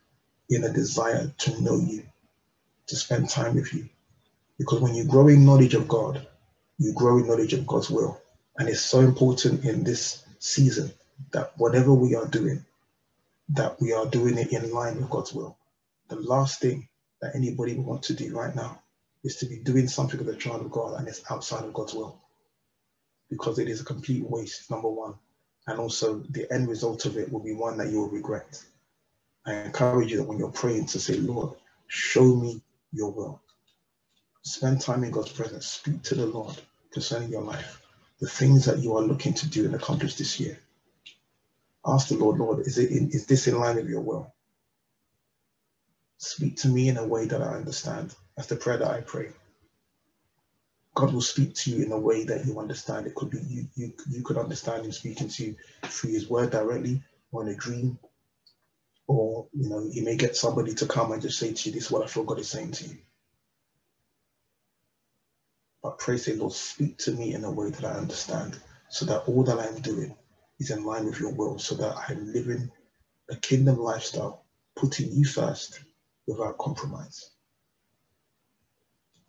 in 0.49 0.63
a 0.63 0.73
desire 0.73 1.31
to 1.37 1.61
know 1.61 1.77
you, 1.77 2.03
to 2.87 2.95
spend 2.95 3.29
time 3.29 3.55
with 3.55 3.73
you. 3.73 3.89
Because 4.57 4.79
when 4.79 4.95
you 4.95 5.03
grow 5.05 5.27
in 5.27 5.45
knowledge 5.45 5.75
of 5.75 5.87
God, 5.87 6.25
you 6.77 6.93
grow 6.93 7.17
in 7.17 7.27
knowledge 7.27 7.53
of 7.53 7.65
God's 7.65 7.89
will. 7.89 8.21
And 8.57 8.69
it's 8.69 8.81
so 8.81 8.99
important 8.99 9.65
in 9.65 9.83
this 9.83 10.23
season 10.39 10.91
that 11.31 11.53
whatever 11.57 11.93
we 11.93 12.15
are 12.15 12.27
doing, 12.27 12.65
that 13.49 13.79
we 13.81 13.93
are 13.93 14.05
doing 14.05 14.37
it 14.37 14.51
in 14.51 14.71
line 14.71 14.97
with 14.97 15.09
God's 15.09 15.33
will. 15.33 15.57
The 16.09 16.17
last 16.17 16.59
thing 16.59 16.87
that 17.21 17.35
anybody 17.35 17.73
would 17.73 17.85
want 17.85 18.03
to 18.03 18.13
do 18.13 18.35
right 18.35 18.55
now 18.55 18.81
is 19.23 19.37
to 19.37 19.45
be 19.45 19.57
doing 19.57 19.87
something 19.87 20.19
with 20.19 20.29
a 20.29 20.37
child 20.37 20.61
of 20.61 20.71
God 20.71 20.99
and 20.99 21.07
it's 21.07 21.23
outside 21.29 21.63
of 21.63 21.73
God's 21.73 21.93
will. 21.93 22.19
Because 23.29 23.59
it 23.59 23.67
is 23.67 23.81
a 23.81 23.85
complete 23.85 24.23
waste, 24.29 24.69
number 24.71 24.89
one. 24.89 25.15
And 25.65 25.79
also 25.79 26.19
the 26.29 26.51
end 26.51 26.69
result 26.69 27.05
of 27.05 27.17
it 27.17 27.31
will 27.31 27.43
be 27.43 27.53
one 27.53 27.77
that 27.77 27.89
you 27.89 27.99
will 27.99 28.09
regret. 28.09 28.63
I 29.45 29.53
encourage 29.53 30.11
you 30.11 30.17
that 30.17 30.23
when 30.27 30.37
you're 30.37 30.51
praying 30.51 30.87
to 30.87 30.99
say, 30.99 31.15
Lord, 31.15 31.57
show 31.87 32.35
me 32.35 32.61
your 32.93 33.11
will. 33.11 33.41
Spend 34.43 34.79
time 34.79 35.03
in 35.03 35.11
God's 35.11 35.33
presence. 35.33 35.65
Speak 35.65 36.03
to 36.03 36.15
the 36.15 36.25
Lord 36.25 36.57
concerning 36.91 37.31
your 37.31 37.43
life, 37.43 37.81
the 38.21 38.27
things 38.29 38.65
that 38.65 38.79
you 38.79 38.95
are 38.97 39.03
looking 39.03 39.33
to 39.35 39.49
do 39.49 39.65
and 39.65 39.75
accomplish 39.75 40.15
this 40.15 40.39
year. 40.39 40.59
Ask 41.85 42.09
the 42.09 42.15
Lord, 42.17 42.39
Lord, 42.39 42.61
is 42.67 42.77
it 42.77 42.91
in, 42.91 43.09
is 43.11 43.27
this 43.27 43.47
in 43.47 43.59
line 43.59 43.77
with 43.77 43.89
your 43.89 44.01
will? 44.01 44.33
Speak 46.19 46.57
to 46.57 46.69
me 46.69 46.89
in 46.89 46.97
a 46.97 47.07
way 47.07 47.25
that 47.27 47.41
I 47.41 47.55
understand. 47.55 48.15
That's 48.37 48.49
the 48.49 48.57
prayer 48.57 48.77
that 48.79 48.91
I 48.91 49.01
pray. 49.01 49.29
God 50.95 51.13
will 51.13 51.21
speak 51.21 51.55
to 51.55 51.71
you 51.71 51.85
in 51.85 51.91
a 51.93 51.99
way 51.99 52.25
that 52.25 52.45
you 52.45 52.59
understand. 52.59 53.07
It 53.07 53.15
could 53.15 53.29
be 53.31 53.39
you 53.47 53.67
you 53.75 53.93
you 54.09 54.23
could 54.23 54.37
understand 54.37 54.85
him 54.85 54.91
speaking 54.93 55.29
to 55.29 55.45
you 55.45 55.55
through 55.83 56.11
his 56.11 56.29
word 56.29 56.51
directly 56.51 57.03
or 57.31 57.43
in 57.43 57.49
a 57.49 57.55
dream. 57.55 57.99
Or 59.07 59.47
you 59.53 59.69
know, 59.69 59.87
you 59.91 60.03
may 60.03 60.17
get 60.17 60.35
somebody 60.37 60.73
to 60.75 60.87
come 60.87 61.11
and 61.13 61.21
just 61.21 61.39
say 61.39 61.53
to 61.53 61.69
you, 61.69 61.75
This 61.75 61.85
is 61.85 61.91
what 61.91 62.03
I 62.03 62.07
feel 62.07 62.23
God 62.25 62.39
is 62.39 62.49
saying 62.49 62.71
to 62.73 62.85
you. 62.89 62.97
But 65.83 65.99
pray, 65.99 66.17
say, 66.17 66.35
Lord, 66.35 66.53
speak 66.53 66.97
to 66.99 67.11
me 67.11 67.33
in 67.33 67.43
a 67.45 67.51
way 67.51 67.69
that 67.71 67.85
I 67.85 67.93
understand, 67.93 68.59
so 68.89 69.05
that 69.05 69.21
all 69.27 69.43
that 69.45 69.59
I'm 69.59 69.81
doing 69.81 70.15
is 70.59 70.71
in 70.71 70.85
line 70.85 71.05
with 71.05 71.19
your 71.19 71.33
will, 71.33 71.59
so 71.59 71.75
that 71.75 71.95
I'm 72.09 72.33
living 72.33 72.71
a 73.29 73.35
kingdom 73.37 73.79
lifestyle 73.79 74.45
putting 74.75 75.11
you 75.11 75.25
first 75.25 75.81
without 76.27 76.57
compromise. 76.59 77.31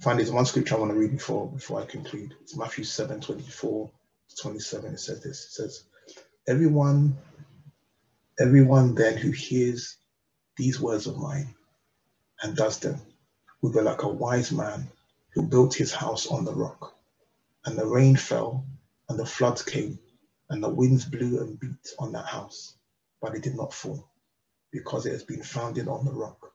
Find 0.03 0.19
there's 0.19 0.31
one 0.33 0.47
scripture 0.47 0.77
I 0.77 0.81
want 0.81 0.93
to 0.93 0.99
read 0.99 1.13
before 1.13 1.51
before 1.51 1.81
I 1.83 1.87
conclude. 1.87 2.35
It's 2.43 2.57
Matthew 2.57 2.85
7, 2.85 3.21
24 3.21 3.91
to 4.31 4.37
27. 4.43 4.95
It 4.95 5.01
says 5.01 5.23
this. 5.23 5.47
It 5.47 5.53
says, 5.53 5.85
Everyone, 6.49 7.17
everyone 8.41 8.95
then 8.95 9.17
who 9.19 9.31
hears 9.33 9.97
these 10.57 10.81
words 10.81 11.07
of 11.07 11.19
mine 11.19 11.55
and 12.43 12.57
does 12.57 12.81
them 12.81 13.01
will 13.63 13.73
be 13.73 13.81
like 13.81 14.03
a 14.05 14.09
wise 14.09 14.53
man 14.53 14.89
who 15.35 15.43
built 15.43 15.75
his 15.75 15.93
house 15.93 16.27
on 16.27 16.45
the 16.45 16.55
rock. 16.55 16.95
And 17.65 17.79
the 17.79 17.87
rain 17.87 18.17
fell, 18.17 18.67
and 19.09 19.19
the 19.19 19.27
floods 19.27 19.63
came, 19.63 19.99
and 20.51 20.63
the 20.63 20.69
winds 20.69 21.05
blew 21.05 21.41
and 21.41 21.59
beat 21.61 21.89
on 21.99 22.13
that 22.13 22.27
house, 22.27 22.75
but 23.21 23.35
it 23.35 23.43
did 23.43 23.57
not 23.57 23.75
fall, 23.75 24.09
because 24.73 25.07
it 25.07 25.13
has 25.13 25.25
been 25.25 25.43
founded 25.43 25.89
on 25.89 26.05
the 26.05 26.13
rock. 26.13 26.53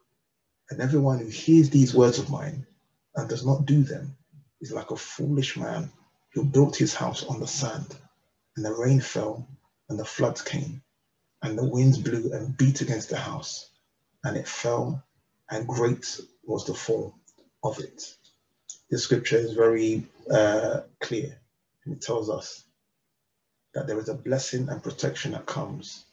And 0.69 0.81
everyone 0.81 1.19
who 1.19 1.27
hears 1.27 1.69
these 1.69 1.93
words 1.93 2.19
of 2.19 2.29
mine 2.29 2.65
and 3.15 3.29
does 3.29 3.45
not 3.45 3.65
do 3.65 3.83
them 3.83 4.15
is 4.61 4.71
like 4.71 4.91
a 4.91 4.97
foolish 4.97 5.57
man 5.57 5.91
who 6.33 6.43
built 6.43 6.75
his 6.75 6.95
house 6.95 7.23
on 7.25 7.39
the 7.39 7.47
sand. 7.47 7.95
And 8.55 8.65
the 8.65 8.73
rain 8.73 9.01
fell, 9.01 9.47
and 9.89 9.99
the 9.99 10.05
floods 10.05 10.41
came, 10.41 10.81
and 11.41 11.57
the 11.57 11.65
winds 11.65 11.97
blew 11.97 12.31
and 12.33 12.57
beat 12.57 12.81
against 12.81 13.09
the 13.09 13.17
house, 13.17 13.69
and 14.23 14.37
it 14.37 14.47
fell, 14.47 15.03
and 15.49 15.67
great 15.67 16.19
was 16.43 16.65
the 16.65 16.73
fall 16.73 17.13
of 17.63 17.79
it. 17.79 18.15
This 18.93 19.05
scripture 19.05 19.37
is 19.37 19.53
very 19.53 20.05
uh, 20.29 20.81
clear, 21.01 21.35
and 21.83 21.95
it 21.95 22.01
tells 22.03 22.29
us 22.29 22.63
that 23.73 23.87
there 23.87 23.97
is 23.97 24.07
a 24.07 24.13
blessing 24.13 24.69
and 24.69 24.83
protection 24.83 25.31
that 25.31 25.47
comes 25.47 26.05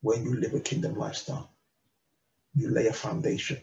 when 0.00 0.24
you 0.24 0.34
live 0.34 0.54
a 0.54 0.58
kingdom 0.58 0.96
lifestyle. 0.96 1.52
You 2.56 2.70
lay 2.70 2.88
a 2.88 2.92
foundation. 2.92 3.58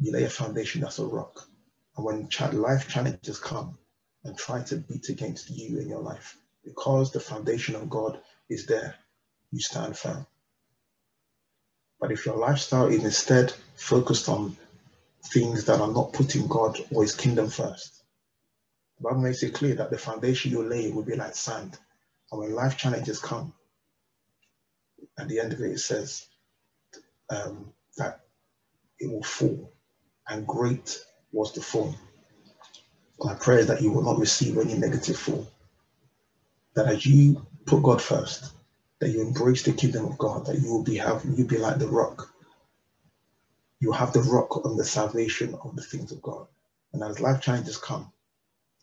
You 0.00 0.10
lay 0.10 0.24
a 0.24 0.28
foundation 0.28 0.80
that's 0.80 0.98
a 0.98 1.06
rock. 1.06 1.48
And 1.96 2.04
when 2.04 2.28
life 2.54 2.88
challenges 2.88 3.38
come 3.38 3.78
and 4.24 4.36
try 4.36 4.64
to 4.64 4.78
beat 4.78 5.08
against 5.08 5.48
you 5.48 5.78
in 5.78 5.88
your 5.88 6.02
life, 6.02 6.36
because 6.64 7.12
the 7.12 7.20
foundation 7.20 7.76
of 7.76 7.88
God 7.88 8.18
is 8.48 8.66
there, 8.66 8.96
you 9.52 9.60
stand 9.60 9.96
firm. 9.96 10.26
But 12.00 12.10
if 12.10 12.26
your 12.26 12.36
lifestyle 12.36 12.88
is 12.88 13.04
instead 13.04 13.52
focused 13.76 14.28
on 14.28 14.56
things 15.32 15.64
that 15.66 15.80
are 15.80 15.92
not 15.92 16.12
putting 16.12 16.48
God 16.48 16.78
or 16.92 17.02
his 17.02 17.14
kingdom 17.14 17.48
first, 17.48 18.02
the 18.98 19.04
Bible 19.04 19.22
makes 19.22 19.42
it 19.42 19.54
clear 19.54 19.74
that 19.76 19.90
the 19.90 19.98
foundation 19.98 20.52
you 20.52 20.62
lay 20.64 20.90
will 20.90 21.04
be 21.04 21.16
like 21.16 21.34
sand. 21.36 21.78
And 22.32 22.40
when 22.40 22.54
life 22.54 22.76
challenges 22.78 23.20
come, 23.20 23.52
at 25.18 25.28
the 25.28 25.40
end 25.40 25.52
of 25.54 25.60
it, 25.60 25.72
it 25.72 25.78
says 25.80 26.26
um, 27.30 27.72
that 27.98 28.20
it 29.00 29.10
will 29.10 29.22
fall, 29.24 29.72
and 30.28 30.46
great 30.46 31.04
was 31.32 31.52
the 31.54 31.62
fall. 31.62 31.94
My 33.20 33.34
prayer 33.34 33.60
is 33.60 33.68
that 33.68 33.82
you 33.82 33.92
will 33.92 34.02
not 34.04 34.18
receive 34.20 34.58
any 34.58 34.74
negative 34.74 35.18
fall. 35.18 35.48
That 36.76 36.88
as 36.88 37.06
you 37.06 37.46
put 37.66 37.82
God 37.82 38.02
first, 38.02 38.52
that 39.00 39.10
you 39.10 39.22
embrace 39.22 39.62
the 39.64 39.72
kingdom 39.72 40.06
of 40.06 40.18
God, 40.18 40.46
that 40.46 40.58
you 40.60 40.70
will 40.72 40.84
be 40.84 40.96
have 40.98 41.24
you 41.36 41.44
be 41.46 41.58
like 41.58 41.78
the 41.78 41.88
rock. 41.88 42.33
You 43.84 43.92
have 43.92 44.14
the 44.14 44.22
rock 44.22 44.64
on 44.64 44.78
the 44.78 44.84
salvation 44.86 45.54
of 45.62 45.76
the 45.76 45.82
things 45.82 46.10
of 46.10 46.22
God. 46.22 46.46
And 46.94 47.02
as 47.02 47.20
life 47.20 47.42
challenges 47.42 47.76
come, 47.76 48.10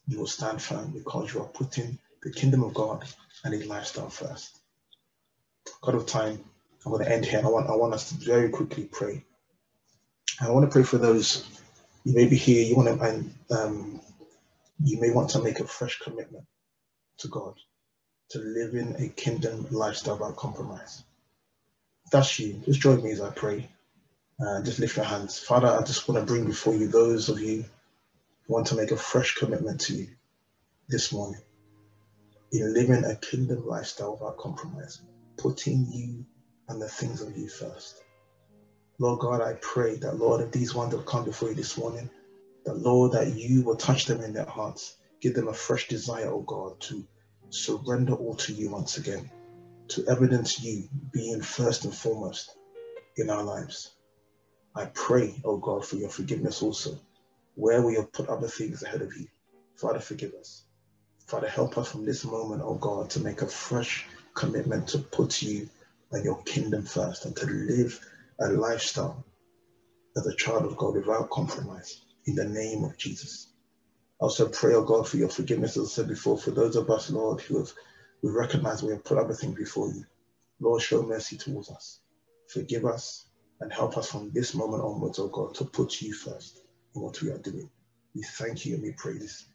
you 0.08 0.20
will 0.20 0.28
stand 0.28 0.62
firm 0.62 0.92
because 0.92 1.34
you 1.34 1.42
are 1.42 1.48
putting 1.48 1.98
the 2.22 2.32
kingdom 2.32 2.62
of 2.62 2.76
God 2.76 3.04
and 3.44 3.52
his 3.52 3.66
lifestyle 3.66 4.12
first. 4.12 4.60
God 5.82 5.96
of 5.96 6.06
time, 6.06 6.44
I'm 6.86 6.92
going 6.92 7.04
to 7.04 7.12
end 7.12 7.26
here. 7.26 7.42
I 7.44 7.48
want 7.48 7.68
I 7.68 7.76
want 7.76 7.96
us 7.96 8.10
to 8.10 8.16
very 8.24 8.50
quickly 8.50 8.84
pray. 8.84 9.26
I 10.40 10.52
want 10.52 10.70
to 10.70 10.72
pray 10.72 10.84
for 10.84 11.00
those 11.00 11.48
you 12.04 12.14
may 12.14 12.28
be 12.28 12.36
here. 12.36 12.64
You 12.64 12.76
want 12.76 13.00
to 13.00 13.04
and 13.04 13.34
um, 13.50 14.02
you 14.84 15.02
may 15.02 15.10
want 15.10 15.32
to 15.32 15.42
make 15.42 15.62
a 15.62 15.66
fresh 15.66 15.98
commitment 15.98 16.46
to 17.18 17.28
God 17.28 17.56
to 18.30 18.38
live 18.38 18.76
in 18.76 18.96
a 19.04 19.10
kingdom 19.10 19.66
lifestyle 19.72 20.20
without 20.20 20.36
compromise. 20.36 21.04
That's 22.12 22.38
you. 22.38 22.62
Just 22.66 22.82
join 22.82 23.02
me 23.02 23.10
as 23.10 23.22
I 23.22 23.32
pray. 23.32 23.68
Uh, 24.46 24.62
just 24.64 24.80
lift 24.80 24.96
your 24.96 25.06
hands. 25.06 25.38
Father, 25.38 25.68
I 25.68 25.84
just 25.84 26.08
want 26.08 26.20
to 26.20 26.26
bring 26.26 26.46
before 26.46 26.74
you 26.74 26.88
those 26.88 27.30
of 27.30 27.40
you 27.40 27.64
who 28.48 28.54
want 28.54 28.68
to 28.68 28.76
make 28.76 28.90
a 28.90 28.98
fresh 28.98 29.36
commitment 29.36 29.82
to 29.82 29.94
you 29.94 30.08
this 30.90 31.14
morning 31.14 31.42
in 32.52 32.74
living 32.74 33.04
a 33.06 33.16
kingdom 33.16 33.68
lifestyle 33.68 34.14
without 34.14 34.38
compromise, 34.38 35.00
putting 35.38 35.86
you 35.92 36.26
and 36.68 36.82
the 36.82 36.88
things 36.88 37.22
of 37.22 37.38
you 37.38 37.48
first. 37.48 38.02
Lord 39.00 39.20
God, 39.20 39.42
I 39.42 39.54
pray 39.62 39.96
that, 39.98 40.18
Lord, 40.18 40.42
if 40.42 40.52
these 40.52 40.74
ones 40.74 40.94
have 40.94 41.06
come 41.06 41.26
before 41.26 41.50
you 41.50 41.56
this 41.56 41.78
morning, 41.78 42.10
that, 42.66 42.78
Lord, 42.78 43.12
that 43.12 43.36
you 43.36 43.62
will 43.62 43.76
touch 43.76 44.06
them 44.06 44.22
in 44.22 44.34
their 44.34 44.46
hearts, 44.46 44.96
give 45.22 45.36
them 45.36 45.50
a 45.50 45.54
fresh 45.54 45.88
desire, 45.88 46.32
oh 46.32 46.42
God, 46.42 46.80
to 46.82 47.06
surrender 47.52 48.14
all 48.14 48.36
to 48.36 48.54
you 48.54 48.72
once 48.72 48.98
again, 48.98 49.30
to 49.90 50.06
evidence 50.08 50.62
you 50.64 50.90
being 51.12 51.42
first 51.42 51.86
and 51.86 51.94
foremost 51.94 52.52
in 53.18 53.30
our 53.30 53.44
lives. 53.44 53.92
I 54.76 54.86
pray, 54.86 55.36
oh 55.44 55.58
God, 55.58 55.86
for 55.86 55.98
your 55.98 56.10
forgiveness 56.10 56.62
also, 56.62 56.98
where 57.56 57.82
we 57.82 57.96
have 57.96 58.12
put 58.12 58.30
other 58.30 58.48
things 58.48 58.84
ahead 58.84 59.02
of 59.02 59.16
you. 59.18 59.28
Father, 59.76 60.00
forgive 60.00 60.34
us. 60.34 60.64
Father, 61.28 61.50
help 61.50 61.78
us 61.78 61.92
from 61.92 62.06
this 62.06 62.24
moment, 62.24 62.62
oh 62.64 62.76
God, 62.76 63.10
to 63.12 63.20
make 63.20 63.42
a 63.42 63.48
fresh 63.48 64.06
commitment 64.34 64.90
to 64.90 65.00
put 65.00 65.42
you 65.42 65.70
and 66.12 66.24
your 66.24 66.42
kingdom 66.44 66.84
first 66.84 67.26
and 67.26 67.36
to 67.36 67.46
live 67.46 68.00
a 68.40 68.50
lifestyle 68.50 69.26
as 70.16 70.26
a 70.28 70.36
child 70.36 70.66
of 70.66 70.78
God 70.78 70.96
without 70.96 71.30
compromise 71.30 72.02
in 72.26 72.36
the 72.36 72.46
name 72.46 72.84
of 72.84 72.98
Jesus. 72.98 73.48
I 74.22 74.26
also 74.26 74.48
pray, 74.50 74.74
oh 74.76 74.84
God, 74.84 75.08
for 75.08 75.18
your 75.18 75.30
forgiveness, 75.30 75.78
as 75.78 75.88
I 75.88 75.90
said 75.90 76.08
before, 76.08 76.38
for 76.38 76.52
those 76.52 76.76
of 76.76 76.90
us, 76.90 77.10
Lord, 77.10 77.42
who 77.42 77.60
have 77.60 77.72
we 78.24 78.30
recognize 78.30 78.84
we 78.84 78.92
have 78.92 79.04
put 79.04 79.18
everything 79.18 79.54
before 79.54 79.88
you. 79.88 80.06
Lord, 80.60 80.82
show 80.82 81.02
mercy 81.02 81.38
towards 81.38 81.72
us. 81.72 82.00
Forgive 82.48 82.86
us 82.86 83.26
and 83.62 83.72
help 83.72 83.98
us 83.98 84.12
from 84.12 84.32
this 84.34 84.56
moment 84.56 84.84
onwards, 84.84 85.20
oh 85.20 85.30
God, 85.30 85.56
to 85.56 85.66
put 85.66 86.02
you 86.02 86.14
first 86.14 86.62
in 86.96 87.02
what 87.02 87.22
we 87.22 87.30
are 87.30 87.38
doing. 87.38 87.70
We 88.16 88.24
thank 88.24 88.66
you 88.66 88.76
and 88.76 88.84
we 88.84 88.94
praise 88.94 89.48